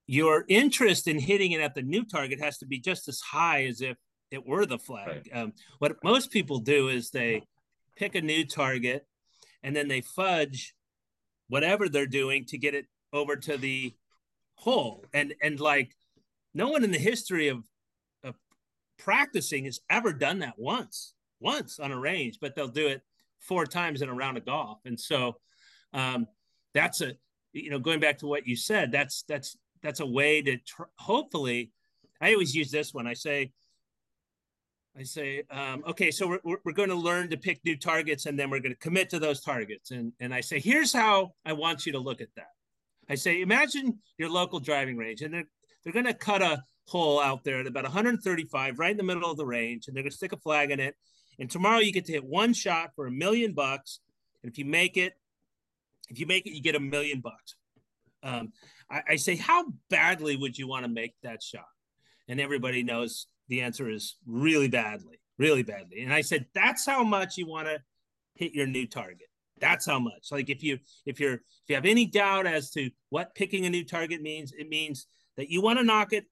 your 0.07 0.44
interest 0.49 1.07
in 1.07 1.18
hitting 1.18 1.53
it 1.53 1.61
at 1.61 1.75
the 1.75 1.83
new 1.83 2.05
target 2.05 2.40
has 2.40 2.59
to 2.59 2.66
be 2.66 2.81
just 2.81 3.09
as 3.09 3.21
high 3.21 3.64
as 3.64 3.81
if 3.81 3.97
it 4.31 4.47
were 4.47 4.66
the 4.66 4.79
flag. 4.79 5.29
Right. 5.33 5.40
Um, 5.40 5.53
what 5.79 5.97
most 6.03 6.31
people 6.31 6.59
do 6.59 6.88
is 6.88 7.11
they 7.11 7.44
pick 7.97 8.14
a 8.14 8.21
new 8.21 8.44
target 8.44 9.07
and 9.62 9.75
then 9.75 9.88
they 9.88 10.01
fudge 10.01 10.75
whatever 11.49 11.88
they're 11.88 12.07
doing 12.07 12.44
to 12.47 12.59
get 12.59 12.75
it 12.75 12.87
over 13.12 13.37
to 13.37 13.57
the 13.57 13.94
hole 14.55 15.05
and 15.14 15.35
and 15.40 15.61
like 15.61 15.92
no 16.53 16.68
one 16.68 16.85
in 16.85 16.90
the 16.90 16.99
history 16.99 17.49
of 17.49 17.59
of 17.59 17.64
practicing 18.98 19.64
has 19.64 19.80
ever 19.90 20.12
done 20.12 20.40
that 20.40 20.58
once 20.58 21.14
once 21.40 21.78
on 21.78 21.92
a 21.92 21.98
range 21.98 22.38
but 22.40 22.54
they'll 22.54 22.68
do 22.68 22.88
it 22.88 23.02
four 23.38 23.66
times 23.66 24.02
in 24.02 24.08
a 24.08 24.14
round 24.14 24.37
of 24.37 24.44
golf 24.44 24.78
and 24.84 24.98
so 24.98 25.37
um 25.92 26.26
that's 26.74 27.00
a 27.00 27.12
you 27.52 27.70
know 27.70 27.78
going 27.78 28.00
back 28.00 28.18
to 28.18 28.26
what 28.26 28.46
you 28.46 28.56
said 28.56 28.90
that's 28.90 29.22
that's 29.22 29.56
that's 29.82 30.00
a 30.00 30.06
way 30.06 30.42
to 30.42 30.56
tr- 30.58 30.82
hopefully 30.96 31.70
i 32.20 32.32
always 32.32 32.54
use 32.54 32.70
this 32.70 32.92
one 32.92 33.06
i 33.06 33.14
say 33.14 33.52
I 34.98 35.04
say, 35.04 35.44
um, 35.50 35.84
okay, 35.87 36.11
so 36.11 36.38
we're, 36.42 36.58
we're 36.64 36.72
going 36.72 36.88
to 36.88 36.94
learn 36.96 37.30
to 37.30 37.37
pick 37.37 37.64
new 37.64 37.76
targets 37.76 38.26
and 38.26 38.37
then 38.37 38.50
we're 38.50 38.58
going 38.58 38.74
to 38.74 38.78
commit 38.78 39.08
to 39.11 39.20
those 39.20 39.40
targets. 39.40 39.92
And, 39.92 40.12
and 40.18 40.34
I 40.34 40.40
say, 40.40 40.58
here's 40.58 40.92
how 40.92 41.34
I 41.44 41.52
want 41.52 41.87
you 41.87 41.92
to 41.92 42.00
look 42.00 42.20
at 42.20 42.34
that. 42.34 42.50
I 43.08 43.14
say, 43.14 43.40
imagine 43.40 44.00
your 44.18 44.28
local 44.28 44.58
driving 44.58 44.96
range 44.96 45.22
and 45.22 45.32
they're, 45.32 45.48
they're 45.84 45.92
going 45.92 46.06
to 46.06 46.14
cut 46.14 46.42
a 46.42 46.64
hole 46.88 47.20
out 47.20 47.44
there 47.44 47.61
at 47.61 47.66
about 47.66 47.85
135 47.85 48.79
right 48.79 48.90
in 48.90 48.96
the 48.96 49.03
middle 49.03 49.31
of 49.31 49.37
the 49.37 49.46
range 49.46 49.87
and 49.87 49.96
they're 49.96 50.03
going 50.03 50.11
to 50.11 50.16
stick 50.16 50.33
a 50.33 50.38
flag 50.38 50.70
in 50.70 50.81
it. 50.81 50.96
And 51.38 51.51
tomorrow 51.51 51.79
you 51.79 51.92
get 51.92 52.07
to 52.07 52.12
hit 52.12 52.24
one 52.24 52.53
shot 52.53 52.90
for 52.96 53.07
a 53.07 53.11
million 53.11 53.53
bucks. 53.53 54.01
And 54.42 54.51
if 54.51 54.59
you 54.59 54.64
make 54.64 54.96
it, 54.96 55.12
if 56.09 56.18
you 56.18 56.27
make 56.27 56.46
it, 56.46 56.53
you 56.53 56.62
get 56.62 56.74
a 56.74 56.81
million 56.81 57.20
bucks. 57.20 57.55
Um, 58.22 58.53
I, 58.90 59.03
I 59.11 59.16
say, 59.16 59.37
how 59.37 59.66
badly 59.90 60.37
would 60.37 60.57
you 60.57 60.66
want 60.66 60.85
to 60.85 60.90
make 60.90 61.14
that 61.22 61.42
shot? 61.42 61.68
And 62.27 62.40
everybody 62.40 62.83
knows 62.83 63.27
the 63.48 63.61
answer 63.61 63.88
is 63.90 64.16
really 64.27 64.68
badly, 64.68 65.20
really 65.38 65.62
badly. 65.62 66.03
And 66.03 66.12
I 66.12 66.22
said, 66.22 66.46
that's 66.55 66.87
how 66.87 67.05
much 67.05 67.37
you 67.37 67.46
want 67.46 67.68
to 67.68 67.81
hit 68.35 68.55
your 68.55 68.66
new 68.66 68.87
target. 68.87 69.29
That's 69.61 69.87
how 69.87 69.98
much. 69.98 70.29
Like 70.31 70.51
if 70.51 70.62
you 70.62 70.79
if 71.05 71.18
you're 71.18 71.35
if 71.35 71.64
you 71.68 71.74
have 71.74 71.85
any 71.85 72.07
doubt 72.07 72.46
as 72.46 72.70
to 72.70 72.90
what 73.11 73.35
picking 73.35 73.66
a 73.66 73.70
new 73.70 73.85
target 73.85 74.22
means, 74.22 74.53
it 74.57 74.68
means 74.68 75.07
that 75.37 75.51
you 75.51 75.61
want 75.61 75.79
to 75.79 75.85
knock 75.85 76.12
it 76.12 76.27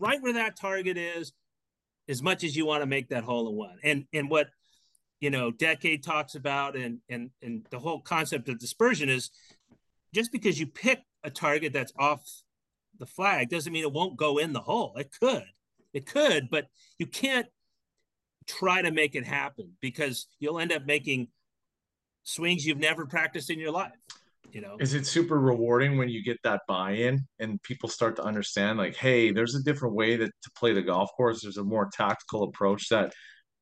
right 0.00 0.20
where 0.22 0.34
that 0.34 0.58
target 0.58 0.96
is 0.96 1.32
as 2.08 2.22
much 2.22 2.44
as 2.44 2.56
you 2.56 2.66
want 2.66 2.82
to 2.82 2.86
make 2.86 3.08
that 3.08 3.24
hole 3.24 3.48
in 3.48 3.56
one. 3.56 3.78
And 3.82 4.04
and 4.12 4.30
what 4.30 4.48
you 5.20 5.30
know 5.30 5.50
decade 5.50 6.02
talks 6.02 6.34
about 6.34 6.76
and 6.76 6.98
and 7.08 7.30
and 7.42 7.66
the 7.70 7.78
whole 7.78 8.00
concept 8.00 8.48
of 8.48 8.58
dispersion 8.58 9.08
is 9.08 9.30
just 10.14 10.32
because 10.32 10.58
you 10.58 10.66
pick 10.66 11.02
a 11.24 11.30
target 11.30 11.72
that's 11.72 11.92
off 11.98 12.22
the 12.98 13.06
flag 13.06 13.50
doesn't 13.50 13.72
mean 13.72 13.82
it 13.82 13.92
won't 13.92 14.16
go 14.16 14.38
in 14.38 14.52
the 14.52 14.60
hole. 14.60 14.94
It 14.96 15.10
could. 15.18 15.44
It 15.92 16.06
could, 16.06 16.48
but 16.50 16.68
you 16.98 17.06
can't 17.06 17.46
try 18.46 18.82
to 18.82 18.90
make 18.90 19.14
it 19.14 19.24
happen 19.24 19.72
because 19.80 20.26
you'll 20.38 20.60
end 20.60 20.72
up 20.72 20.86
making 20.86 21.28
swings 22.22 22.66
you've 22.66 22.78
never 22.78 23.06
practiced 23.06 23.50
in 23.50 23.58
your 23.58 23.72
life. 23.72 23.92
You 24.52 24.60
know, 24.60 24.76
is 24.80 24.94
it 24.94 25.06
super 25.06 25.38
rewarding 25.38 25.98
when 25.98 26.08
you 26.08 26.22
get 26.22 26.38
that 26.44 26.62
buy-in 26.66 27.26
and 27.38 27.62
people 27.62 27.88
start 27.88 28.16
to 28.16 28.22
understand, 28.22 28.78
like, 28.78 28.96
hey, 28.96 29.32
there's 29.32 29.54
a 29.54 29.62
different 29.62 29.94
way 29.94 30.16
that 30.16 30.26
to 30.26 30.50
play 30.56 30.72
the 30.72 30.82
golf 30.82 31.10
course. 31.16 31.42
There's 31.42 31.56
a 31.56 31.64
more 31.64 31.88
tactical 31.92 32.44
approach 32.44 32.88
that 32.88 33.12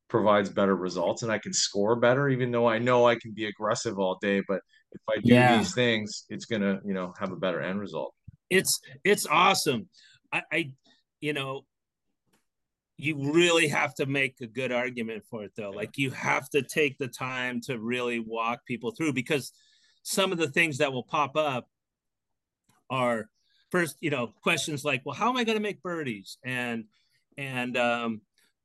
provides 0.07 0.49
better 0.49 0.75
results, 0.75 1.23
and 1.23 1.31
I 1.31 1.37
can 1.37 1.53
score 1.53 1.95
better, 1.95 2.29
even 2.29 2.51
though 2.51 2.67
I 2.67 2.79
know 2.79 3.07
I 3.07 3.15
can 3.15 3.33
be 3.33 3.45
aggressive 3.45 3.99
all 3.99 4.17
day. 4.21 4.41
But 4.47 4.61
if 4.91 5.01
I 5.09 5.15
do 5.15 5.33
yeah. 5.33 5.57
these 5.57 5.73
things, 5.73 6.25
it's 6.29 6.45
gonna, 6.45 6.79
you 6.85 6.93
know, 6.93 7.13
have 7.19 7.31
a 7.31 7.37
better 7.37 7.61
end 7.61 7.79
result. 7.79 8.13
It's 8.49 8.79
it's 9.03 9.25
awesome. 9.25 9.89
I, 10.31 10.43
I 10.51 10.71
you 11.19 11.33
know, 11.33 11.65
you 12.97 13.33
really 13.33 13.67
have 13.67 13.93
to 13.95 14.05
make 14.05 14.35
a 14.41 14.47
good 14.47 14.71
argument 14.71 15.23
for 15.29 15.43
it 15.43 15.51
though 15.57 15.71
like 15.71 15.97
you 15.97 16.11
have 16.11 16.49
to 16.49 16.61
take 16.61 16.97
the 16.97 17.07
time 17.07 17.59
to 17.59 17.77
really 17.77 18.19
walk 18.19 18.65
people 18.65 18.91
through 18.91 19.11
because 19.11 19.51
some 20.05 20.31
of 20.31 20.37
the 20.37 20.47
things 20.47 20.77
that 20.77 20.93
will 20.93 21.03
pop 21.03 21.35
up 21.35 21.67
are 22.91 23.27
first 23.71 23.97
you 24.01 24.11
know 24.11 24.27
questions 24.43 24.85
like 24.85 25.01
well 25.03 25.15
how 25.15 25.29
am 25.29 25.37
i 25.37 25.43
going 25.43 25.57
to 25.57 25.61
make 25.61 25.81
birdies? 25.81 26.37
And 26.45 26.85
and 27.37 27.75
um 27.75 28.21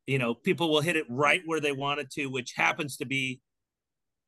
you 0.06 0.18
know 0.18 0.34
people 0.34 0.70
will 0.70 0.82
hit 0.82 0.96
it 0.96 1.06
right 1.08 1.40
where 1.46 1.60
they 1.60 1.72
want 1.72 1.98
it 1.98 2.10
to 2.12 2.26
which 2.26 2.52
happens 2.52 2.98
to 2.98 3.06
be 3.06 3.40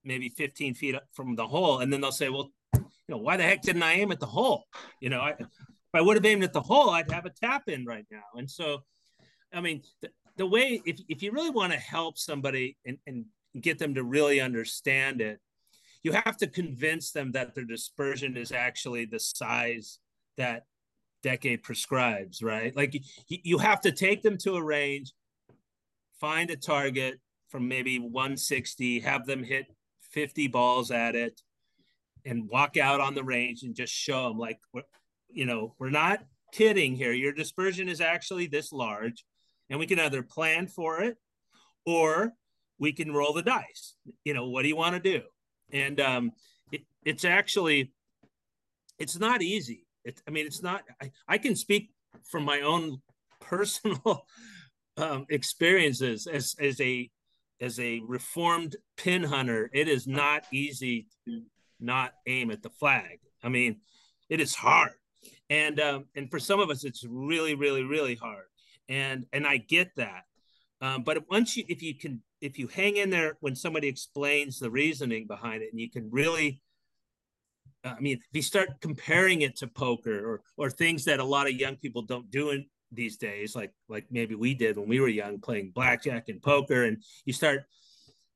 maybe 0.02 0.30
15 0.30 0.74
feet 0.74 0.96
from 1.12 1.36
the 1.36 1.46
hole. 1.46 1.78
And 1.80 1.92
then 1.92 2.00
they'll 2.00 2.12
say 2.12 2.30
well 2.30 2.50
you 2.74 2.82
know 3.08 3.18
why 3.18 3.36
the 3.36 3.42
heck 3.42 3.60
didn't 3.60 3.82
i 3.82 3.92
aim 3.92 4.10
at 4.10 4.18
the 4.18 4.26
hole? 4.26 4.64
You 5.00 5.10
know 5.10 5.20
I, 5.20 5.30
if 5.38 5.46
i 5.92 6.00
would 6.00 6.16
have 6.16 6.24
aimed 6.24 6.44
at 6.44 6.54
the 6.54 6.62
hole 6.62 6.88
i'd 6.90 7.10
have 7.12 7.26
a 7.26 7.30
tap 7.30 7.68
in 7.68 7.84
right 7.84 8.06
now. 8.10 8.24
And 8.34 8.50
so 8.50 8.84
I 9.52 9.60
mean, 9.60 9.82
the, 10.00 10.08
the 10.38 10.46
way 10.46 10.80
if 10.86 10.98
if 11.10 11.22
you 11.22 11.30
really 11.30 11.50
want 11.50 11.72
to 11.74 11.78
help 11.78 12.16
somebody 12.16 12.78
and, 12.86 12.96
and 13.06 13.26
get 13.60 13.78
them 13.78 13.94
to 13.96 14.02
really 14.02 14.40
understand 14.40 15.20
it, 15.20 15.40
you 16.02 16.12
have 16.12 16.36
to 16.38 16.46
convince 16.46 17.12
them 17.12 17.32
that 17.32 17.54
their 17.54 17.64
dispersion 17.64 18.36
is 18.36 18.52
actually 18.52 19.04
the 19.04 19.20
size 19.20 19.98
that 20.36 20.66
decade 21.22 21.62
prescribes, 21.62 22.42
right? 22.42 22.74
Like 22.76 23.00
you, 23.28 23.58
have 23.58 23.80
to 23.82 23.92
take 23.92 24.22
them 24.22 24.36
to 24.38 24.56
a 24.56 24.62
range, 24.62 25.12
find 26.20 26.50
a 26.50 26.56
target 26.56 27.20
from 27.48 27.68
maybe 27.68 27.98
160, 27.98 29.00
have 29.00 29.26
them 29.26 29.44
hit 29.44 29.66
50 30.10 30.48
balls 30.48 30.90
at 30.90 31.14
it, 31.14 31.40
and 32.24 32.48
walk 32.48 32.76
out 32.76 33.00
on 33.00 33.14
the 33.14 33.24
range 33.24 33.62
and 33.62 33.74
just 33.74 33.92
show 33.92 34.28
them 34.28 34.38
like, 34.38 34.58
you 35.28 35.46
know, 35.46 35.74
we're 35.78 35.90
not 35.90 36.24
kidding 36.52 36.94
here. 36.94 37.12
Your 37.12 37.32
dispersion 37.32 37.88
is 37.88 38.00
actually 38.00 38.46
this 38.46 38.72
large 38.72 39.24
and 39.70 39.78
we 39.78 39.86
can 39.86 39.98
either 39.98 40.22
plan 40.22 40.66
for 40.66 41.00
it 41.00 41.16
or 41.86 42.32
we 42.78 42.92
can 42.92 43.12
roll 43.12 43.32
the 43.32 43.42
dice. 43.42 43.94
You 44.24 44.34
know, 44.34 44.48
what 44.48 44.62
do 44.62 44.68
you 44.68 44.76
want 44.76 44.94
to 44.94 45.00
do? 45.00 45.22
And 45.72 46.00
um, 46.00 46.32
it, 46.70 46.82
it's 47.04 47.24
actually, 47.24 47.92
it's 48.98 49.18
not 49.18 49.42
easy. 49.42 49.86
It, 50.04 50.20
I 50.26 50.30
mean, 50.30 50.46
it's 50.46 50.62
not. 50.62 50.82
I, 51.00 51.10
I 51.28 51.38
can 51.38 51.56
speak 51.56 51.90
from 52.30 52.44
my 52.44 52.60
own 52.60 53.00
personal 53.40 54.26
um, 54.96 55.26
experiences 55.30 56.26
as 56.26 56.54
as 56.60 56.80
a 56.80 57.10
as 57.60 57.78
a 57.78 58.00
reformed 58.06 58.76
pin 58.96 59.22
hunter. 59.22 59.70
It 59.72 59.88
is 59.88 60.06
not 60.06 60.44
easy 60.52 61.06
to 61.26 61.42
not 61.80 62.12
aim 62.26 62.50
at 62.50 62.62
the 62.62 62.70
flag. 62.70 63.20
I 63.42 63.48
mean, 63.48 63.80
it 64.28 64.40
is 64.40 64.54
hard, 64.54 64.92
and 65.48 65.80
um, 65.80 66.04
and 66.16 66.30
for 66.30 66.38
some 66.38 66.60
of 66.60 66.70
us, 66.70 66.84
it's 66.84 67.04
really, 67.08 67.54
really, 67.54 67.82
really 67.82 68.16
hard. 68.16 68.46
And 68.88 69.26
and 69.32 69.46
I 69.46 69.58
get 69.58 69.94
that, 69.96 70.24
um, 70.80 71.04
but 71.04 71.30
once 71.30 71.56
you 71.56 71.64
if 71.68 71.82
you 71.82 71.96
can 71.96 72.22
if 72.42 72.58
you 72.58 72.66
hang 72.66 72.96
in 72.96 73.08
there 73.08 73.36
when 73.40 73.54
somebody 73.54 73.86
explains 73.88 74.58
the 74.58 74.70
reasoning 74.70 75.26
behind 75.26 75.62
it, 75.62 75.70
and 75.70 75.80
you 75.80 75.88
can 75.88 76.10
really 76.10 76.60
I 77.84 77.98
mean, 78.00 78.18
if 78.18 78.24
you 78.32 78.42
start 78.42 78.80
comparing 78.80 79.42
it 79.42 79.56
to 79.56 79.66
poker 79.66 80.18
or 80.28 80.42
or 80.56 80.70
things 80.70 81.04
that 81.06 81.20
a 81.20 81.24
lot 81.24 81.46
of 81.48 81.54
young 81.54 81.76
people 81.76 82.02
don't 82.02 82.30
do 82.30 82.50
in 82.50 82.66
these 82.90 83.16
days, 83.16 83.56
like 83.56 83.72
like 83.88 84.06
maybe 84.10 84.34
we 84.34 84.54
did 84.54 84.76
when 84.76 84.88
we 84.88 85.00
were 85.00 85.08
young, 85.08 85.40
playing 85.40 85.70
blackjack 85.74 86.28
and 86.28 86.42
poker, 86.42 86.84
and 86.84 87.02
you 87.24 87.32
start, 87.32 87.64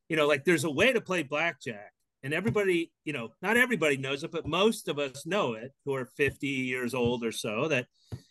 you 0.08 0.16
know, 0.16 0.26
like 0.26 0.44
there's 0.44 0.64
a 0.64 0.70
way 0.70 0.92
to 0.92 1.00
play 1.00 1.22
blackjack, 1.22 1.92
and 2.22 2.32
everybody, 2.32 2.92
you 3.04 3.12
know, 3.12 3.30
not 3.42 3.56
everybody 3.56 3.96
knows 3.96 4.24
it, 4.24 4.32
but 4.32 4.46
most 4.46 4.88
of 4.88 4.98
us 4.98 5.26
know 5.26 5.54
it 5.54 5.72
who 5.84 5.94
are 5.94 6.06
50 6.16 6.46
years 6.46 6.94
old 6.94 7.24
or 7.24 7.32
so. 7.32 7.68
That 7.68 7.86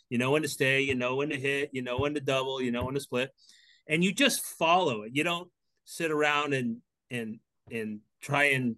you 0.08 0.18
know 0.18 0.30
when 0.32 0.42
to 0.42 0.48
stay, 0.48 0.80
you 0.80 0.94
know 0.94 1.16
when 1.16 1.30
to 1.30 1.36
hit, 1.36 1.70
you 1.72 1.82
know 1.82 1.98
when 1.98 2.14
to 2.14 2.20
double, 2.20 2.60
you 2.62 2.72
know 2.72 2.84
when 2.84 2.94
to 2.94 3.00
split, 3.00 3.30
and 3.86 4.02
you 4.02 4.12
just 4.12 4.44
follow 4.44 5.02
it. 5.02 5.12
You 5.14 5.24
don't 5.24 5.48
sit 5.86 6.10
around 6.10 6.52
and 6.52 6.78
and 7.10 7.38
and 7.70 8.00
try 8.20 8.44
and 8.44 8.76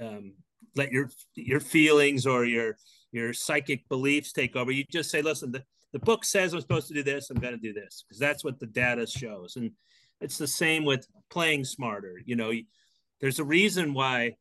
um, 0.00 0.32
let 0.74 0.90
your 0.90 1.10
your 1.34 1.60
feelings 1.60 2.26
or 2.26 2.46
your 2.46 2.78
your 3.12 3.32
psychic 3.34 3.86
beliefs 3.88 4.32
take 4.32 4.56
over. 4.56 4.70
You 4.70 4.84
just 4.90 5.10
say, 5.10 5.20
listen, 5.22 5.52
the, 5.52 5.62
the 5.92 5.98
book 5.98 6.24
says 6.24 6.52
I'm 6.52 6.60
supposed 6.60 6.88
to 6.88 6.94
do 6.94 7.02
this, 7.02 7.30
I'm 7.30 7.38
going 7.38 7.54
to 7.54 7.60
do 7.60 7.72
this 7.72 8.04
because 8.06 8.18
that's 8.18 8.44
what 8.44 8.58
the 8.58 8.66
data 8.66 9.06
shows. 9.06 9.56
And 9.56 9.72
it's 10.20 10.38
the 10.38 10.46
same 10.46 10.84
with 10.84 11.06
playing 11.30 11.64
smarter. 11.64 12.20
You 12.24 12.36
know, 12.36 12.52
there's 13.20 13.38
a 13.38 13.44
reason 13.44 13.94
why, 13.94 14.36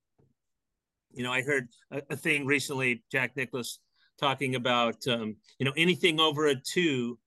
you 1.13 1.23
know, 1.23 1.31
I 1.31 1.41
heard 1.41 1.69
a, 1.91 2.01
a 2.11 2.15
thing 2.15 2.45
recently, 2.45 3.03
Jack 3.11 3.35
Nicklaus 3.35 3.79
talking 4.19 4.55
about, 4.55 5.07
um, 5.07 5.37
you 5.59 5.65
know, 5.65 5.73
anything 5.77 6.19
over 6.19 6.47
a 6.47 6.55
two, 6.55 7.17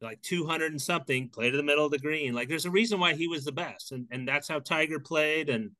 like 0.00 0.20
200 0.22 0.72
and 0.72 0.80
something, 0.80 1.28
play 1.28 1.50
to 1.50 1.56
the 1.56 1.62
middle 1.62 1.84
of 1.84 1.90
the 1.90 1.98
green. 1.98 2.34
Like 2.34 2.48
there's 2.48 2.66
a 2.66 2.70
reason 2.70 3.00
why 3.00 3.14
he 3.14 3.28
was 3.28 3.44
the 3.44 3.52
best. 3.52 3.92
And, 3.92 4.06
and 4.10 4.26
that's 4.26 4.48
how 4.48 4.60
Tiger 4.60 5.00
played. 5.00 5.48
And, 5.48 5.72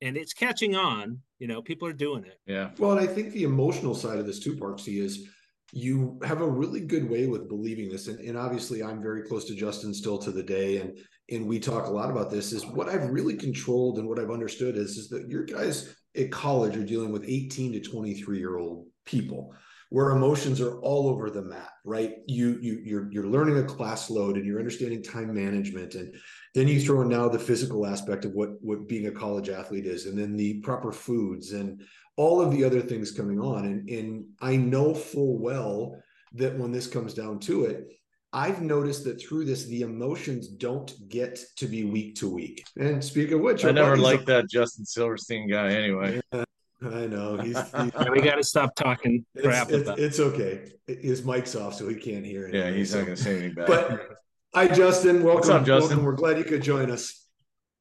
and 0.00 0.16
it's 0.16 0.32
catching 0.32 0.76
on. 0.76 1.18
You 1.38 1.48
know, 1.48 1.62
people 1.62 1.88
are 1.88 1.92
doing 1.92 2.24
it. 2.24 2.38
Yeah. 2.46 2.70
Well, 2.78 2.92
and 2.92 3.00
I 3.00 3.06
think 3.06 3.32
the 3.32 3.44
emotional 3.44 3.94
side 3.94 4.18
of 4.18 4.26
this 4.26 4.40
too, 4.40 4.56
Parksy, 4.56 5.02
is 5.02 5.28
you 5.72 6.18
have 6.24 6.40
a 6.40 6.48
really 6.48 6.80
good 6.80 7.08
way 7.08 7.26
with 7.26 7.48
believing 7.48 7.88
this. 7.88 8.08
And, 8.08 8.18
and 8.20 8.36
obviously 8.36 8.82
I'm 8.82 9.02
very 9.02 9.22
close 9.22 9.44
to 9.46 9.54
Justin 9.54 9.94
still 9.94 10.18
to 10.18 10.32
the 10.32 10.42
day. 10.42 10.78
And 10.78 10.98
and 11.30 11.46
we 11.46 11.60
talk 11.60 11.86
a 11.86 11.90
lot 11.90 12.10
about 12.10 12.28
this 12.28 12.52
is 12.52 12.66
what 12.66 12.88
I've 12.88 13.08
really 13.10 13.36
controlled 13.36 13.98
and 13.98 14.08
what 14.08 14.18
I've 14.18 14.32
understood 14.32 14.76
is, 14.76 14.96
is 14.96 15.08
that 15.10 15.28
your 15.28 15.44
guys 15.44 15.94
at 16.16 16.32
college 16.32 16.76
are 16.76 16.84
dealing 16.84 17.12
with 17.12 17.24
18 17.24 17.72
to 17.72 17.80
23 17.80 18.38
year 18.38 18.58
old 18.58 18.86
people 19.04 19.54
where 19.90 20.10
emotions 20.10 20.60
are 20.60 20.78
all 20.80 21.08
over 21.08 21.30
the 21.30 21.42
map, 21.42 21.72
right? 21.84 22.14
You 22.26 22.58
you 22.60 22.80
you're 22.84 23.12
you're 23.12 23.26
learning 23.26 23.58
a 23.58 23.64
class 23.64 24.08
load 24.08 24.36
and 24.36 24.46
you're 24.46 24.60
understanding 24.60 25.02
time 25.02 25.34
management, 25.34 25.94
and 25.96 26.14
then 26.54 26.68
you 26.68 26.80
throw 26.80 27.02
in 27.02 27.08
now 27.08 27.28
the 27.28 27.38
physical 27.38 27.86
aspect 27.86 28.24
of 28.24 28.32
what 28.32 28.50
what 28.62 28.88
being 28.88 29.08
a 29.08 29.12
college 29.12 29.48
athlete 29.48 29.86
is, 29.86 30.06
and 30.06 30.16
then 30.16 30.36
the 30.36 30.60
proper 30.60 30.92
foods 30.92 31.52
and 31.52 31.82
all 32.16 32.40
of 32.40 32.52
the 32.52 32.64
other 32.64 32.80
things 32.80 33.10
coming 33.10 33.40
on. 33.40 33.66
And 33.66 33.88
and 33.90 34.24
I 34.40 34.56
know 34.56 34.94
full 34.94 35.38
well 35.38 36.00
that 36.34 36.56
when 36.56 36.70
this 36.70 36.86
comes 36.86 37.12
down 37.12 37.40
to 37.40 37.64
it, 37.64 37.88
I've 38.32 38.62
noticed 38.62 39.02
that 39.04 39.20
through 39.20 39.44
this, 39.44 39.64
the 39.64 39.82
emotions 39.82 40.46
don't 40.46 40.92
get 41.08 41.40
to 41.56 41.66
be 41.66 41.82
week 41.82 42.14
to 42.16 42.32
week. 42.32 42.64
And 42.78 43.02
speak 43.02 43.32
of 43.32 43.40
which, 43.40 43.64
I 43.64 43.72
never 43.72 43.96
liked 43.96 44.26
that 44.26 44.48
Justin 44.48 44.84
Silverstein 44.84 45.50
guy 45.50 45.72
anyway. 45.72 46.20
Yeah, 46.32 46.44
I 46.82 47.06
know 47.06 47.36
he's. 47.36 47.56
he's 47.76 47.92
we 48.10 48.20
got 48.20 48.36
to 48.36 48.44
stop 48.44 48.74
talking 48.74 49.24
crap 49.42 49.70
it's. 49.70 49.88
It's, 49.88 50.00
it's 50.00 50.20
okay. 50.20 50.72
His 50.86 51.24
mic's 51.24 51.54
off, 51.54 51.74
so 51.74 51.88
he 51.88 51.94
can't 51.94 52.24
hear 52.24 52.46
it. 52.46 52.54
Yeah, 52.54 52.70
he's 52.70 52.90
so. 52.90 52.98
not 52.98 53.06
going 53.06 53.16
to 53.16 53.22
say 53.22 53.30
anything 53.32 53.54
bad. 53.54 53.66
But 53.66 54.08
hi, 54.54 54.68
Justin. 54.68 55.22
Welcome. 55.22 55.34
What's 55.34 55.48
up, 55.48 55.64
Justin? 55.66 55.98
Welcome. 55.98 56.04
We're 56.04 56.16
glad 56.16 56.38
you 56.38 56.44
could 56.44 56.62
join 56.62 56.90
us. 56.90 57.26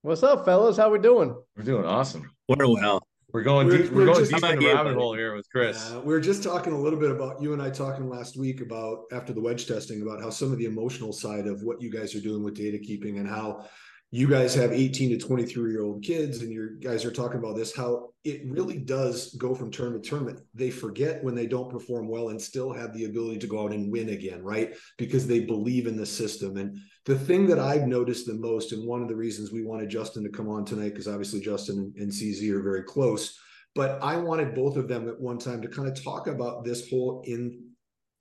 What's 0.01 0.23
up, 0.23 0.45
fellas? 0.45 0.77
How 0.77 0.89
we 0.89 0.99
doing? 0.99 1.35
We're 1.57 1.63
doing 1.63 1.85
awesome. 1.85 2.29
We're 2.47 2.67
well. 2.67 3.01
We're 3.31 3.43
going 3.43 3.67
We're- 3.67 3.83
deep. 3.83 3.91
we're 3.91 3.99
We're, 3.99 4.05
going 4.07 4.19
just- 4.19 4.31
deep 4.31 4.43
How 4.43 4.49
in 4.51 4.59
the 4.59 4.65
you, 4.65 4.73
rabbit 4.73 4.83
buddy? 4.85 4.95
hole 4.95 5.13
here 5.13 5.35
with 5.35 5.47
Chris. 5.51 5.91
Uh, 5.91 5.99
we 5.99 6.13
were 6.13 6.19
just 6.19 6.41
talking 6.41 6.73
a 6.73 6.79
little 6.79 6.97
bit 6.99 7.11
about 7.11 7.41
you 7.41 7.53
and 7.53 7.61
I 7.61 7.69
talking 7.69 8.09
last 8.09 8.37
week 8.37 8.61
about 8.61 9.03
after 9.11 9.33
the 9.33 9.41
wedge 9.41 9.67
testing 9.67 10.01
about 10.01 10.19
how 10.21 10.31
some 10.31 10.51
of 10.51 10.57
the 10.57 10.65
emotional 10.65 11.13
side 11.13 11.45
of 11.45 11.61
what 11.61 11.79
you 11.79 11.91
guys 11.91 12.15
are 12.15 12.21
doing 12.21 12.43
with 12.43 12.55
data 12.55 12.79
keeping 12.79 13.19
and 13.19 13.27
how 13.29 13.65
you 14.11 14.27
guys 14.27 14.55
have 14.55 14.71
18 14.71 15.11
to 15.11 15.17
23 15.25 15.71
year 15.71 15.83
old 15.83 16.03
kids 16.03 16.41
and 16.41 16.51
you 16.51 16.77
guys 16.81 17.05
are 17.05 17.11
talking 17.11 17.37
about 17.37 17.55
this 17.55 17.75
how 17.75 18.09
it 18.23 18.41
really 18.47 18.77
does 18.77 19.35
go 19.35 19.53
from 19.53 19.71
term 19.71 19.93
to 19.93 20.09
term 20.09 20.35
they 20.53 20.71
forget 20.71 21.23
when 21.23 21.35
they 21.35 21.45
don't 21.45 21.69
perform 21.69 22.07
well 22.07 22.29
and 22.29 22.41
still 22.41 22.73
have 22.73 22.93
the 22.93 23.05
ability 23.05 23.37
to 23.37 23.47
go 23.47 23.63
out 23.63 23.71
and 23.71 23.91
win 23.91 24.09
again 24.09 24.43
right? 24.43 24.75
Because 24.97 25.27
they 25.27 25.41
believe 25.41 25.85
in 25.85 25.95
the 25.95 26.05
system. 26.05 26.57
And 26.57 26.79
the 27.09 27.17
thing 27.17 27.47
that 27.47 27.57
i've 27.57 27.87
noticed 27.87 28.27
the 28.27 28.35
most 28.35 28.71
and 28.71 28.87
one 28.87 29.01
of 29.01 29.07
the 29.07 29.15
reasons 29.15 29.51
we 29.51 29.65
wanted 29.65 29.89
justin 29.89 30.23
to 30.23 30.29
come 30.29 30.47
on 30.47 30.63
tonight 30.63 30.89
because 30.89 31.07
obviously 31.07 31.39
justin 31.39 31.91
and 31.97 32.11
cz 32.11 32.47
are 32.51 32.61
very 32.61 32.83
close 32.83 33.35
but 33.73 34.01
i 34.03 34.15
wanted 34.15 34.53
both 34.53 34.77
of 34.77 34.87
them 34.87 35.09
at 35.09 35.19
one 35.19 35.39
time 35.39 35.59
to 35.59 35.67
kind 35.67 35.87
of 35.87 36.01
talk 36.01 36.27
about 36.27 36.63
this 36.63 36.87
whole 36.89 37.23
in 37.25 37.63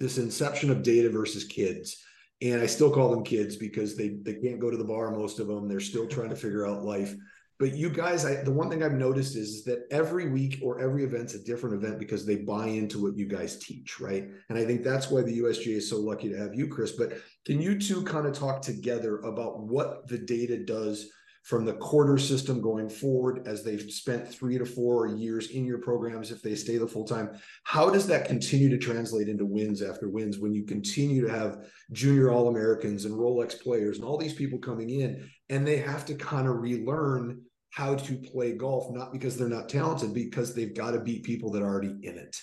this 0.00 0.16
inception 0.16 0.70
of 0.70 0.82
data 0.82 1.10
versus 1.10 1.44
kids 1.44 2.02
and 2.40 2.60
I 2.60 2.66
still 2.66 2.90
call 2.90 3.10
them 3.10 3.24
kids 3.24 3.56
because 3.56 3.96
they 3.96 4.10
they 4.22 4.34
can't 4.34 4.60
go 4.60 4.70
to 4.70 4.76
the 4.76 4.84
bar. 4.84 5.10
Most 5.10 5.38
of 5.38 5.48
them 5.48 5.68
they're 5.68 5.80
still 5.80 6.06
trying 6.06 6.30
to 6.30 6.36
figure 6.36 6.66
out 6.66 6.84
life. 6.84 7.14
But 7.58 7.74
you 7.74 7.90
guys, 7.90 8.24
I, 8.24 8.36
the 8.44 8.52
one 8.52 8.70
thing 8.70 8.84
I've 8.84 8.92
noticed 8.92 9.34
is, 9.34 9.48
is 9.48 9.64
that 9.64 9.88
every 9.90 10.28
week 10.30 10.60
or 10.62 10.80
every 10.80 11.02
event's 11.02 11.34
a 11.34 11.42
different 11.42 11.74
event 11.74 11.98
because 11.98 12.24
they 12.24 12.36
buy 12.36 12.68
into 12.68 13.02
what 13.02 13.18
you 13.18 13.26
guys 13.26 13.58
teach, 13.58 13.98
right? 13.98 14.28
And 14.48 14.56
I 14.56 14.64
think 14.64 14.84
that's 14.84 15.10
why 15.10 15.22
the 15.22 15.40
USGA 15.40 15.78
is 15.78 15.90
so 15.90 15.96
lucky 15.96 16.28
to 16.28 16.38
have 16.38 16.54
you, 16.54 16.68
Chris. 16.68 16.92
But 16.92 17.14
can 17.44 17.60
you 17.60 17.76
two 17.76 18.04
kind 18.04 18.28
of 18.28 18.32
talk 18.32 18.62
together 18.62 19.18
about 19.22 19.58
what 19.58 20.06
the 20.06 20.18
data 20.18 20.56
does 20.56 21.10
from 21.48 21.64
the 21.64 21.72
quarter 21.72 22.18
system 22.18 22.60
going 22.60 22.90
forward 22.90 23.48
as 23.48 23.64
they've 23.64 23.90
spent 23.90 24.28
three 24.28 24.58
to 24.58 24.66
four 24.66 25.06
years 25.06 25.48
in 25.48 25.64
your 25.64 25.78
programs 25.78 26.30
if 26.30 26.42
they 26.42 26.54
stay 26.54 26.76
the 26.76 26.86
full 26.86 27.06
time 27.06 27.30
how 27.64 27.88
does 27.88 28.06
that 28.06 28.26
continue 28.26 28.68
to 28.68 28.76
translate 28.76 29.30
into 29.30 29.46
wins 29.46 29.80
after 29.80 30.10
wins 30.10 30.38
when 30.38 30.52
you 30.52 30.64
continue 30.64 31.26
to 31.26 31.32
have 31.32 31.64
junior 31.90 32.30
all 32.30 32.48
americans 32.48 33.06
and 33.06 33.14
rolex 33.14 33.58
players 33.58 33.96
and 33.96 34.04
all 34.04 34.18
these 34.18 34.34
people 34.34 34.58
coming 34.58 34.90
in 34.90 35.26
and 35.48 35.66
they 35.66 35.78
have 35.78 36.04
to 36.04 36.14
kind 36.14 36.46
of 36.46 36.60
relearn 36.60 37.40
how 37.70 37.94
to 37.94 38.16
play 38.16 38.52
golf 38.52 38.94
not 38.94 39.10
because 39.10 39.38
they're 39.38 39.48
not 39.48 39.70
talented 39.70 40.12
because 40.12 40.54
they've 40.54 40.76
got 40.76 40.90
to 40.90 41.00
beat 41.00 41.24
people 41.24 41.50
that 41.50 41.62
are 41.62 41.68
already 41.68 41.96
in 42.02 42.18
it 42.18 42.36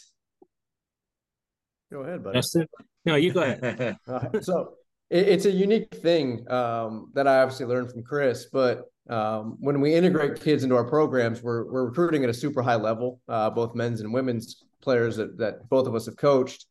Go 1.92 2.02
ahead, 2.02 2.24
buddy. 2.24 2.40
Justin? 2.40 2.68
No, 3.06 3.16
you 3.16 3.32
go 3.32 3.44
ahead. 3.44 3.98
Uh, 4.08 4.42
so 4.42 4.74
it's 5.12 5.46
a 5.46 5.52
unique 5.52 5.94
thing 5.94 6.44
um, 6.52 7.12
that 7.14 7.28
I 7.28 7.44
obviously 7.44 7.68
learned 7.68 7.92
from 7.92 8.04
Chris. 8.04 8.48
But 8.52 8.86
um, 9.10 9.58
when 9.60 9.82
we 9.82 9.94
integrate 9.94 10.42
kids 10.42 10.64
into 10.64 10.76
our 10.76 10.84
programs, 10.84 11.44
we're 11.44 11.66
we're 11.72 11.86
recruiting 11.86 12.24
at 12.24 12.30
a 12.30 12.34
super 12.34 12.62
high 12.62 12.76
level, 12.76 13.22
uh, 13.28 13.50
both 13.50 13.76
men's 13.76 14.02
and 14.02 14.12
women's 14.14 14.64
players 14.82 15.16
that 15.18 15.38
that 15.38 15.70
both 15.70 15.88
of 15.88 15.96
us 15.96 16.06
have 16.08 16.18
coached. 16.18 16.66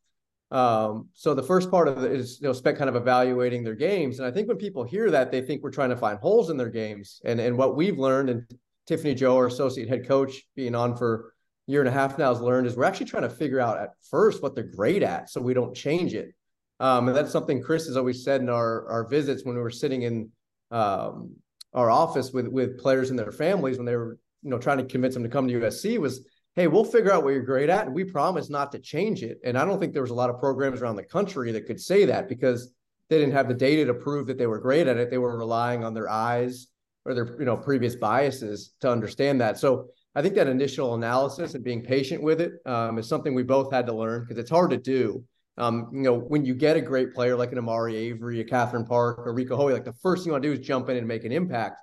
Um, 0.51 1.09
so 1.15 1.35
the 1.35 1.43
first 1.43 1.71
part 1.71 1.89
of 1.89 2.03
it 2.03 2.13
is 2.13 2.41
you 2.41 2.49
know 2.49 2.53
spent 2.53 2.77
kind 2.77 2.91
of 2.91 2.97
evaluating 2.97 3.63
their 3.63 3.77
games, 3.77 4.19
and 4.19 4.27
I 4.27 4.33
think 4.33 4.49
when 4.49 4.57
people 4.57 4.83
hear 4.83 5.11
that, 5.11 5.31
they 5.31 5.43
think 5.43 5.63
we're 5.63 5.71
trying 5.71 5.91
to 5.91 5.97
find 5.97 6.19
holes 6.19 6.51
in 6.51 6.57
their 6.57 6.71
games. 6.71 7.21
And 7.25 7.41
and 7.41 7.57
what 7.57 7.77
we've 7.77 7.99
learned, 7.99 8.31
and 8.31 8.45
Tiffany 8.87 9.15
Joh, 9.15 9.37
our 9.37 9.47
associate 9.47 9.89
head 9.89 10.07
coach, 10.07 10.43
being 10.57 10.75
on 10.75 10.97
for 10.97 11.35
a 11.69 11.71
year 11.71 11.81
and 11.81 11.89
a 11.89 11.93
half 11.93 12.19
now, 12.19 12.33
has 12.33 12.43
learned 12.43 12.67
is 12.67 12.77
we're 12.77 12.85
actually 12.85 13.07
trying 13.07 13.23
to 13.23 13.31
figure 13.31 13.61
out 13.61 13.79
at 13.79 13.91
first 14.11 14.43
what 14.43 14.57
they're 14.57 14.65
great 14.65 15.05
at, 15.05 15.31
so 15.31 15.41
we 15.41 15.55
don't 15.55 15.75
change 15.75 16.15
it. 16.15 16.35
Um, 16.81 17.07
and 17.07 17.17
that's 17.17 17.31
something 17.31 17.63
Chris 17.63 17.87
has 17.87 17.97
always 17.97 18.25
said 18.25 18.41
in 18.41 18.49
our 18.49 18.89
our 18.89 19.07
visits 19.07 19.45
when 19.45 19.55
we 19.55 19.63
were 19.63 19.71
sitting 19.71 20.03
in 20.03 20.31
um, 20.73 21.37
our 21.75 21.91
office 21.91 22.33
with 22.33 22.49
with 22.49 22.79
players 22.79 23.11
and 23.11 23.19
their 23.19 23.33
families 23.33 23.77
when 23.77 23.87
they 23.87 23.97
were 23.97 24.19
you 24.43 24.51
know 24.51 24.59
trying 24.59 24.79
to 24.79 24.85
convince 24.85 25.15
them 25.15 25.23
to 25.23 25.29
come 25.29 25.49
to 25.49 25.61
USC 25.61 25.99
was, 25.99 26.27
hey, 26.55 26.67
we'll 26.67 26.85
figure 26.85 27.13
out 27.13 27.25
what 27.25 27.31
you're 27.31 27.43
great 27.43 27.71
at, 27.71 27.87
and 27.87 27.95
we 27.95 28.05
promise 28.05 28.49
not 28.49 28.73
to 28.73 28.79
change 28.79 29.23
it. 29.23 29.39
And 29.45 29.59
I 29.59 29.65
don't 29.65 29.81
think 29.81 29.93
there 29.93 30.03
was 30.03 30.11
a 30.11 30.15
lot 30.15 30.31
of 30.31 30.39
programs 30.39 30.81
around 30.81 30.97
the 30.97 31.03
country 31.03 31.53
that 31.53 31.67
could 31.67 31.81
say 31.81 32.05
that 32.05 32.29
because 32.29 32.73
they 33.11 33.19
didn't 33.19 33.35
have 33.35 33.49
the 33.49 33.55
data 33.55 33.85
to 33.87 33.95
prove 33.95 34.27
that 34.29 34.39
they 34.39 34.47
were 34.47 34.59
great 34.59 34.87
at 34.87 34.97
it. 34.97 35.11
They 35.11 35.19
were 35.19 35.37
relying 35.37 35.85
on 35.85 35.95
their 35.95 36.09
eyes 36.09 36.69
or 37.05 37.15
their 37.15 37.37
you 37.39 37.45
know 37.45 37.57
previous 37.57 37.97
biases 37.97 38.73
to 38.81 38.91
understand 38.91 39.41
that. 39.41 39.59
So 39.59 39.89
I 40.15 40.23
think 40.23 40.35
that 40.37 40.47
initial 40.47 40.95
analysis 40.95 41.55
and 41.55 41.65
being 41.65 41.83
patient 41.83 42.23
with 42.23 42.41
it 42.41 42.53
um, 42.67 42.99
is 42.99 43.09
something 43.09 43.35
we 43.35 43.43
both 43.43 43.73
had 43.73 43.87
to 43.87 43.95
learn 43.95 44.23
because 44.23 44.39
it's 44.39 44.51
hard 44.51 44.71
to 44.71 44.77
do. 44.77 45.25
Um, 45.57 45.89
you 45.93 46.03
know, 46.03 46.19
when 46.19 46.45
you 46.45 46.55
get 46.55 46.77
a 46.77 46.81
great 46.81 47.15
player 47.15 47.37
like 47.37 47.53
an 47.53 47.59
Amari 47.59 47.97
Avery, 47.97 48.41
a 48.41 48.45
Catherine 48.45 48.85
Park, 48.85 49.21
or 49.21 49.33
Rico 49.33 49.57
Hoey, 49.57 49.73
like 49.73 49.85
the 49.85 49.93
first 50.03 50.23
thing 50.23 50.31
you 50.31 50.33
want 50.33 50.43
to 50.43 50.49
do 50.49 50.61
is 50.61 50.67
jump 50.67 50.89
in 50.89 50.97
and 50.97 51.07
make 51.07 51.25
an 51.25 51.33
impact. 51.33 51.81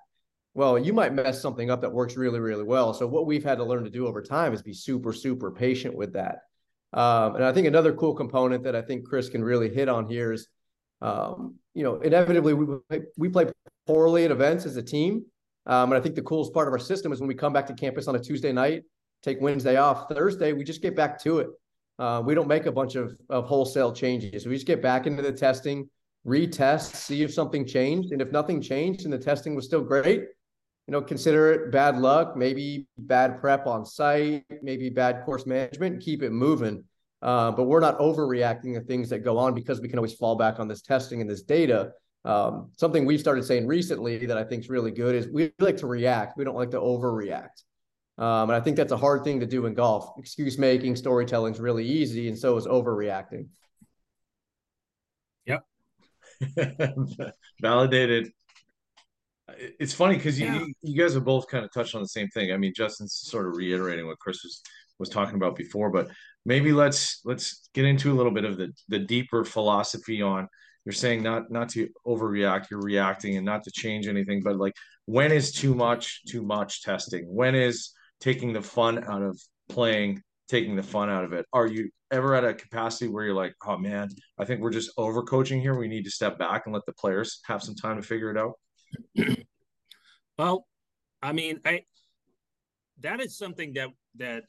well, 0.53 0.77
you 0.77 0.93
might 0.93 1.13
mess 1.13 1.41
something 1.41 1.69
up 1.69 1.81
that 1.81 1.91
works 1.91 2.17
really, 2.17 2.39
really 2.39 2.63
well. 2.63 2.93
So 2.93 3.07
what 3.07 3.25
we've 3.25 3.43
had 3.43 3.57
to 3.59 3.63
learn 3.63 3.85
to 3.85 3.89
do 3.89 4.07
over 4.07 4.21
time 4.21 4.53
is 4.53 4.61
be 4.61 4.73
super, 4.73 5.13
super 5.13 5.51
patient 5.51 5.95
with 5.95 6.13
that. 6.13 6.39
Um, 6.93 7.35
and 7.35 7.45
I 7.45 7.53
think 7.53 7.67
another 7.67 7.93
cool 7.93 8.13
component 8.13 8.63
that 8.65 8.75
I 8.75 8.81
think 8.81 9.07
Chris 9.07 9.29
can 9.29 9.43
really 9.43 9.73
hit 9.73 9.87
on 9.87 10.09
here 10.09 10.33
is, 10.33 10.49
um, 11.01 11.55
you 11.73 11.83
know, 11.83 12.01
inevitably 12.01 12.53
we 12.53 12.99
we 13.17 13.29
play 13.29 13.45
poorly 13.87 14.25
at 14.25 14.31
events 14.31 14.65
as 14.65 14.75
a 14.75 14.83
team. 14.83 15.25
Um, 15.65 15.91
and 15.91 15.99
I 15.99 16.01
think 16.01 16.15
the 16.15 16.21
coolest 16.21 16.53
part 16.53 16.67
of 16.67 16.73
our 16.73 16.79
system 16.79 17.13
is 17.13 17.21
when 17.21 17.29
we 17.29 17.35
come 17.35 17.53
back 17.53 17.67
to 17.67 17.73
campus 17.73 18.07
on 18.09 18.15
a 18.15 18.19
Tuesday 18.19 18.51
night, 18.51 18.83
take 19.23 19.39
Wednesday 19.39 19.77
off, 19.77 20.09
Thursday 20.09 20.51
we 20.51 20.65
just 20.65 20.81
get 20.81 20.95
back 20.95 21.21
to 21.23 21.39
it. 21.39 21.47
Uh, 22.01 22.19
we 22.19 22.33
don't 22.33 22.47
make 22.47 22.65
a 22.65 22.71
bunch 22.71 22.95
of 22.95 23.15
of 23.29 23.45
wholesale 23.45 23.93
changes. 23.93 24.47
We 24.47 24.55
just 24.55 24.65
get 24.65 24.81
back 24.81 25.05
into 25.05 25.21
the 25.21 25.31
testing, 25.31 25.87
retest, 26.25 26.95
see 26.95 27.21
if 27.21 27.31
something 27.31 27.63
changed, 27.63 28.11
and 28.11 28.23
if 28.23 28.31
nothing 28.31 28.59
changed 28.59 29.03
and 29.03 29.13
the 29.13 29.19
testing 29.19 29.53
was 29.53 29.65
still 29.65 29.81
great, 29.81 30.21
you 30.87 30.91
know, 30.91 31.01
consider 31.03 31.51
it 31.51 31.71
bad 31.71 31.99
luck, 31.99 32.35
maybe 32.35 32.87
bad 32.97 33.39
prep 33.39 33.67
on 33.67 33.85
site, 33.85 34.43
maybe 34.63 34.89
bad 34.89 35.23
course 35.25 35.45
management, 35.45 36.01
keep 36.01 36.23
it 36.23 36.31
moving. 36.31 36.83
Uh, 37.21 37.51
but 37.51 37.65
we're 37.65 37.79
not 37.79 37.99
overreacting 37.99 38.73
to 38.73 38.81
things 38.81 39.07
that 39.09 39.19
go 39.19 39.37
on 39.37 39.53
because 39.53 39.79
we 39.79 39.87
can 39.87 39.99
always 39.99 40.15
fall 40.15 40.35
back 40.35 40.59
on 40.59 40.67
this 40.67 40.81
testing 40.81 41.21
and 41.21 41.29
this 41.29 41.43
data. 41.43 41.91
Um, 42.25 42.71
something 42.79 43.05
we've 43.05 43.19
started 43.19 43.45
saying 43.45 43.67
recently 43.67 44.25
that 44.25 44.39
I 44.39 44.43
think 44.43 44.63
is 44.63 44.69
really 44.71 44.89
good 44.89 45.13
is 45.13 45.27
we 45.27 45.51
like 45.59 45.77
to 45.77 45.87
react. 45.87 46.35
We 46.35 46.45
don't 46.45 46.55
like 46.55 46.71
to 46.71 46.79
overreact. 46.79 47.61
Um, 48.17 48.49
and 48.49 48.53
I 48.53 48.59
think 48.59 48.77
that's 48.77 48.91
a 48.91 48.97
hard 48.97 49.23
thing 49.23 49.39
to 49.39 49.45
do 49.45 49.65
in 49.65 49.73
golf. 49.73 50.13
Excuse 50.17 50.57
making, 50.57 50.95
storytelling 50.95 51.53
is 51.53 51.59
really 51.59 51.85
easy, 51.85 52.27
and 52.27 52.37
so 52.37 52.57
is 52.57 52.67
overreacting. 52.67 53.47
Yep. 55.45 55.63
Validated 57.61 58.31
it's 59.79 59.93
funny 59.93 60.15
because 60.15 60.39
yeah. 60.39 60.59
you, 60.59 60.73
you 60.81 61.01
guys 61.01 61.13
have 61.13 61.25
both 61.25 61.47
kind 61.47 61.65
of 61.65 61.71
touched 61.73 61.95
on 61.95 62.01
the 62.01 62.07
same 62.07 62.27
thing. 62.29 62.51
I 62.51 62.57
mean, 62.57 62.73
Justin's 62.75 63.13
sort 63.13 63.47
of 63.47 63.55
reiterating 63.55 64.07
what 64.07 64.19
Chris 64.19 64.43
was 64.43 64.61
was 64.99 65.09
talking 65.09 65.35
about 65.35 65.55
before, 65.55 65.89
but 65.89 66.09
maybe 66.45 66.71
let's 66.71 67.21
let's 67.25 67.69
get 67.73 67.85
into 67.85 68.11
a 68.11 68.15
little 68.15 68.31
bit 68.31 68.45
of 68.45 68.57
the 68.57 68.71
the 68.89 68.99
deeper 68.99 69.43
philosophy 69.43 70.21
on 70.21 70.47
you're 70.85 70.93
saying 70.93 71.23
not 71.23 71.51
not 71.51 71.69
to 71.69 71.89
overreact, 72.05 72.69
you're 72.69 72.81
reacting 72.81 73.37
and 73.37 73.45
not 73.45 73.63
to 73.63 73.71
change 73.71 74.07
anything, 74.07 74.41
but 74.43 74.57
like 74.57 74.73
when 75.05 75.31
is 75.31 75.51
too 75.51 75.73
much 75.73 76.21
too 76.27 76.43
much 76.43 76.83
testing? 76.83 77.25
When 77.27 77.55
is 77.55 77.91
taking 78.21 78.53
the 78.53 78.61
fun 78.61 79.03
out 79.03 79.21
of 79.21 79.41
playing, 79.67 80.21
taking 80.47 80.75
the 80.75 80.83
fun 80.83 81.09
out 81.09 81.25
of 81.25 81.33
it? 81.33 81.45
Are 81.51 81.67
you 81.67 81.89
ever 82.11 82.35
at 82.35 82.45
a 82.45 82.53
capacity 82.53 83.09
where 83.09 83.25
you're 83.25 83.35
like, 83.35 83.55
oh 83.65 83.77
man, 83.77 84.09
I 84.37 84.45
think 84.45 84.61
we're 84.61 84.71
just 84.71 84.91
over 84.97 85.23
coaching 85.23 85.59
here. 85.59 85.77
We 85.77 85.87
need 85.87 86.05
to 86.05 86.11
step 86.11 86.37
back 86.37 86.63
and 86.65 86.73
let 86.73 86.85
the 86.85 86.93
players 86.93 87.41
have 87.45 87.63
some 87.63 87.75
time 87.75 87.97
to 87.97 88.03
figure 88.03 88.31
it 88.31 88.37
out? 88.37 88.53
well, 90.37 90.65
I 91.21 91.33
mean, 91.33 91.59
I 91.65 91.81
that 93.01 93.19
is 93.19 93.37
something 93.37 93.73
that 93.73 93.89
that 94.17 94.43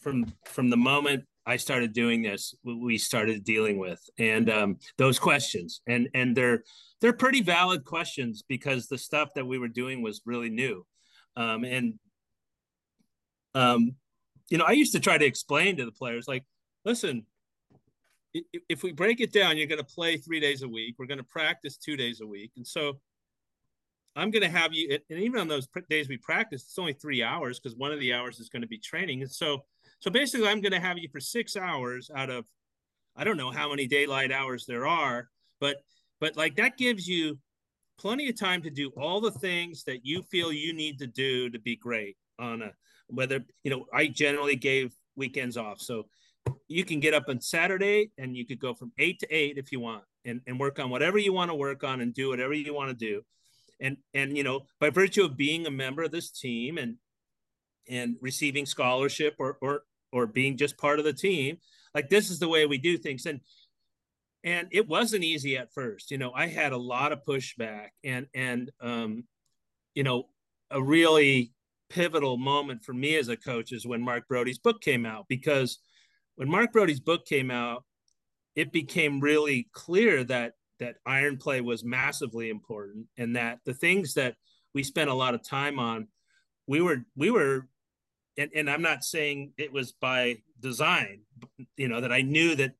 from 0.00 0.32
from 0.46 0.70
the 0.70 0.76
moment 0.76 1.24
I 1.46 1.56
started 1.56 1.92
doing 1.92 2.22
this, 2.22 2.54
we 2.62 2.98
started 2.98 3.44
dealing 3.44 3.78
with, 3.78 4.00
and 4.18 4.50
um, 4.50 4.76
those 4.98 5.18
questions, 5.18 5.80
and 5.86 6.08
and 6.14 6.36
they're 6.36 6.62
they're 7.00 7.12
pretty 7.12 7.42
valid 7.42 7.84
questions 7.84 8.42
because 8.46 8.86
the 8.86 8.98
stuff 8.98 9.30
that 9.34 9.46
we 9.46 9.58
were 9.58 9.68
doing 9.68 10.02
was 10.02 10.20
really 10.26 10.50
new, 10.50 10.84
um, 11.36 11.64
and 11.64 11.94
um, 13.58 13.96
you 14.48 14.56
know, 14.56 14.64
I 14.64 14.72
used 14.72 14.92
to 14.92 15.00
try 15.00 15.18
to 15.18 15.24
explain 15.24 15.76
to 15.76 15.84
the 15.84 15.92
players, 15.92 16.28
like, 16.28 16.44
listen, 16.84 17.26
if 18.68 18.82
we 18.82 18.92
break 18.92 19.20
it 19.20 19.32
down, 19.32 19.56
you're 19.56 19.66
going 19.66 19.80
to 19.80 19.84
play 19.84 20.16
three 20.16 20.38
days 20.38 20.62
a 20.62 20.68
week. 20.68 20.94
We're 20.98 21.06
going 21.06 21.18
to 21.18 21.24
practice 21.24 21.76
two 21.76 21.96
days 21.96 22.20
a 22.20 22.26
week, 22.26 22.52
and 22.56 22.66
so 22.66 23.00
I'm 24.14 24.30
going 24.30 24.42
to 24.42 24.48
have 24.48 24.72
you, 24.72 24.98
and 25.10 25.18
even 25.20 25.40
on 25.40 25.48
those 25.48 25.68
days 25.88 26.08
we 26.08 26.18
practice, 26.18 26.62
it's 26.62 26.78
only 26.78 26.92
three 26.92 27.22
hours 27.22 27.58
because 27.58 27.76
one 27.76 27.92
of 27.92 28.00
the 28.00 28.12
hours 28.12 28.38
is 28.40 28.48
going 28.48 28.62
to 28.62 28.68
be 28.68 28.78
training. 28.78 29.22
And 29.22 29.30
so, 29.30 29.64
so 30.00 30.10
basically, 30.10 30.48
I'm 30.48 30.60
going 30.60 30.72
to 30.72 30.80
have 30.80 30.98
you 30.98 31.08
for 31.12 31.20
six 31.20 31.56
hours 31.56 32.10
out 32.14 32.30
of, 32.30 32.46
I 33.16 33.24
don't 33.24 33.36
know 33.36 33.50
how 33.50 33.70
many 33.70 33.86
daylight 33.86 34.32
hours 34.32 34.66
there 34.66 34.86
are, 34.86 35.28
but 35.60 35.78
but 36.20 36.36
like 36.36 36.56
that 36.56 36.76
gives 36.76 37.06
you 37.06 37.38
plenty 37.98 38.28
of 38.28 38.38
time 38.38 38.62
to 38.62 38.70
do 38.70 38.90
all 38.96 39.20
the 39.20 39.30
things 39.30 39.84
that 39.84 40.04
you 40.04 40.22
feel 40.22 40.52
you 40.52 40.72
need 40.72 40.98
to 40.98 41.06
do 41.06 41.50
to 41.50 41.58
be 41.58 41.76
great 41.76 42.16
on 42.38 42.62
a 42.62 42.72
whether 43.08 43.44
you 43.64 43.70
know 43.70 43.86
I 43.92 44.06
generally 44.06 44.56
gave 44.56 44.94
weekends 45.16 45.56
off, 45.56 45.80
so 45.80 46.06
you 46.68 46.84
can 46.84 47.00
get 47.00 47.14
up 47.14 47.24
on 47.28 47.40
Saturday 47.40 48.10
and 48.18 48.36
you 48.36 48.46
could 48.46 48.60
go 48.60 48.74
from 48.74 48.92
eight 48.98 49.18
to 49.20 49.34
eight 49.34 49.58
if 49.58 49.72
you 49.72 49.80
want 49.80 50.04
and, 50.24 50.40
and 50.46 50.58
work 50.58 50.78
on 50.78 50.90
whatever 50.90 51.18
you 51.18 51.32
want 51.32 51.50
to 51.50 51.54
work 51.54 51.84
on 51.84 52.00
and 52.00 52.14
do 52.14 52.28
whatever 52.28 52.52
you 52.52 52.74
want 52.74 52.90
to 52.90 52.94
do. 52.94 53.22
And 53.80 53.96
and 54.14 54.36
you 54.36 54.44
know 54.44 54.66
by 54.80 54.90
virtue 54.90 55.24
of 55.24 55.36
being 55.36 55.66
a 55.66 55.70
member 55.70 56.02
of 56.02 56.10
this 56.10 56.30
team 56.30 56.78
and 56.78 56.96
and 57.88 58.16
receiving 58.20 58.66
scholarship 58.66 59.36
or 59.38 59.56
or 59.60 59.82
or 60.12 60.26
being 60.26 60.56
just 60.56 60.78
part 60.78 60.98
of 60.98 61.04
the 61.04 61.12
team 61.12 61.58
like 61.94 62.10
this 62.10 62.30
is 62.30 62.38
the 62.38 62.48
way 62.48 62.66
we 62.66 62.78
do 62.78 62.98
things. 62.98 63.26
And 63.26 63.40
and 64.44 64.68
it 64.70 64.88
wasn't 64.88 65.24
easy 65.24 65.56
at 65.56 65.72
first. 65.72 66.10
You 66.10 66.18
know 66.18 66.32
i 66.32 66.46
had 66.46 66.72
a 66.72 66.76
lot 66.76 67.12
of 67.12 67.24
pushback 67.24 67.88
and 68.04 68.26
and 68.34 68.70
um 68.80 69.24
you 69.94 70.02
know 70.02 70.28
a 70.70 70.82
really 70.82 71.52
pivotal 71.90 72.36
moment 72.36 72.84
for 72.84 72.92
me 72.92 73.16
as 73.16 73.28
a 73.28 73.36
coach 73.36 73.72
is 73.72 73.86
when 73.86 74.02
mark 74.02 74.28
Broadie's 74.28 74.58
book 74.58 74.80
came 74.80 75.06
out 75.06 75.26
because 75.28 75.78
when 76.36 76.50
mark 76.50 76.72
Broadie's 76.72 77.00
book 77.00 77.26
came 77.26 77.50
out 77.50 77.84
it 78.54 78.72
became 78.72 79.20
really 79.20 79.68
clear 79.72 80.24
that 80.24 80.52
that 80.80 80.96
iron 81.06 81.36
play 81.36 81.60
was 81.60 81.84
massively 81.84 82.50
important 82.50 83.06
and 83.16 83.36
that 83.36 83.58
the 83.64 83.74
things 83.74 84.14
that 84.14 84.34
we 84.74 84.82
spent 84.82 85.10
a 85.10 85.14
lot 85.14 85.34
of 85.34 85.42
time 85.42 85.78
on 85.78 86.08
we 86.66 86.80
were 86.80 87.04
we 87.16 87.30
were 87.30 87.66
and, 88.36 88.50
and 88.54 88.70
i'm 88.70 88.82
not 88.82 89.02
saying 89.02 89.52
it 89.56 89.72
was 89.72 89.92
by 89.92 90.36
design 90.60 91.20
you 91.76 91.88
know 91.88 92.00
that 92.00 92.12
i 92.12 92.20
knew 92.22 92.54
that 92.54 92.72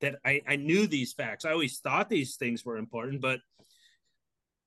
that 0.00 0.16
I, 0.24 0.40
I 0.46 0.56
knew 0.56 0.86
these 0.86 1.12
facts. 1.12 1.44
I 1.44 1.52
always 1.52 1.78
thought 1.78 2.08
these 2.08 2.36
things 2.36 2.64
were 2.64 2.76
important 2.76 3.20
but 3.20 3.40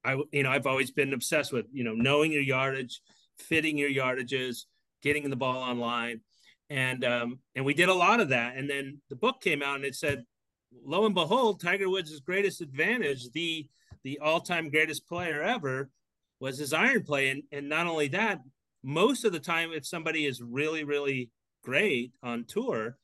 i 0.03 0.17
you 0.31 0.43
know 0.43 0.51
i've 0.51 0.67
always 0.67 0.91
been 0.91 1.13
obsessed 1.13 1.51
with 1.51 1.65
you 1.71 1.83
know 1.83 1.93
knowing 1.93 2.31
your 2.31 2.41
yardage 2.41 3.01
fitting 3.39 3.77
your 3.77 3.89
yardages 3.89 4.65
getting 5.01 5.29
the 5.29 5.35
ball 5.35 5.57
online 5.57 6.21
and 6.69 7.05
um 7.05 7.39
and 7.55 7.63
we 7.63 7.73
did 7.73 7.89
a 7.89 7.93
lot 7.93 8.19
of 8.19 8.29
that 8.29 8.57
and 8.57 8.69
then 8.69 8.99
the 9.09 9.15
book 9.15 9.41
came 9.41 9.61
out 9.61 9.75
and 9.75 9.85
it 9.85 9.95
said 9.95 10.25
lo 10.83 11.05
and 11.05 11.15
behold, 11.15 11.59
Tiger 11.61 11.89
Woods' 11.89 12.19
greatest 12.19 12.61
advantage, 12.61 13.29
the 13.31 13.67
the 14.03 14.19
all-time 14.19 14.69
greatest 14.69 15.07
player 15.07 15.41
ever, 15.41 15.89
was 16.39 16.57
his 16.57 16.73
iron 16.73 17.03
play. 17.03 17.29
And 17.29 17.43
and 17.51 17.69
not 17.69 17.87
only 17.87 18.07
that, 18.09 18.41
most 18.83 19.25
of 19.25 19.33
the 19.33 19.39
time, 19.39 19.71
if 19.71 19.85
somebody 19.85 20.25
is 20.25 20.41
really, 20.41 20.83
really 20.83 21.31
great 21.63 22.13
on 22.23 22.45
tour, 22.45 22.97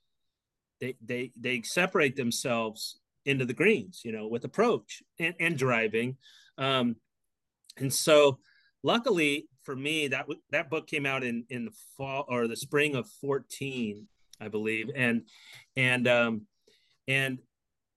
they 0.79 0.95
they 1.03 1.31
they 1.39 1.61
separate 1.61 2.15
themselves 2.15 2.99
into 3.25 3.45
the 3.45 3.53
greens, 3.53 4.01
you 4.03 4.11
know, 4.11 4.27
with 4.27 4.43
approach 4.43 5.01
and, 5.19 5.35
and 5.39 5.57
driving. 5.57 6.17
Um, 6.57 6.97
and 7.77 7.91
so 7.91 8.39
luckily 8.83 9.47
for 9.63 9.75
me, 9.75 10.07
that 10.09 10.27
that 10.51 10.69
book 10.69 10.87
came 10.87 11.05
out 11.05 11.23
in 11.23 11.45
in 11.49 11.65
the 11.65 11.73
fall 11.97 12.25
or 12.27 12.47
the 12.47 12.55
spring 12.55 12.95
of 12.95 13.09
14, 13.21 14.07
I 14.39 14.47
believe. 14.47 14.89
And 14.95 15.23
and 15.75 16.07
um 16.07 16.47
and 17.07 17.39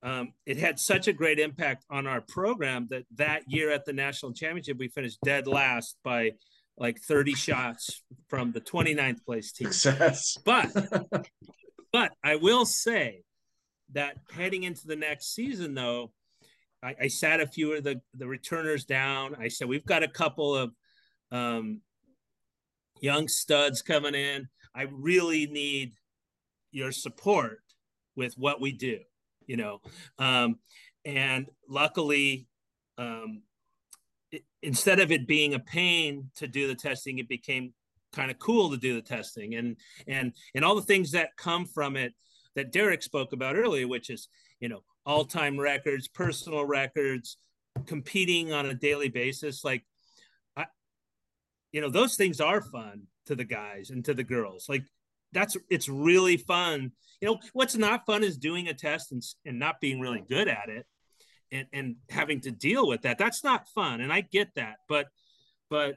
um, 0.03 0.33
it 0.45 0.57
had 0.59 0.79
such 0.79 1.09
a 1.09 1.13
great 1.13 1.39
impact 1.39 1.85
on 1.91 2.07
our 2.07 2.21
program 2.21 2.87
that 2.91 3.05
that 3.17 3.43
year 3.49 3.71
at 3.71 3.85
the 3.85 3.93
national 3.93 4.33
championship 4.33 4.79
we 4.79 4.89
finished 4.89 5.19
dead 5.25 5.47
last 5.47 5.97
by 6.05 6.33
like 6.79 7.01
30 7.01 7.35
shots 7.35 8.03
from 8.29 8.53
the 8.53 8.61
29th 8.61 9.25
place 9.25 9.53
team 9.53 9.73
Success. 9.73 10.39
but 10.45 10.69
but 11.93 12.13
i 12.23 12.37
will 12.37 12.67
say 12.67 13.23
that 13.93 14.19
heading 14.31 14.65
into 14.65 14.87
the 14.87 14.97
next 14.97 15.35
season 15.35 15.75
though 15.75 16.13
I, 16.83 16.95
I, 17.03 17.09
sat 17.09 17.41
a 17.41 17.47
few 17.47 17.73
of 17.73 17.83
the 17.83 18.01
the 18.15 18.27
returners 18.27 18.85
down 18.85 19.35
i 19.41 19.49
said 19.49 19.69
we've 19.69 19.87
got 19.87 20.03
a 20.03 20.09
couple 20.09 20.55
of 20.55 20.73
um, 21.33 21.81
young 23.01 23.29
studs 23.29 23.83
coming 23.83 24.15
in 24.15 24.49
i 24.75 24.87
really 24.91 25.47
need 25.47 25.93
your 26.73 26.93
support 26.93 27.61
with 28.15 28.35
what 28.39 28.61
we 28.61 28.73
do 28.73 28.99
you 29.47 29.57
know. 29.57 29.81
Um, 30.19 30.59
and 31.05 31.47
luckily, 31.69 32.49
um, 32.99 33.43
it, 34.31 34.45
instead 34.63 35.01
of 35.01 35.13
it 35.13 35.27
being 35.27 35.55
a 35.55 35.59
pain 35.59 36.31
to 36.37 36.47
do 36.47 36.67
the 36.67 36.75
testing, 36.75 37.19
it 37.19 37.29
became 37.29 37.73
kind 38.13 38.31
of 38.31 38.39
cool 38.39 38.71
to 38.71 38.77
do 38.77 38.95
the 38.95 39.03
testing 39.03 39.57
and 39.57 39.77
and 40.07 40.33
and 40.55 40.65
all 40.65 40.75
the 40.75 40.81
things 40.81 41.11
that 41.11 41.37
come 41.37 41.67
from 41.67 41.97
it 41.97 42.15
that 42.55 42.73
Derek 42.73 43.03
spoke 43.03 43.33
about 43.33 43.57
earlier, 43.57 43.87
which 43.87 44.11
is 44.11 44.29
you 44.61 44.69
know 44.69 44.83
all-time 45.05 45.59
records, 45.59 46.09
personal 46.09 46.65
records, 46.65 47.37
competing 47.87 48.53
on 48.53 48.67
a 48.67 48.75
daily 48.75 49.09
basis. 49.09 49.65
Like, 49.65 49.85
you 51.77 51.83
know, 51.83 51.91
those 51.91 52.17
things 52.17 52.41
are 52.41 52.63
fun 52.63 53.03
to 53.27 53.35
the 53.35 53.45
guys 53.45 53.91
and 53.91 54.03
to 54.07 54.15
the 54.15 54.25
girls. 54.25 54.67
Like 54.67 54.85
that's 55.33 55.59
it's 55.69 55.91
really 55.91 56.39
fun. 56.39 56.93
You 57.21 57.29
know, 57.29 57.39
what's 57.53 57.77
not 57.77 58.07
fun 58.07 58.25
is 58.25 58.39
doing 58.39 58.69
a 58.69 58.73
test 58.73 59.13
and, 59.13 59.23
and 59.45 59.59
not 59.59 59.79
being 59.79 60.01
really 60.01 60.25
good 60.27 60.49
at 60.49 60.71
it 60.71 60.87
and, 61.53 61.67
and 61.75 61.97
having 62.09 62.41
to 62.41 62.51
deal 62.51 62.89
with 62.89 63.03
that. 63.03 63.19
That's 63.19 63.45
not 63.45 63.69
fun. 63.69 64.01
And 64.01 64.11
I 64.11 64.23
get 64.23 64.55
that. 64.55 64.77
But 64.89 65.09
but 65.69 65.97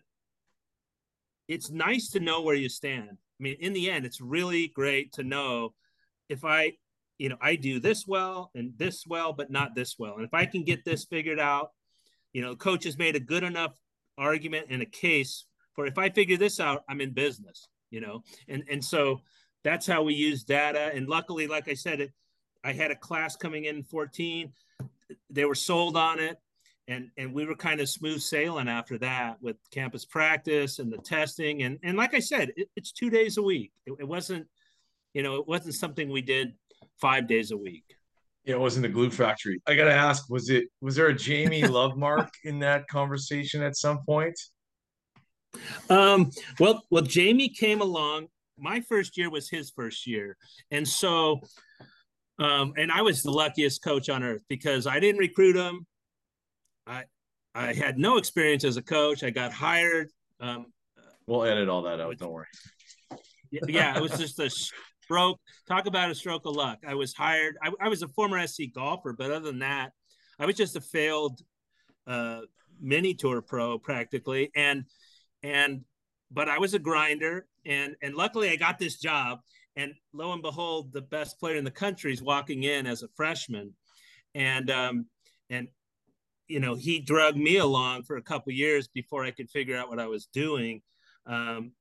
it's 1.47 1.69
nice 1.69 2.09
to 2.09 2.19
know 2.19 2.41
where 2.41 2.55
you 2.55 2.67
stand. 2.67 3.11
I 3.11 3.39
mean, 3.39 3.55
in 3.61 3.71
the 3.71 3.89
end, 3.89 4.05
it's 4.05 4.19
really 4.19 4.67
great 4.67 5.13
to 5.13 5.23
know 5.23 5.75
if 6.27 6.43
I, 6.43 6.73
you 7.17 7.29
know, 7.29 7.37
I 7.39 7.55
do 7.55 7.79
this 7.79 8.05
well 8.05 8.51
and 8.53 8.73
this 8.75 9.05
well, 9.07 9.31
but 9.31 9.49
not 9.49 9.75
this 9.75 9.95
well. 9.97 10.15
And 10.15 10.25
if 10.25 10.33
I 10.33 10.45
can 10.45 10.65
get 10.65 10.83
this 10.83 11.05
figured 11.05 11.39
out, 11.39 11.71
you 12.33 12.41
know, 12.41 12.57
coach 12.57 12.83
has 12.83 12.97
made 12.97 13.15
a 13.15 13.21
good 13.21 13.43
enough 13.43 13.79
argument 14.17 14.67
and 14.69 14.81
a 14.81 14.85
case 14.85 15.45
for 15.73 15.85
if 15.85 15.97
I 15.97 16.09
figure 16.09 16.37
this 16.37 16.59
out, 16.59 16.83
I'm 16.89 17.01
in 17.01 17.11
business, 17.11 17.67
you 17.89 18.01
know, 18.01 18.23
and 18.47 18.63
and 18.69 18.83
so 18.83 19.21
that's 19.63 19.85
how 19.85 20.03
we 20.03 20.13
use 20.13 20.43
data. 20.43 20.91
And 20.93 21.07
luckily, 21.07 21.47
like 21.47 21.67
I 21.67 21.73
said, 21.73 22.01
it, 22.01 22.11
I 22.63 22.73
had 22.73 22.91
a 22.91 22.95
class 22.95 23.35
coming 23.35 23.65
in 23.65 23.83
14. 23.83 24.51
They 25.29 25.45
were 25.45 25.55
sold 25.55 25.97
on 25.97 26.19
it. 26.19 26.37
And 26.87 27.11
and 27.17 27.33
we 27.33 27.45
were 27.45 27.55
kind 27.55 27.81
of 27.81 27.89
smooth 27.89 28.19
sailing 28.19 28.67
after 28.67 28.97
that 28.97 29.39
with 29.41 29.57
campus 29.69 30.05
practice 30.05 30.79
and 30.79 30.91
the 30.91 30.97
testing. 30.97 31.61
And 31.61 31.77
and 31.83 31.95
like 31.95 32.15
i 32.15 32.19
said 32.19 32.51
it, 32.57 32.67
it's 32.75 32.91
two 32.91 33.11
days 33.11 33.37
a 33.37 33.43
week. 33.43 33.71
It, 33.85 33.93
it, 33.99 34.07
wasn't 34.07 34.47
you 35.13 35.21
know 35.21 35.35
it 35.35 35.47
wasn't 35.47 35.75
something 35.75 36.09
we 36.09 36.23
did 36.23 36.53
five 36.99 37.27
days 37.27 37.51
a 37.51 37.57
week. 37.57 37.83
Yeah 38.43 38.55
it 38.55 38.59
wasn't 38.59 38.83
the 38.83 38.89
glue 38.89 39.11
factory. 39.11 39.61
I 39.67 39.75
gotta 39.75 39.93
ask 39.93 40.31
was 40.31 40.49
it 40.49 40.65
was 40.81 40.95
there 40.95 41.09
a 41.09 41.13
jamie 41.13 41.61
Lovemark 41.61 42.29
in 42.43 42.57
that 42.59 42.87
conversation 42.87 43.61
at 43.61 43.77
some 43.77 43.99
point 44.03 44.39
um 45.89 46.29
well 46.59 46.83
well 46.89 47.03
jamie 47.03 47.49
came 47.49 47.81
along 47.81 48.27
my 48.57 48.81
first 48.81 49.17
year 49.17 49.29
was 49.29 49.49
his 49.49 49.71
first 49.71 50.05
year 50.05 50.37
and 50.71 50.87
so 50.87 51.39
um, 52.39 52.73
and 52.77 52.91
I 52.91 53.01
was 53.01 53.21
the 53.21 53.31
luckiest 53.31 53.83
coach 53.83 54.09
on 54.09 54.23
earth 54.23 54.41
because 54.47 54.87
I 54.87 54.99
didn't 54.99 55.19
recruit 55.19 55.57
him. 55.57 55.85
I 56.87 57.03
I 57.53 57.73
had 57.73 57.97
no 57.97 58.17
experience 58.17 58.63
as 58.63 58.77
a 58.77 58.81
coach. 58.81 59.23
I 59.23 59.29
got 59.29 59.51
hired. 59.51 60.09
Um, 60.39 60.67
we'll 61.27 61.43
edit 61.43 61.67
all 61.67 61.81
that 61.83 61.99
out. 61.99 62.17
Don't 62.17 62.31
worry. 62.31 62.47
yeah, 63.67 63.97
it 63.97 64.01
was 64.01 64.17
just 64.17 64.39
a 64.39 64.49
stroke. 64.49 65.39
Talk 65.67 65.85
about 65.85 66.09
a 66.09 66.15
stroke 66.15 66.45
of 66.45 66.55
luck. 66.55 66.79
I 66.87 66.95
was 66.95 67.13
hired. 67.13 67.57
I, 67.61 67.71
I, 67.81 67.89
was 67.89 68.03
a 68.03 68.07
former 68.09 68.45
SC 68.47 68.63
golfer, 68.73 69.13
but 69.17 69.31
other 69.31 69.47
than 69.47 69.59
that, 69.59 69.91
I 70.39 70.45
was 70.45 70.55
just 70.55 70.77
a 70.77 70.81
failed 70.81 71.41
uh, 72.07 72.41
mini 72.79 73.15
tour 73.15 73.41
pro 73.41 73.79
practically. 73.79 74.51
And 74.55 74.85
and 75.43 75.81
but 76.31 76.47
I 76.47 76.59
was 76.59 76.73
a 76.73 76.79
grinder, 76.79 77.47
and 77.65 77.95
and 78.01 78.15
luckily 78.15 78.49
I 78.49 78.55
got 78.55 78.79
this 78.79 78.97
job. 78.97 79.39
And 79.75 79.93
lo 80.13 80.33
and 80.33 80.41
behold, 80.41 80.91
the 80.91 81.01
best 81.01 81.39
player 81.39 81.55
in 81.55 81.63
the 81.63 81.71
country 81.71 82.11
is 82.11 82.21
walking 82.21 82.63
in 82.63 82.85
as 82.85 83.03
a 83.03 83.07
freshman, 83.15 83.73
and 84.35 84.69
um, 84.69 85.05
and 85.49 85.67
you 86.49 86.59
know, 86.59 86.75
he 86.75 86.99
drug 86.99 87.37
me 87.37 87.57
along 87.57 88.03
for 88.03 88.17
a 88.17 88.21
couple 88.21 88.51
years 88.51 88.87
before 88.87 89.23
I 89.23 89.31
could 89.31 89.49
figure 89.49 89.77
out 89.77 89.87
what 89.87 89.99
I 89.99 90.07
was 90.07 90.25
doing. 90.25 90.81
Um, 91.25 91.71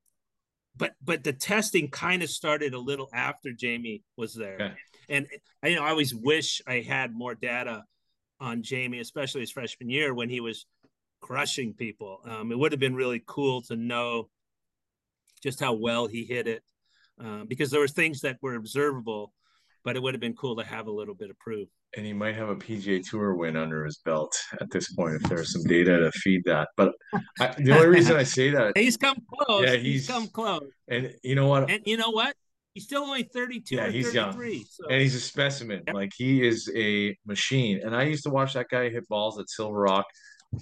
but 0.77 0.93
but 1.03 1.23
the 1.23 1.33
testing 1.33 1.89
kind 1.89 2.23
of 2.23 2.29
started 2.29 2.73
a 2.73 2.79
little 2.79 3.09
after 3.11 3.51
Jamie 3.51 4.03
was 4.15 4.33
there, 4.33 4.55
okay. 4.55 4.73
and 5.09 5.27
I, 5.61 5.69
you 5.69 5.75
know 5.75 5.83
I 5.83 5.89
always 5.89 6.15
wish 6.15 6.61
I 6.65 6.81
had 6.81 7.13
more 7.13 7.35
data 7.35 7.83
on 8.39 8.63
Jamie, 8.63 8.99
especially 8.99 9.41
his 9.41 9.51
freshman 9.51 9.89
year 9.89 10.13
when 10.13 10.29
he 10.29 10.39
was 10.39 10.65
crushing 11.19 11.73
people. 11.73 12.21
Um, 12.25 12.51
it 12.51 12.59
would 12.59 12.71
have 12.71 12.79
been 12.79 12.95
really 12.95 13.23
cool 13.25 13.61
to 13.63 13.75
know 13.75 14.29
just 15.41 15.59
how 15.59 15.73
well 15.73 16.07
he 16.07 16.25
hit 16.25 16.47
it, 16.47 16.63
uh, 17.23 17.43
because 17.45 17.71
there 17.71 17.79
were 17.79 17.87
things 17.87 18.21
that 18.21 18.37
were 18.41 18.55
observable, 18.55 19.33
but 19.83 19.95
it 19.95 20.01
would 20.01 20.13
have 20.13 20.21
been 20.21 20.35
cool 20.35 20.55
to 20.57 20.63
have 20.63 20.87
a 20.87 20.91
little 20.91 21.15
bit 21.15 21.29
of 21.29 21.39
proof 21.39 21.69
and 21.95 22.05
he 22.05 22.13
might 22.13 22.35
have 22.35 22.49
a 22.49 22.55
PGA 22.55 23.07
Tour 23.07 23.33
win 23.33 23.55
under 23.55 23.85
his 23.85 23.97
belt 23.97 24.35
at 24.61 24.69
this 24.69 24.93
point 24.93 25.15
if 25.15 25.23
there's 25.23 25.53
some 25.53 25.63
data 25.63 25.97
to 25.97 26.11
feed 26.11 26.43
that. 26.45 26.69
But 26.77 26.93
I, 27.39 27.55
the 27.57 27.73
only 27.73 27.87
reason 27.87 28.15
I 28.15 28.23
say 28.23 28.51
that 28.51 28.73
he's 28.77 28.97
come 28.97 29.17
close. 29.33 29.63
Yeah, 29.63 29.75
he's, 29.75 29.83
he's, 29.83 30.07
come 30.07 30.27
close. 30.27 30.69
And 30.87 31.13
you 31.23 31.35
know 31.35 31.47
what? 31.47 31.69
And 31.69 31.81
you 31.85 31.97
know 31.97 32.11
what? 32.11 32.35
He's 32.73 32.83
still 32.83 33.03
only 33.03 33.23
32 33.23 33.75
yeah, 33.75 33.89
he's 33.89 34.13
young. 34.13 34.33
So. 34.33 34.87
And 34.89 35.01
he's 35.01 35.15
a 35.15 35.19
specimen. 35.19 35.83
Like 35.91 36.11
he 36.15 36.47
is 36.47 36.71
a 36.75 37.17
machine. 37.25 37.81
And 37.83 37.95
I 37.95 38.03
used 38.03 38.23
to 38.23 38.29
watch 38.29 38.53
that 38.53 38.67
guy 38.69 38.89
hit 38.89 39.07
balls 39.09 39.39
at 39.39 39.49
Silver 39.49 39.79
Rock 39.79 40.05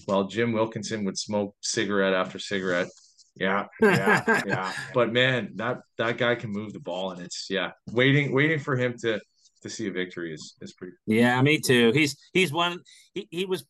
while 0.05 0.25
Jim 0.25 0.53
Wilkinson 0.53 1.05
would 1.05 1.17
smoke 1.17 1.55
cigarette 1.61 2.13
after 2.13 2.39
cigarette. 2.39 2.87
Yeah, 3.35 3.65
yeah, 3.81 4.41
yeah. 4.45 4.71
But 4.93 5.13
man, 5.13 5.51
that 5.55 5.79
that 5.97 6.17
guy 6.17 6.35
can 6.35 6.51
move 6.51 6.73
the 6.73 6.79
ball, 6.79 7.11
and 7.11 7.21
it's 7.21 7.47
yeah, 7.49 7.71
waiting, 7.91 8.33
waiting 8.33 8.59
for 8.59 8.75
him 8.75 8.95
to 9.01 9.19
to 9.61 9.69
see 9.69 9.87
a 9.87 9.91
victory 9.91 10.33
is 10.33 10.55
is 10.61 10.73
pretty. 10.73 10.93
Yeah, 11.05 11.41
me 11.41 11.59
too. 11.59 11.91
He's 11.93 12.17
he's 12.33 12.51
one. 12.51 12.79
He, 13.13 13.27
he 13.29 13.45
was 13.45 13.65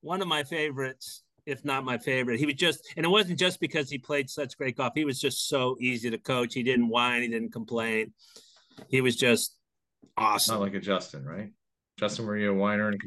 one 0.00 0.22
of 0.22 0.28
my 0.28 0.44
favorites, 0.44 1.22
if 1.46 1.64
not 1.64 1.84
my 1.84 1.98
favorite. 1.98 2.38
He 2.38 2.46
was 2.46 2.54
just, 2.54 2.88
and 2.96 3.04
it 3.04 3.08
wasn't 3.08 3.38
just 3.38 3.60
because 3.60 3.90
he 3.90 3.98
played 3.98 4.30
such 4.30 4.56
great 4.56 4.76
golf. 4.76 4.92
He 4.94 5.04
was 5.04 5.20
just 5.20 5.48
so 5.48 5.76
easy 5.80 6.10
to 6.10 6.18
coach. 6.18 6.54
He 6.54 6.62
didn't 6.62 6.88
whine. 6.88 7.22
He 7.22 7.28
didn't 7.28 7.52
complain. 7.52 8.12
He 8.88 9.00
was 9.00 9.16
just 9.16 9.56
awesome. 10.16 10.54
Not 10.54 10.62
like 10.62 10.74
a 10.74 10.80
Justin, 10.80 11.24
right? 11.24 11.50
Justin, 11.98 12.26
were 12.26 12.36
you 12.36 12.52
a 12.52 12.54
whiner 12.54 12.86
and 12.88 12.94
a 12.94 12.98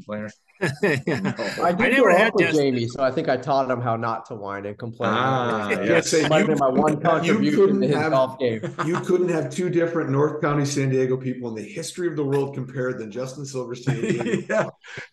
complainer? 0.70 1.36
I, 1.62 1.70
I 1.70 1.90
never 1.90 2.18
had 2.18 2.34
with 2.34 2.54
Jamie, 2.54 2.88
so 2.88 3.04
I 3.04 3.12
think 3.12 3.30
I 3.30 3.38
taught 3.38 3.70
him 3.70 3.82
how 3.82 3.96
not 3.96 4.26
to 4.28 4.36
whine 4.36 4.66
and 4.66 4.78
complain. 4.78 5.12
Ah, 5.14 5.70
yes. 5.70 6.14
might 6.30 6.40
have 6.40 6.48
been 6.48 6.58
my 6.60 6.70
one 6.70 7.00
contribution 7.02 7.82
to 7.82 7.88
his 7.88 7.96
have, 7.96 8.12
golf 8.12 8.40
game. 8.40 8.62
You 8.86 9.00
couldn't 9.02 9.30
have 9.30 9.50
two 9.50 9.70
different 9.70 10.10
North 10.10 10.42
County 10.42 10.66
San 10.66 10.90
Diego 10.90 11.18
people 11.18 11.50
in 11.50 11.56
the 11.56 11.70
history 11.70 12.08
of 12.08 12.16
the 12.16 12.24
world 12.24 12.54
compared 12.54 13.00
than 13.00 13.12
Justin 13.12 13.46
Silverstein. 13.46 14.46
yeah. 14.50 14.68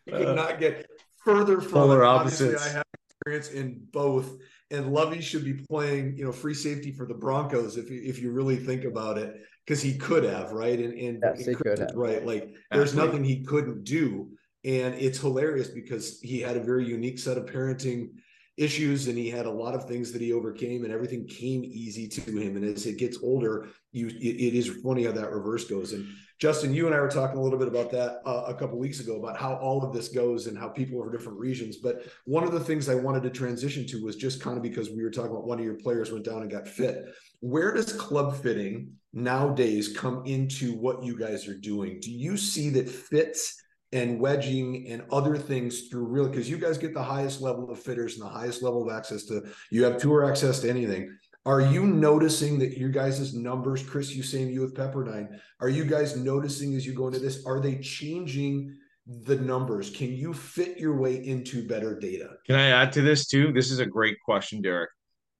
You 0.06 0.12
could 0.12 0.28
uh, 0.28 0.34
not 0.34 0.60
get 0.60 0.86
further 1.24 1.60
from 1.60 1.72
polar 1.72 2.04
opposites. 2.04 2.66
I 2.66 2.70
have 2.70 2.84
experience 3.08 3.50
in 3.50 3.86
both, 3.92 4.36
and 4.70 4.92
Lovey 4.92 5.20
should 5.20 5.44
be 5.44 5.54
playing, 5.54 6.16
you 6.16 6.24
know, 6.24 6.32
free 6.32 6.54
safety 6.54 6.92
for 6.92 7.06
the 7.06 7.14
Broncos 7.14 7.76
if 7.76 7.90
you, 7.90 8.00
if 8.02 8.20
you 8.20 8.30
really 8.30 8.56
think 8.56 8.84
about 8.84 9.18
it, 9.18 9.42
because 9.64 9.82
he 9.82 9.96
could 9.96 10.24
have, 10.24 10.52
right? 10.52 10.78
And 10.78 10.94
and 10.94 11.22
yes, 11.22 11.46
he 11.46 11.54
could 11.54 11.78
have. 11.78 11.90
right, 11.94 12.24
like 12.24 12.54
there's 12.70 12.94
nothing 12.94 13.22
he 13.24 13.42
couldn't 13.44 13.84
do 13.84 14.30
and 14.64 14.94
it's 14.94 15.18
hilarious 15.18 15.68
because 15.68 16.20
he 16.20 16.40
had 16.40 16.56
a 16.56 16.62
very 16.62 16.84
unique 16.84 17.18
set 17.18 17.38
of 17.38 17.46
parenting 17.46 18.10
issues 18.56 19.08
and 19.08 19.16
he 19.16 19.30
had 19.30 19.46
a 19.46 19.50
lot 19.50 19.74
of 19.74 19.88
things 19.88 20.12
that 20.12 20.20
he 20.20 20.32
overcame 20.32 20.84
and 20.84 20.92
everything 20.92 21.26
came 21.26 21.64
easy 21.64 22.06
to 22.06 22.20
him. 22.20 22.56
And 22.56 22.64
as 22.64 22.84
it 22.84 22.98
gets 22.98 23.18
older 23.22 23.68
you 23.92 24.08
it, 24.08 24.12
it 24.12 24.54
is 24.54 24.80
funny 24.84 25.04
how 25.04 25.12
that 25.12 25.32
reverse 25.32 25.64
goes. 25.64 25.92
And 25.92 26.06
justin 26.38 26.72
you 26.72 26.86
and 26.86 26.94
i 26.94 27.00
were 27.00 27.08
talking 27.08 27.36
a 27.36 27.42
little 27.42 27.58
bit 27.58 27.68
about 27.68 27.90
that 27.90 28.20
uh, 28.24 28.44
a 28.46 28.54
couple 28.54 28.78
weeks 28.78 29.00
ago 29.00 29.16
about 29.16 29.38
how 29.38 29.56
all 29.56 29.84
of 29.84 29.92
this 29.92 30.08
goes 30.08 30.46
and 30.46 30.56
how 30.56 30.68
people 30.68 31.02
are 31.02 31.12
different 31.12 31.38
regions 31.38 31.76
but 31.76 32.06
one 32.24 32.44
of 32.44 32.52
the 32.52 32.60
things 32.60 32.88
i 32.88 32.94
wanted 32.94 33.22
to 33.22 33.28
transition 33.28 33.86
to 33.86 34.02
was 34.02 34.16
just 34.16 34.40
kind 34.40 34.56
of 34.56 34.62
because 34.62 34.88
we 34.88 35.02
were 35.02 35.10
talking 35.10 35.32
about 35.32 35.46
one 35.46 35.58
of 35.58 35.64
your 35.66 35.74
players 35.74 36.10
went 36.10 36.24
down 36.24 36.40
and 36.40 36.50
got 36.50 36.66
fit. 36.66 37.04
Where 37.40 37.72
does 37.72 37.92
club 37.92 38.36
fitting 38.42 38.92
nowadays 39.12 39.94
come 39.96 40.24
into 40.26 40.74
what 40.74 41.02
you 41.02 41.18
guys 41.18 41.48
are 41.48 41.58
doing? 41.58 41.98
Do 42.00 42.10
you 42.10 42.36
see 42.36 42.70
that 42.70 42.88
fits 42.88 43.60
and 43.92 44.20
wedging 44.20 44.86
and 44.88 45.02
other 45.10 45.36
things 45.36 45.88
through 45.88 46.04
real 46.04 46.28
because 46.28 46.48
you 46.48 46.56
guys 46.56 46.78
get 46.78 46.94
the 46.94 47.02
highest 47.02 47.40
level 47.40 47.70
of 47.70 47.78
fitters 47.78 48.14
and 48.14 48.24
the 48.24 48.30
highest 48.30 48.62
level 48.62 48.88
of 48.88 48.94
access 48.94 49.24
to 49.24 49.42
you 49.70 49.84
have 49.84 49.98
tour 49.98 50.24
access 50.24 50.60
to 50.60 50.70
anything. 50.70 51.16
Are 51.46 51.60
you 51.60 51.86
noticing 51.86 52.58
that 52.58 52.76
your 52.76 52.90
guys' 52.90 53.34
numbers 53.34 53.82
chris 53.82 54.14
you 54.14 54.22
saying 54.22 54.50
you 54.50 54.60
with 54.60 54.76
pepperdine 54.76 55.40
are 55.60 55.68
you 55.68 55.84
guys 55.84 56.16
noticing 56.16 56.74
as 56.74 56.86
you 56.86 56.92
go 56.92 57.08
into 57.08 57.18
this 57.18 57.44
are 57.46 57.60
they 57.60 57.78
changing 57.78 58.76
the 59.06 59.36
numbers? 59.36 59.90
Can 59.90 60.12
you 60.14 60.32
fit 60.32 60.78
your 60.78 60.96
way 60.96 61.26
into 61.26 61.66
better 61.66 61.98
data? 61.98 62.30
Can 62.46 62.56
i 62.56 62.68
add 62.68 62.92
to 62.92 63.02
this 63.02 63.26
too? 63.26 63.52
This 63.52 63.70
is 63.70 63.80
a 63.80 63.86
great 63.86 64.18
question 64.24 64.62
derek. 64.62 64.90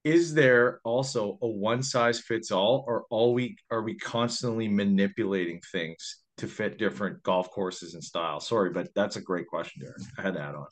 Is 0.03 0.33
there 0.33 0.81
also 0.83 1.39
a 1.43 1.47
one 1.47 1.83
size 1.83 2.21
fits 2.21 2.51
all 2.51 2.85
or 2.89 3.05
all 3.11 3.35
we 3.35 3.57
are 3.71 3.83
we 3.83 3.97
constantly 3.97 4.67
manipulating 4.67 5.61
things 5.71 6.21
to 6.41 6.49
fit 6.49 6.79
different 6.79 7.23
golf 7.23 7.51
courses 7.51 7.95
and 7.95 8.03
styles? 8.03 8.49
Sorry, 8.49 8.71
but 8.71 8.89
that's 8.95 9.17
a 9.17 9.21
great 9.21 9.47
question, 9.47 9.83
Derek. 9.83 9.97
I 10.19 10.23
had 10.23 10.35
to 10.35 10.41
add 10.41 10.55
on. 10.55 10.67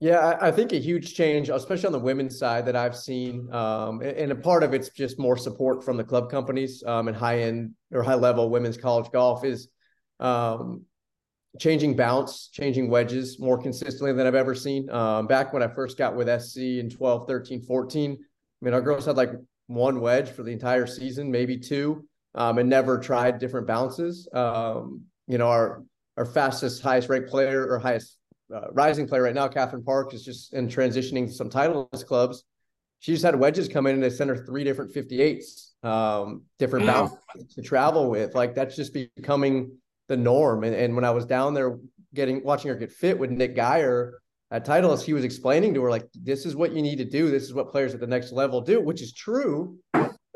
Yeah, 0.00 0.36
I 0.40 0.50
think 0.50 0.72
a 0.72 0.80
huge 0.80 1.14
change, 1.14 1.48
especially 1.48 1.86
on 1.86 1.92
the 1.92 1.98
women's 2.00 2.36
side, 2.36 2.66
that 2.66 2.74
I've 2.74 2.96
seen, 2.96 3.52
um, 3.54 4.00
and 4.00 4.32
a 4.32 4.34
part 4.34 4.64
of 4.64 4.74
it's 4.74 4.88
just 4.88 5.16
more 5.18 5.36
support 5.36 5.84
from 5.84 5.96
the 5.96 6.02
club 6.02 6.28
companies 6.28 6.82
um, 6.84 7.06
and 7.06 7.16
high 7.16 7.42
end 7.42 7.74
or 7.92 8.02
high 8.02 8.14
level 8.14 8.50
women's 8.50 8.76
college 8.76 9.12
golf 9.12 9.44
is 9.44 9.68
um, 10.18 10.84
changing 11.60 11.94
bounce, 11.94 12.48
changing 12.48 12.90
wedges 12.90 13.38
more 13.38 13.56
consistently 13.56 14.12
than 14.12 14.26
I've 14.26 14.34
ever 14.34 14.56
seen. 14.56 14.90
Um, 14.90 15.28
back 15.28 15.52
when 15.52 15.62
I 15.62 15.68
first 15.68 15.96
got 15.96 16.16
with 16.16 16.28
SC 16.42 16.58
in 16.58 16.90
12, 16.90 17.28
13, 17.28 17.62
14, 17.62 18.10
I 18.10 18.64
mean, 18.64 18.74
our 18.74 18.82
girls 18.82 19.06
had 19.06 19.16
like 19.16 19.30
one 19.68 20.00
wedge 20.00 20.30
for 20.30 20.42
the 20.42 20.50
entire 20.50 20.86
season, 20.86 21.30
maybe 21.30 21.56
two 21.56 22.04
um, 22.34 22.58
and 22.58 22.68
never 22.68 22.98
tried 22.98 23.38
different 23.38 23.66
bounces. 23.66 24.28
Um, 24.32 25.02
you 25.26 25.38
know, 25.38 25.48
our 25.48 25.82
our 26.16 26.26
fastest, 26.26 26.82
highest 26.82 27.08
ranked 27.08 27.30
player 27.30 27.66
or 27.66 27.78
highest 27.78 28.18
uh, 28.54 28.70
rising 28.72 29.06
player 29.06 29.22
right 29.22 29.34
now, 29.34 29.48
Catherine 29.48 29.82
Park, 29.82 30.12
is 30.12 30.24
just 30.24 30.52
in 30.52 30.68
transitioning 30.68 31.26
to 31.26 31.32
some 31.32 31.48
Titleist 31.48 32.06
clubs. 32.06 32.44
She 33.00 33.12
just 33.12 33.24
had 33.24 33.34
wedges 33.34 33.66
come 33.66 33.86
in 33.86 33.94
and 33.94 34.02
they 34.02 34.10
sent 34.10 34.30
her 34.30 34.44
three 34.44 34.62
different 34.62 34.94
58s, 34.94 35.84
um, 35.84 36.42
different 36.58 36.86
wow. 36.86 37.18
bounces 37.34 37.54
to 37.54 37.62
travel 37.62 38.10
with. 38.10 38.34
Like 38.34 38.54
that's 38.54 38.76
just 38.76 38.92
becoming 38.92 39.78
the 40.08 40.16
norm. 40.16 40.64
And, 40.64 40.74
and 40.74 40.94
when 40.94 41.04
I 41.04 41.10
was 41.10 41.24
down 41.24 41.54
there 41.54 41.78
getting 42.14 42.44
watching 42.44 42.68
her 42.68 42.74
get 42.76 42.92
fit 42.92 43.18
with 43.18 43.30
Nick 43.30 43.56
Geyer, 43.56 44.18
at 44.52 44.66
Titleist, 44.66 45.02
he 45.02 45.14
was 45.14 45.24
explaining 45.24 45.72
to 45.72 45.82
her 45.82 45.88
like, 45.88 46.06
"This 46.12 46.44
is 46.44 46.54
what 46.54 46.72
you 46.72 46.82
need 46.82 46.96
to 46.96 47.06
do. 47.06 47.30
This 47.30 47.44
is 47.44 47.54
what 47.54 47.70
players 47.70 47.94
at 47.94 48.00
the 48.00 48.06
next 48.06 48.32
level 48.32 48.60
do," 48.60 48.82
which 48.82 49.00
is 49.00 49.14
true. 49.14 49.78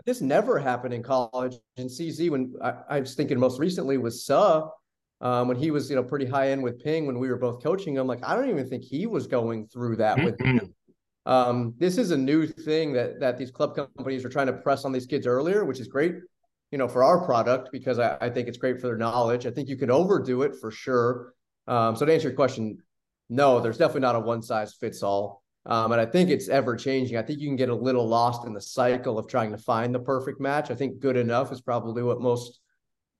This 0.06 0.20
never 0.20 0.58
happened 0.58 0.94
in 0.94 1.02
college. 1.02 1.56
In 1.76 1.88
CZ, 1.88 2.30
when 2.30 2.54
I, 2.62 2.74
I 2.88 3.00
was 3.00 3.14
thinking 3.14 3.38
most 3.38 3.58
recently 3.58 3.98
was 3.98 4.24
Suh, 4.24 4.68
um, 5.20 5.48
when 5.48 5.56
he 5.56 5.72
was 5.72 5.90
you 5.90 5.96
know 5.96 6.04
pretty 6.04 6.26
high 6.26 6.50
end 6.50 6.62
with 6.62 6.82
Ping 6.82 7.06
when 7.06 7.18
we 7.18 7.28
were 7.28 7.36
both 7.36 7.62
coaching 7.62 7.96
him. 7.96 8.06
Like, 8.06 8.24
I 8.24 8.36
don't 8.36 8.48
even 8.48 8.68
think 8.68 8.84
he 8.84 9.06
was 9.06 9.26
going 9.26 9.66
through 9.66 9.96
that 9.96 10.22
with. 10.22 10.38
Mhm. 10.38 10.72
Um, 11.26 11.74
this 11.76 11.98
is 11.98 12.12
a 12.12 12.16
new 12.16 12.46
thing 12.46 12.92
that 12.92 13.18
that 13.18 13.36
these 13.36 13.50
club 13.50 13.74
companies 13.74 14.24
are 14.24 14.28
trying 14.28 14.46
to 14.46 14.52
press 14.52 14.84
on 14.84 14.92
these 14.92 15.06
kids 15.06 15.26
earlier, 15.26 15.64
which 15.64 15.80
is 15.80 15.88
great, 15.88 16.14
you 16.70 16.78
know, 16.78 16.86
for 16.86 17.02
our 17.02 17.24
product 17.24 17.70
because 17.72 17.98
I, 17.98 18.16
I 18.20 18.30
think 18.30 18.46
it's 18.46 18.58
great 18.58 18.80
for 18.80 18.86
their 18.86 18.96
knowledge. 18.96 19.44
I 19.44 19.50
think 19.50 19.68
you 19.68 19.76
can 19.76 19.90
overdo 19.90 20.42
it 20.42 20.54
for 20.60 20.70
sure. 20.70 21.32
Um, 21.66 21.96
so 21.96 22.06
to 22.06 22.12
answer 22.14 22.28
your 22.28 22.36
question, 22.36 22.78
no, 23.28 23.58
there's 23.58 23.78
definitely 23.78 24.02
not 24.02 24.14
a 24.14 24.20
one 24.20 24.40
size 24.40 24.74
fits 24.74 25.02
all. 25.02 25.42
Um, 25.66 25.90
and 25.92 26.00
I 26.00 26.06
think 26.06 26.30
it's 26.30 26.48
ever 26.48 26.76
changing. 26.76 27.16
I 27.16 27.22
think 27.22 27.40
you 27.40 27.48
can 27.48 27.56
get 27.56 27.68
a 27.68 27.74
little 27.74 28.06
lost 28.06 28.46
in 28.46 28.54
the 28.54 28.60
cycle 28.60 29.18
of 29.18 29.26
trying 29.26 29.50
to 29.50 29.58
find 29.58 29.94
the 29.94 29.98
perfect 29.98 30.40
match. 30.40 30.70
I 30.70 30.74
think 30.76 31.00
good 31.00 31.16
enough 31.16 31.50
is 31.50 31.60
probably 31.60 32.04
what 32.04 32.20
most 32.20 32.60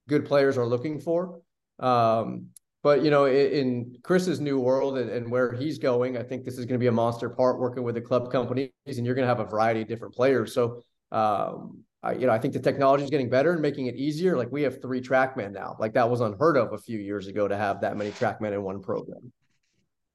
good 0.09 0.25
players 0.25 0.57
are 0.57 0.67
looking 0.67 1.01
for. 1.01 1.41
Um, 1.81 2.49
but 2.85 3.03
you 3.03 3.11
know, 3.11 3.25
in, 3.25 3.51
in 3.51 3.97
Chris's 4.05 4.39
new 4.39 4.61
world 4.61 4.97
and, 4.97 5.11
and 5.11 5.29
where 5.29 5.53
he's 5.53 5.79
going, 5.79 6.17
I 6.17 6.23
think 6.23 6.45
this 6.45 6.57
is 6.57 6.67
going 6.67 6.79
to 6.79 6.83
be 6.83 6.87
a 6.87 6.93
monster 6.93 7.29
part 7.29 7.59
working 7.59 7.83
with 7.83 7.97
the 7.97 8.01
club 8.01 8.31
companies, 8.31 8.71
and 8.87 9.05
you're 9.05 9.17
going 9.17 9.25
to 9.25 9.29
have 9.29 9.41
a 9.41 9.45
variety 9.45 9.83
of 9.83 9.89
different 9.89 10.15
players. 10.15 10.55
So, 10.55 10.83
um, 11.11 11.83
I, 12.05 12.13
you 12.13 12.27
know, 12.27 12.33
I 12.33 12.39
think 12.39 12.55
the 12.55 12.61
technology 12.61 13.03
is 13.03 13.11
getting 13.11 13.29
better 13.29 13.53
and 13.53 13.61
making 13.61 13.87
it 13.87 13.97
easier. 13.97 14.37
Like 14.37 14.53
we 14.53 14.63
have 14.63 14.81
three 14.81 15.01
TrackMan 15.01 15.51
now. 15.51 15.77
Like 15.81 15.95
that 15.95 16.09
was 16.09 16.21
unheard 16.21 16.57
of 16.57 16.75
a 16.75 16.79
few 16.79 17.01
years 17.01 17.27
ago 17.27 17.49
to 17.49 17.57
have 17.57 17.81
that 17.81 17.97
many 17.97 18.13
TrackMan 18.13 18.53
in 18.53 18.63
one 18.63 18.81
program. 18.81 19.33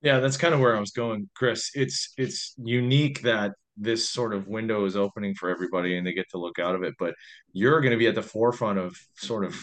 Yeah, 0.02 0.20
that's 0.20 0.38
kind 0.38 0.54
of 0.54 0.60
where 0.60 0.76
I 0.76 0.80
was 0.80 0.91
going, 0.91 1.30
Chris. 1.36 1.70
It's 1.76 2.14
it's 2.18 2.54
unique 2.58 3.22
that 3.22 3.52
this 3.78 4.10
sort 4.10 4.34
of 4.34 4.47
window 4.47 4.86
is 4.86 4.95
opening 4.95 5.34
for 5.36 5.49
everybody 5.49 5.97
and 5.97 6.06
they 6.06 6.14
get 6.14 6.30
to 6.30 6.38
look 6.38 6.60
out 6.60 6.76
of 6.76 6.84
it, 6.84 6.93
but 6.99 7.16
you're 7.54 7.82
going 7.82 7.91
to 7.91 7.97
be 7.97 8.08
at 8.08 8.16
the 8.16 8.22
forefront 8.22 8.78
of 8.78 8.95
sort 9.16 9.45
of, 9.45 9.56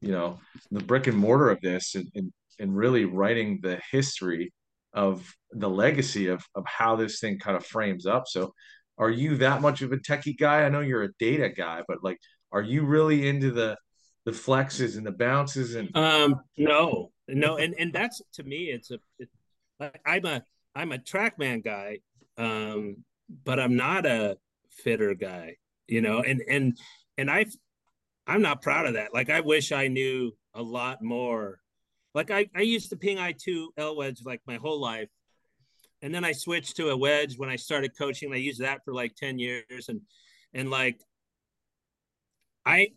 you 0.00 0.10
know, 0.12 0.38
the 0.70 0.82
brick 0.82 1.06
and 1.06 1.16
mortar 1.16 1.50
of 1.50 1.60
this 1.60 1.94
and 1.94 2.06
and, 2.14 2.32
and 2.58 2.76
really 2.76 3.04
writing 3.04 3.60
the 3.62 3.80
history 3.90 4.52
of 4.94 5.34
the 5.52 5.68
legacy 5.70 6.28
of 6.28 6.42
of 6.54 6.64
how 6.66 6.96
this 6.96 7.20
thing 7.20 7.38
kind 7.38 7.56
of 7.56 7.64
frames 7.64 8.06
up. 8.06 8.24
So, 8.26 8.52
are 8.98 9.10
you 9.10 9.36
that 9.38 9.60
much 9.60 9.82
of 9.82 9.92
a 9.92 9.96
techie 9.98 10.38
guy? 10.38 10.62
I 10.62 10.68
know 10.70 10.80
you're 10.80 11.04
a 11.04 11.12
data 11.18 11.48
guy, 11.50 11.82
but 11.86 11.98
like, 12.02 12.18
are 12.50 12.62
you 12.62 12.84
really 12.84 13.28
into 13.28 13.50
the 13.50 13.76
the 14.24 14.32
flexes 14.32 14.96
and 14.96 15.06
the 15.06 15.12
bounces 15.12 15.74
and 15.74 15.94
Um, 15.96 16.36
no, 16.56 17.10
no, 17.28 17.56
and 17.56 17.74
and 17.78 17.92
that's 17.92 18.22
to 18.34 18.42
me, 18.42 18.70
it's 18.70 18.90
a. 18.90 18.98
It, 19.18 19.28
like, 19.82 20.00
I'm 20.06 20.24
a 20.24 20.42
I'm 20.74 20.92
a 20.92 20.98
TrackMan 20.98 21.64
guy, 21.64 21.98
um, 22.38 23.04
but 23.44 23.60
I'm 23.60 23.76
not 23.76 24.06
a 24.06 24.38
fitter 24.70 25.14
guy, 25.14 25.56
you 25.86 26.00
know, 26.00 26.20
and 26.20 26.42
and 26.48 26.78
and 27.18 27.30
I, 27.30 27.46
I'm 28.26 28.42
not 28.42 28.62
proud 28.62 28.86
of 28.86 28.94
that. 28.94 29.12
Like 29.12 29.30
I 29.30 29.40
wish 29.40 29.72
I 29.72 29.88
knew 29.88 30.32
a 30.54 30.62
lot 30.62 31.02
more. 31.02 31.58
Like 32.14 32.30
I 32.30 32.48
I 32.54 32.62
used 32.62 32.90
to 32.90 32.96
ping 32.96 33.18
I 33.18 33.32
two 33.32 33.72
L 33.76 33.96
wedge 33.96 34.20
like 34.24 34.40
my 34.46 34.56
whole 34.56 34.80
life, 34.80 35.08
and 36.00 36.14
then 36.14 36.24
I 36.24 36.32
switched 36.32 36.76
to 36.76 36.90
a 36.90 36.96
wedge 36.96 37.36
when 37.36 37.50
I 37.50 37.56
started 37.56 37.96
coaching. 37.96 38.32
I 38.32 38.36
used 38.36 38.60
that 38.60 38.84
for 38.84 38.94
like 38.94 39.14
ten 39.14 39.38
years, 39.38 39.88
and 39.88 40.00
and 40.54 40.70
like 40.70 41.00
I 42.64 42.88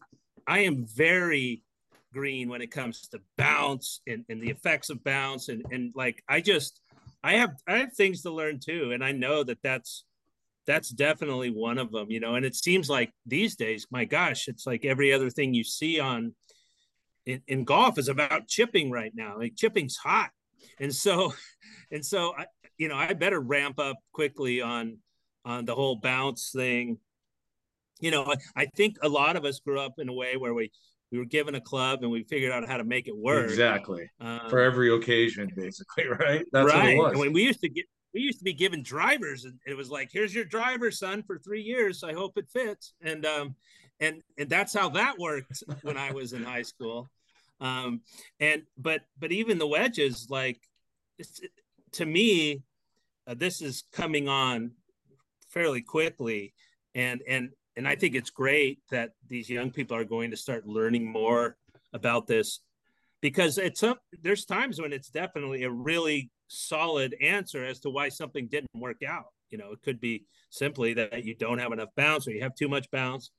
I 0.47 0.59
am 0.59 0.85
very 0.85 1.63
green 2.15 2.49
when 2.49 2.61
it 2.61 2.71
comes 2.71 3.07
to 3.09 3.19
bounce 3.37 4.01
and, 4.07 4.25
and 4.29 4.41
the 4.41 4.49
effects 4.49 4.89
of 4.89 5.03
bounce. 5.03 5.49
And 5.49 5.63
and 5.71 5.93
like 5.95 6.23
I 6.27 6.41
just 6.41 6.81
I 7.23 7.33
have 7.33 7.51
I 7.67 7.77
have 7.77 7.93
things 7.93 8.23
to 8.23 8.31
learn 8.31 8.59
too. 8.59 8.91
And 8.93 9.03
I 9.03 9.11
know 9.11 9.43
that 9.43 9.59
that's 9.61 10.05
that's 10.65 10.89
definitely 10.89 11.51
one 11.51 11.77
of 11.77 11.91
them 11.91 12.09
you 12.09 12.19
know 12.19 12.33
and 12.33 12.43
it 12.43 12.55
seems 12.55 12.89
like 12.89 13.11
these 13.27 13.55
days 13.55 13.85
my 13.91 14.03
gosh 14.03 14.47
it's 14.47 14.65
like 14.65 14.83
every 14.83 15.13
other 15.13 15.29
thing 15.29 15.53
you 15.53 15.63
see 15.63 15.99
on 15.99 16.33
in, 17.25 17.41
in 17.47 17.63
golf 17.63 17.97
is 17.97 18.07
about 18.07 18.47
chipping 18.47 18.91
right 18.91 19.11
now. 19.15 19.37
Like 19.37 19.55
chipping's 19.55 19.97
hot. 19.97 20.29
And 20.79 20.93
so 20.93 21.33
and 21.91 22.05
so 22.05 22.33
I 22.37 22.45
you 22.77 22.87
know 22.87 22.95
I 22.95 23.13
better 23.13 23.39
ramp 23.39 23.79
up 23.79 23.97
quickly 24.13 24.61
on 24.61 24.97
on 25.43 25.65
the 25.65 25.75
whole 25.75 25.95
bounce 25.95 26.51
thing. 26.55 26.99
You 27.99 28.11
know 28.11 28.25
I, 28.25 28.35
I 28.55 28.65
think 28.65 28.97
a 29.01 29.09
lot 29.09 29.35
of 29.35 29.45
us 29.45 29.59
grew 29.59 29.79
up 29.79 29.93
in 29.97 30.09
a 30.09 30.13
way 30.13 30.37
where 30.37 30.53
we 30.53 30.71
we 31.11 31.17
were 31.17 31.25
given 31.25 31.55
a 31.55 31.61
club 31.61 31.99
and 32.01 32.11
we 32.11 32.23
figured 32.23 32.51
out 32.51 32.67
how 32.67 32.77
to 32.77 32.83
make 32.83 33.07
it 33.07 33.15
work. 33.15 33.45
exactly 33.45 34.09
Um, 34.19 34.49
for 34.49 34.59
every 34.59 34.93
occasion, 34.93 35.51
basically, 35.55 36.07
right? 36.19 36.45
That's 36.51 36.71
right. 36.71 36.97
what 36.97 37.09
And 37.09 37.17
it 37.17 37.19
when 37.19 37.33
we 37.33 37.43
used 37.43 37.61
to 37.61 37.69
get, 37.69 37.85
we 38.13 38.21
used 38.21 38.39
to 38.39 38.45
be 38.45 38.53
given 38.53 38.81
drivers, 38.81 39.45
and 39.45 39.59
it 39.67 39.75
was 39.75 39.89
like, 39.89 40.09
"Here's 40.11 40.33
your 40.33 40.45
driver, 40.45 40.89
son, 40.89 41.23
for 41.23 41.37
three 41.37 41.61
years. 41.61 42.03
I 42.03 42.13
hope 42.13 42.37
it 42.37 42.49
fits." 42.51 42.93
And 43.01 43.25
um, 43.25 43.55
and 43.99 44.21
and 44.37 44.49
that's 44.49 44.73
how 44.73 44.89
that 44.89 45.17
worked 45.19 45.63
when 45.81 45.97
I 45.97 46.11
was 46.11 46.33
in 46.33 46.43
high 46.43 46.61
school. 46.61 47.09
Um, 47.59 48.01
and 48.39 48.63
but 48.77 49.01
but 49.19 49.31
even 49.31 49.57
the 49.57 49.67
wedges, 49.67 50.27
like, 50.29 50.59
it's, 51.17 51.41
to 51.93 52.05
me, 52.05 52.63
uh, 53.27 53.35
this 53.35 53.61
is 53.61 53.83
coming 53.91 54.27
on 54.27 54.71
fairly 55.49 55.81
quickly, 55.81 56.53
and 56.93 57.21
and 57.27 57.49
and 57.77 57.87
I 57.87 57.95
think 57.95 58.15
it's 58.15 58.29
great 58.29 58.79
that 58.91 59.11
these 59.29 59.49
young 59.49 59.71
people 59.71 59.97
are 59.97 60.05
going 60.05 60.31
to 60.31 60.37
start 60.37 60.65
learning 60.67 61.05
more 61.11 61.57
about 61.93 62.27
this 62.27 62.59
because 63.21 63.57
it's 63.57 63.79
some 63.79 63.95
there's 64.21 64.45
times 64.45 64.79
when 64.81 64.93
it's 64.93 65.09
definitely 65.09 65.63
a 65.63 65.71
really 65.71 66.29
solid 66.47 67.15
answer 67.21 67.63
as 67.65 67.79
to 67.81 67.89
why 67.89 68.09
something 68.09 68.47
didn't 68.47 68.69
work 68.75 69.01
out. 69.07 69.25
You 69.49 69.57
know, 69.57 69.71
it 69.71 69.81
could 69.83 69.99
be 69.99 70.25
simply 70.49 70.93
that 70.95 71.23
you 71.23 71.35
don't 71.35 71.59
have 71.59 71.71
enough 71.71 71.89
bounce 71.95 72.27
or 72.27 72.31
you 72.31 72.41
have 72.41 72.55
too 72.55 72.67
much 72.67 72.89
bounce. 72.91 73.31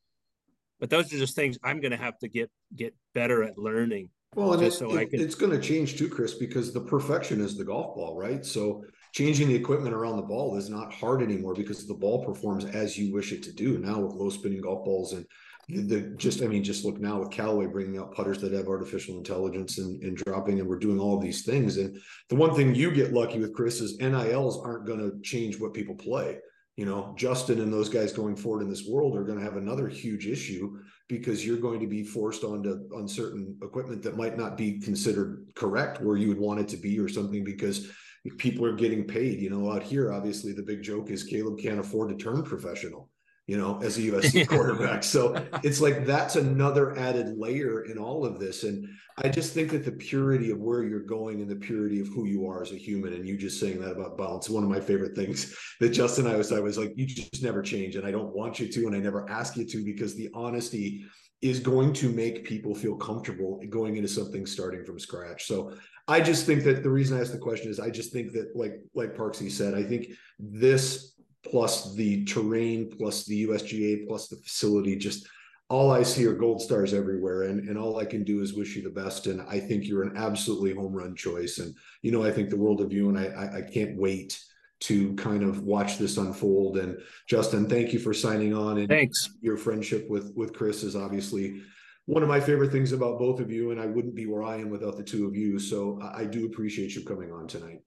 But 0.80 0.90
those 0.90 1.12
are 1.12 1.18
just 1.18 1.34
things 1.34 1.58
I'm 1.64 1.80
going 1.80 1.92
to 1.92 1.96
have 1.96 2.18
to 2.18 2.28
get 2.28 2.50
get 2.74 2.94
better 3.14 3.42
at 3.42 3.56
learning. 3.58 4.10
Well, 4.34 4.52
and 4.52 4.62
it, 4.62 4.72
so 4.72 4.96
I 4.98 5.02
it- 5.02 5.10
can- 5.10 5.20
it's 5.20 5.34
going 5.34 5.52
to 5.52 5.60
change 5.60 5.96
too, 5.96 6.08
Chris, 6.08 6.34
because 6.34 6.72
the 6.72 6.80
perfection 6.80 7.40
is 7.40 7.56
the 7.56 7.64
golf 7.64 7.94
ball, 7.96 8.16
right? 8.18 8.44
So 8.44 8.84
changing 9.16 9.48
the 9.48 9.54
equipment 9.54 9.94
around 9.94 10.16
the 10.16 10.22
ball 10.22 10.58
is 10.58 10.68
not 10.68 10.92
hard 10.92 11.22
anymore 11.22 11.54
because 11.54 11.86
the 11.86 11.94
ball 11.94 12.22
performs 12.22 12.66
as 12.66 12.98
you 12.98 13.14
wish 13.14 13.32
it 13.32 13.42
to 13.42 13.50
do. 13.50 13.78
Now 13.78 13.98
with 13.98 14.14
low 14.14 14.28
spinning 14.28 14.60
golf 14.60 14.84
balls 14.84 15.14
and 15.14 15.24
the, 15.70 16.12
just, 16.18 16.42
I 16.42 16.46
mean, 16.46 16.62
just 16.62 16.84
look 16.84 17.00
now 17.00 17.18
with 17.18 17.30
Callaway 17.30 17.64
bringing 17.64 17.98
out 17.98 18.14
putters 18.14 18.42
that 18.42 18.52
have 18.52 18.68
artificial 18.68 19.16
intelligence 19.16 19.78
and, 19.78 20.02
and 20.02 20.18
dropping, 20.18 20.60
and 20.60 20.68
we're 20.68 20.78
doing 20.78 21.00
all 21.00 21.18
these 21.18 21.46
things. 21.46 21.78
And 21.78 21.98
the 22.28 22.36
one 22.36 22.54
thing 22.54 22.74
you 22.74 22.90
get 22.90 23.14
lucky 23.14 23.40
with, 23.40 23.54
Chris, 23.54 23.80
is 23.80 23.98
NILs 23.98 24.60
aren't 24.62 24.86
going 24.86 25.00
to 25.00 25.18
change 25.22 25.58
what 25.58 25.72
people 25.72 25.94
play. 25.94 26.38
You 26.76 26.84
know, 26.84 27.14
Justin 27.16 27.62
and 27.62 27.72
those 27.72 27.88
guys 27.88 28.12
going 28.12 28.36
forward 28.36 28.62
in 28.62 28.68
this 28.68 28.86
world 28.86 29.16
are 29.16 29.24
going 29.24 29.38
to 29.38 29.44
have 29.44 29.56
another 29.56 29.88
huge 29.88 30.26
issue 30.26 30.76
because 31.08 31.44
you're 31.44 31.56
going 31.56 31.80
to 31.80 31.86
be 31.86 32.04
forced 32.04 32.44
onto 32.44 32.86
on 32.94 33.08
certain 33.08 33.56
equipment 33.62 34.02
that 34.02 34.16
might 34.16 34.36
not 34.36 34.58
be 34.58 34.78
considered 34.78 35.46
correct 35.54 36.02
where 36.02 36.18
you 36.18 36.28
would 36.28 36.38
want 36.38 36.60
it 36.60 36.68
to 36.68 36.76
be 36.76 37.00
or 37.00 37.08
something 37.08 37.42
because 37.42 37.90
people 38.38 38.64
are 38.64 38.74
getting 38.74 39.04
paid. 39.04 39.40
You 39.40 39.50
know, 39.50 39.72
out 39.72 39.82
here, 39.82 40.12
obviously 40.12 40.52
the 40.52 40.62
big 40.62 40.82
joke 40.82 41.10
is 41.10 41.22
Caleb 41.22 41.58
can't 41.58 41.80
afford 41.80 42.10
to 42.10 42.22
turn 42.22 42.42
professional, 42.42 43.08
you 43.46 43.56
know, 43.56 43.80
as 43.82 43.98
a 43.98 44.02
USC 44.02 44.48
quarterback. 44.48 45.04
So 45.04 45.46
it's 45.62 45.80
like 45.80 46.06
that's 46.06 46.36
another 46.36 46.96
added 46.98 47.38
layer 47.38 47.84
in 47.84 47.98
all 47.98 48.24
of 48.24 48.38
this. 48.38 48.64
And 48.64 48.88
I 49.18 49.28
just 49.28 49.54
think 49.54 49.70
that 49.70 49.84
the 49.84 49.92
purity 49.92 50.50
of 50.50 50.58
where 50.58 50.82
you're 50.84 51.00
going 51.00 51.40
and 51.40 51.50
the 51.50 51.56
purity 51.56 52.00
of 52.00 52.08
who 52.08 52.26
you 52.26 52.46
are 52.48 52.62
as 52.62 52.72
a 52.72 52.76
human, 52.76 53.14
and 53.14 53.26
you 53.26 53.36
just 53.36 53.58
saying 53.60 53.80
that 53.80 53.92
about 53.92 54.18
balance, 54.18 54.50
one 54.50 54.64
of 54.64 54.70
my 54.70 54.80
favorite 54.80 55.14
things 55.14 55.56
that 55.80 55.90
Justin 55.90 56.26
and 56.26 56.34
I 56.34 56.38
was, 56.38 56.52
I 56.52 56.60
was 56.60 56.78
like, 56.78 56.92
you 56.96 57.06
just 57.06 57.42
never 57.42 57.62
change. 57.62 57.96
And 57.96 58.06
I 58.06 58.10
don't 58.10 58.34
want 58.34 58.60
you 58.60 58.68
to, 58.68 58.86
and 58.86 58.94
I 58.94 58.98
never 58.98 59.28
ask 59.30 59.56
you 59.56 59.64
to, 59.64 59.84
because 59.84 60.14
the 60.14 60.30
honesty 60.34 61.04
is 61.42 61.60
going 61.60 61.92
to 61.92 62.08
make 62.08 62.44
people 62.44 62.74
feel 62.74 62.96
comfortable 62.96 63.60
going 63.68 63.96
into 63.96 64.08
something 64.08 64.46
starting 64.46 64.84
from 64.84 64.98
scratch. 64.98 65.46
So 65.46 65.74
I 66.08 66.20
just 66.20 66.46
think 66.46 66.64
that 66.64 66.82
the 66.82 66.90
reason 66.90 67.16
I 67.16 67.20
asked 67.20 67.32
the 67.32 67.38
question 67.38 67.70
is 67.70 67.78
I 67.80 67.90
just 67.90 68.12
think 68.12 68.32
that 68.32 68.54
like 68.54 68.80
like 68.94 69.14
Parksy 69.14 69.50
said, 69.50 69.74
I 69.74 69.82
think 69.82 70.08
this 70.38 71.14
plus 71.44 71.94
the 71.94 72.24
terrain 72.24 72.90
plus 72.90 73.24
the 73.24 73.46
USGA 73.46 74.06
plus 74.06 74.28
the 74.28 74.36
facility 74.36 74.96
just 74.96 75.26
all 75.68 75.90
I 75.90 76.04
see 76.04 76.24
are 76.26 76.32
gold 76.32 76.62
stars 76.62 76.94
everywhere. 76.94 77.44
And 77.44 77.68
and 77.68 77.76
all 77.76 77.98
I 77.98 78.04
can 78.04 78.24
do 78.24 78.40
is 78.40 78.54
wish 78.54 78.76
you 78.76 78.82
the 78.82 78.90
best. 78.90 79.26
And 79.26 79.42
I 79.42 79.58
think 79.60 79.84
you're 79.84 80.04
an 80.04 80.16
absolutely 80.16 80.74
home 80.74 80.92
run 80.92 81.14
choice. 81.14 81.58
And 81.58 81.74
you 82.02 82.12
know 82.12 82.24
I 82.24 82.32
think 82.32 82.50
the 82.50 82.56
world 82.56 82.80
of 82.80 82.92
you 82.92 83.08
and 83.08 83.18
I 83.18 83.26
I, 83.26 83.56
I 83.58 83.62
can't 83.62 83.96
wait 83.96 84.40
to 84.80 85.14
kind 85.14 85.42
of 85.42 85.62
watch 85.62 85.96
this 85.98 86.16
unfold 86.18 86.76
and 86.76 86.98
Justin 87.28 87.66
thank 87.68 87.92
you 87.92 87.98
for 87.98 88.12
signing 88.12 88.54
on 88.54 88.78
and 88.78 88.88
Thanks. 88.88 89.30
your 89.40 89.56
friendship 89.56 90.08
with 90.10 90.32
with 90.36 90.52
Chris 90.52 90.82
is 90.82 90.94
obviously 90.94 91.62
one 92.04 92.22
of 92.22 92.28
my 92.28 92.38
favorite 92.38 92.70
things 92.70 92.92
about 92.92 93.18
both 93.18 93.40
of 93.40 93.50
you, 93.50 93.72
and 93.72 93.80
I 93.80 93.86
wouldn't 93.86 94.14
be 94.14 94.26
where 94.26 94.44
I 94.44 94.56
am 94.58 94.70
without 94.70 94.96
the 94.96 95.02
two 95.02 95.26
of 95.26 95.34
you. 95.34 95.58
So 95.58 95.98
I, 96.00 96.20
I 96.20 96.24
do 96.24 96.46
appreciate 96.46 96.94
you 96.94 97.02
coming 97.04 97.32
on 97.32 97.48
tonight. 97.48 97.80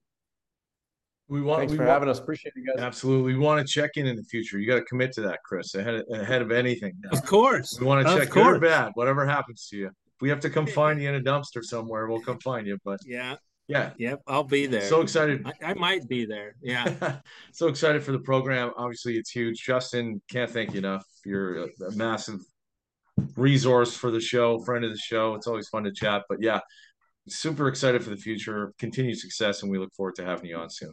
We 1.28 1.40
want 1.40 1.60
Thanks 1.60 1.70
we 1.70 1.76
for 1.78 1.84
want, 1.84 1.92
having 1.94 2.08
us. 2.10 2.18
Appreciate 2.18 2.52
you 2.54 2.66
guys. 2.66 2.84
absolutely. 2.84 3.32
We 3.32 3.38
want 3.38 3.66
to 3.66 3.72
check 3.72 3.92
in 3.94 4.06
in 4.06 4.16
the 4.16 4.22
future. 4.24 4.58
You 4.58 4.66
got 4.66 4.74
to 4.76 4.82
commit 4.84 5.12
to 5.12 5.22
that, 5.22 5.38
Chris, 5.44 5.74
ahead 5.74 5.94
of, 5.94 6.04
ahead 6.12 6.42
of 6.42 6.50
anything. 6.52 6.92
now. 7.02 7.10
Of 7.16 7.24
course. 7.24 7.78
We 7.80 7.86
want 7.86 8.06
to 8.06 8.12
Of 8.12 8.18
check 8.18 8.30
good 8.30 8.46
or 8.46 8.58
bad, 8.60 8.90
whatever 8.94 9.24
happens 9.26 9.68
to 9.68 9.76
you. 9.78 9.86
If 9.86 10.20
we 10.20 10.28
have 10.28 10.40
to 10.40 10.50
come 10.50 10.66
find 10.66 11.00
you 11.00 11.08
in 11.08 11.14
a 11.14 11.20
dumpster 11.20 11.62
somewhere, 11.62 12.06
we'll 12.08 12.20
come 12.20 12.40
find 12.40 12.66
you. 12.66 12.76
But 12.84 13.00
Yeah. 13.06 13.36
Yeah. 13.70 13.90
Yep, 13.98 14.22
I'll 14.26 14.44
be 14.44 14.66
there. 14.66 14.82
So 14.82 15.00
excited. 15.00 15.46
I, 15.46 15.70
I 15.70 15.74
might 15.74 16.08
be 16.08 16.24
there. 16.24 16.56
Yeah. 16.60 17.18
so 17.52 17.68
excited 17.68 18.02
for 18.02 18.10
the 18.10 18.18
program. 18.18 18.72
Obviously, 18.76 19.16
it's 19.16 19.30
huge. 19.30 19.62
Justin, 19.62 20.20
can't 20.28 20.50
thank 20.50 20.72
you 20.72 20.78
enough. 20.78 21.06
You're 21.24 21.64
a, 21.64 21.68
a 21.86 21.92
massive 21.92 22.40
resource 23.36 23.94
for 23.94 24.10
the 24.10 24.20
show, 24.20 24.58
friend 24.58 24.84
of 24.84 24.90
the 24.90 24.98
show. 24.98 25.34
It's 25.34 25.46
always 25.46 25.68
fun 25.68 25.84
to 25.84 25.92
chat. 25.92 26.24
But 26.28 26.42
yeah, 26.42 26.60
super 27.28 27.68
excited 27.68 28.02
for 28.02 28.10
the 28.10 28.16
future, 28.16 28.72
continued 28.78 29.18
success, 29.18 29.62
and 29.62 29.70
we 29.70 29.78
look 29.78 29.94
forward 29.94 30.16
to 30.16 30.24
having 30.24 30.46
you 30.46 30.56
on 30.56 30.68
soon. 30.68 30.92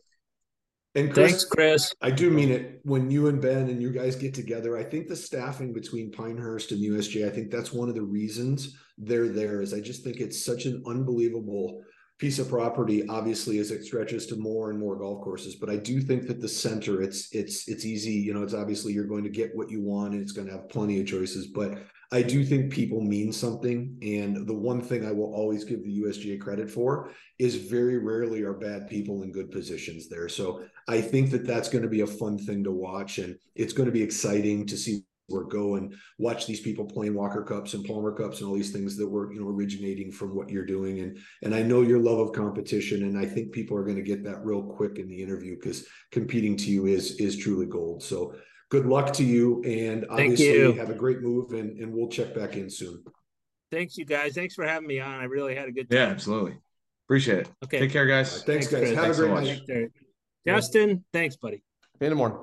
And 0.93 1.11
Chris, 1.11 1.31
Thanks, 1.31 1.45
Chris. 1.45 1.93
I 2.01 2.11
do 2.11 2.29
mean 2.29 2.51
it. 2.51 2.79
When 2.83 3.09
you 3.09 3.27
and 3.27 3.41
Ben 3.41 3.69
and 3.69 3.81
you 3.81 3.91
guys 3.91 4.15
get 4.15 4.33
together, 4.33 4.77
I 4.77 4.83
think 4.83 5.07
the 5.07 5.15
staffing 5.15 5.73
between 5.73 6.11
Pinehurst 6.11 6.71
and 6.71 6.81
USJ, 6.81 7.27
I 7.27 7.33
think 7.33 7.49
that's 7.49 7.73
one 7.73 7.89
of 7.89 7.95
the 7.95 8.03
reasons 8.03 8.77
they're 8.97 9.29
there. 9.29 9.61
Is 9.61 9.73
I 9.73 9.79
just 9.79 10.03
think 10.03 10.17
it's 10.17 10.43
such 10.43 10.65
an 10.65 10.83
unbelievable 10.85 11.83
piece 12.19 12.39
of 12.39 12.49
property. 12.49 13.07
Obviously, 13.07 13.59
as 13.59 13.71
it 13.71 13.83
stretches 13.83 14.25
to 14.27 14.35
more 14.35 14.69
and 14.69 14.79
more 14.79 14.97
golf 14.97 15.23
courses, 15.23 15.55
but 15.55 15.69
I 15.69 15.77
do 15.77 16.01
think 16.01 16.27
that 16.27 16.41
the 16.41 16.49
center, 16.49 17.01
it's 17.01 17.33
it's 17.33 17.67
it's 17.67 17.85
easy. 17.85 18.13
You 18.13 18.33
know, 18.33 18.43
it's 18.43 18.53
obviously 18.53 18.93
you're 18.93 19.05
going 19.05 19.23
to 19.23 19.29
get 19.29 19.55
what 19.55 19.69
you 19.69 19.81
want, 19.81 20.13
and 20.13 20.21
it's 20.21 20.31
going 20.31 20.47
to 20.47 20.53
have 20.53 20.69
plenty 20.69 20.99
of 20.99 21.07
choices. 21.07 21.47
But 21.47 21.77
I 22.11 22.21
do 22.21 22.45
think 22.45 22.71
people 22.71 23.01
mean 23.01 23.33
something. 23.33 23.97
And 24.01 24.47
the 24.47 24.53
one 24.53 24.81
thing 24.81 25.05
I 25.05 25.11
will 25.11 25.33
always 25.33 25.65
give 25.65 25.83
the 25.83 26.01
USGA 26.01 26.39
credit 26.39 26.69
for 26.69 27.11
is 27.37 27.55
very 27.55 27.97
rarely 27.97 28.43
are 28.43 28.53
bad 28.53 28.87
people 28.87 29.23
in 29.23 29.31
good 29.31 29.51
positions 29.51 30.07
there. 30.07 30.29
So 30.29 30.63
I 30.87 31.01
think 31.01 31.31
that 31.31 31.45
that's 31.45 31.67
going 31.69 31.81
to 31.81 31.89
be 31.89 32.01
a 32.01 32.07
fun 32.07 32.37
thing 32.37 32.63
to 32.63 32.71
watch. 32.71 33.17
And 33.17 33.37
it's 33.55 33.73
going 33.73 33.87
to 33.87 33.91
be 33.91 34.01
exciting 34.01 34.65
to 34.67 34.77
see 34.77 35.03
where 35.27 35.43
go 35.43 35.75
and 35.75 35.95
watch 36.17 36.47
these 36.47 36.61
people 36.61 36.85
playing 36.85 37.13
Walker 37.13 37.43
Cups 37.43 37.73
and 37.73 37.85
Palmer 37.85 38.11
Cups 38.11 38.39
and 38.39 38.49
all 38.49 38.55
these 38.55 38.71
things 38.71 38.95
that 38.97 39.07
were, 39.07 39.31
you 39.31 39.41
know, 39.41 39.49
originating 39.49 40.11
from 40.11 40.35
what 40.35 40.49
you're 40.49 40.65
doing. 40.65 40.99
And 40.99 41.17
and 41.43 41.53
I 41.53 41.61
know 41.61 41.81
your 41.81 41.99
love 41.99 42.19
of 42.19 42.33
competition. 42.33 43.03
And 43.03 43.17
I 43.17 43.25
think 43.25 43.51
people 43.51 43.77
are 43.77 43.83
going 43.83 43.97
to 43.97 44.01
get 44.01 44.23
that 44.23 44.43
real 44.43 44.63
quick 44.63 44.97
in 44.99 45.07
the 45.07 45.21
interview 45.21 45.55
because 45.55 45.85
competing 46.11 46.55
to 46.57 46.71
you 46.71 46.85
is 46.85 47.17
is 47.19 47.37
truly 47.37 47.65
gold. 47.65 48.03
So 48.03 48.35
good 48.69 48.85
luck 48.85 49.13
to 49.13 49.23
you. 49.23 49.61
And 49.63 50.05
obviously 50.09 50.45
you. 50.45 50.73
have 50.73 50.89
a 50.89 50.95
great 50.95 51.21
move 51.21 51.51
and, 51.51 51.77
and 51.79 51.93
we'll 51.93 52.09
check 52.09 52.33
back 52.33 52.55
in 52.55 52.69
soon. 52.69 53.03
Thanks, 53.71 53.97
you 53.97 54.05
guys. 54.05 54.33
Thanks 54.33 54.55
for 54.55 54.65
having 54.65 54.87
me 54.87 54.99
on. 54.99 55.19
I 55.19 55.25
really 55.25 55.55
had 55.55 55.67
a 55.67 55.71
good 55.71 55.89
time. 55.89 55.97
Yeah, 55.97 56.05
absolutely. 56.05 56.57
Appreciate 57.07 57.39
it. 57.39 57.49
Okay. 57.63 57.79
Take 57.79 57.91
care, 57.91 58.05
guys. 58.05 58.43
Thanks, 58.43 58.45
Thanks, 58.45 58.67
guys. 58.67 58.79
Chris. 58.79 58.95
Have 58.95 59.03
Thanks 59.03 59.17
a 59.17 59.21
great 59.21 59.31
much. 59.31 59.43
night. 59.43 59.49
Thanks, 59.49 59.65
Derek. 59.65 59.91
Justin, 60.45 61.03
thanks, 61.11 61.35
buddy. 61.35 61.63
In 61.99 62.09
the 62.09 62.15
morning. 62.15 62.37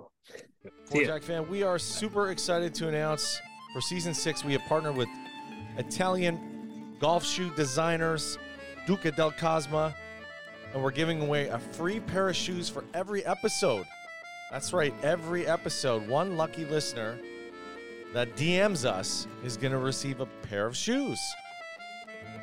Jack 0.92 1.22
fan, 1.22 1.48
we 1.48 1.62
are 1.62 1.78
super 1.78 2.30
excited 2.30 2.74
to 2.74 2.88
announce 2.88 3.40
for 3.72 3.80
season 3.80 4.14
six, 4.14 4.44
we 4.44 4.52
have 4.52 4.62
partnered 4.68 4.96
with 4.96 5.08
Italian 5.78 6.94
golf 7.00 7.24
shoe 7.24 7.50
designers 7.56 8.38
Duca 8.86 9.10
del 9.10 9.32
Cosma, 9.32 9.92
and 10.72 10.82
we're 10.82 10.92
giving 10.92 11.20
away 11.22 11.48
a 11.48 11.58
free 11.58 11.98
pair 11.98 12.28
of 12.28 12.36
shoes 12.36 12.68
for 12.68 12.84
every 12.94 13.26
episode. 13.26 13.84
That's 14.52 14.72
right, 14.72 14.94
every 15.02 15.46
episode. 15.46 16.06
One 16.06 16.36
lucky 16.36 16.64
listener 16.66 17.18
that 18.12 18.36
DMs 18.36 18.84
us 18.84 19.26
is 19.42 19.56
going 19.56 19.72
to 19.72 19.78
receive 19.78 20.20
a 20.20 20.26
pair 20.42 20.66
of 20.66 20.76
shoes. 20.76 21.18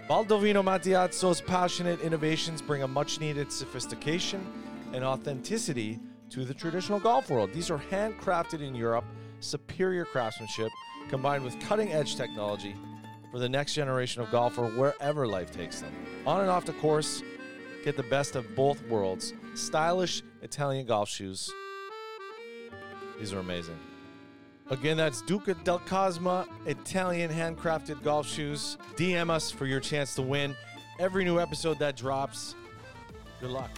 Baldovino 0.09 0.61
Mattiazzo's 0.61 1.39
passionate 1.39 2.01
innovations 2.01 2.61
bring 2.61 2.83
a 2.83 2.87
much 2.87 3.21
needed 3.21 3.53
sophistication 3.53 4.45
and 4.93 5.05
authenticity 5.05 5.99
to 6.31 6.45
the 6.45 6.53
traditional 6.53 6.99
golf 6.99 7.29
world. 7.29 7.51
These 7.53 7.69
are 7.69 7.77
handcrafted 7.77 8.61
in 8.61 8.73
Europe, 8.73 9.05
superior 9.39 10.05
craftsmanship 10.05 10.71
combined 11.09 11.43
with 11.43 11.59
cutting 11.59 11.91
edge 11.91 12.15
technology 12.15 12.75
for 13.31 13.39
the 13.39 13.49
next 13.49 13.73
generation 13.73 14.21
of 14.21 14.31
golfer 14.31 14.65
wherever 14.67 15.27
life 15.27 15.51
takes 15.51 15.81
them. 15.81 15.93
On 16.25 16.41
and 16.41 16.49
off 16.49 16.65
the 16.65 16.73
course, 16.73 17.21
get 17.83 17.97
the 17.97 18.03
best 18.03 18.35
of 18.35 18.55
both 18.55 18.81
worlds. 18.87 19.33
Stylish 19.55 20.23
Italian 20.41 20.85
golf 20.85 21.09
shoes. 21.09 21.51
These 23.19 23.33
are 23.33 23.39
amazing. 23.39 23.77
Again, 24.69 24.95
that's 24.95 25.21
Duca 25.23 25.53
del 25.65 25.79
Cosma 25.79 26.47
Italian 26.65 27.29
handcrafted 27.29 28.01
golf 28.03 28.25
shoes. 28.25 28.77
DM 28.95 29.29
us 29.29 29.51
for 29.51 29.65
your 29.65 29.81
chance 29.81 30.15
to 30.15 30.21
win 30.21 30.55
every 30.97 31.25
new 31.25 31.39
episode 31.39 31.77
that 31.79 31.97
drops. 31.97 32.55
Good 33.41 33.49
luck. 33.49 33.71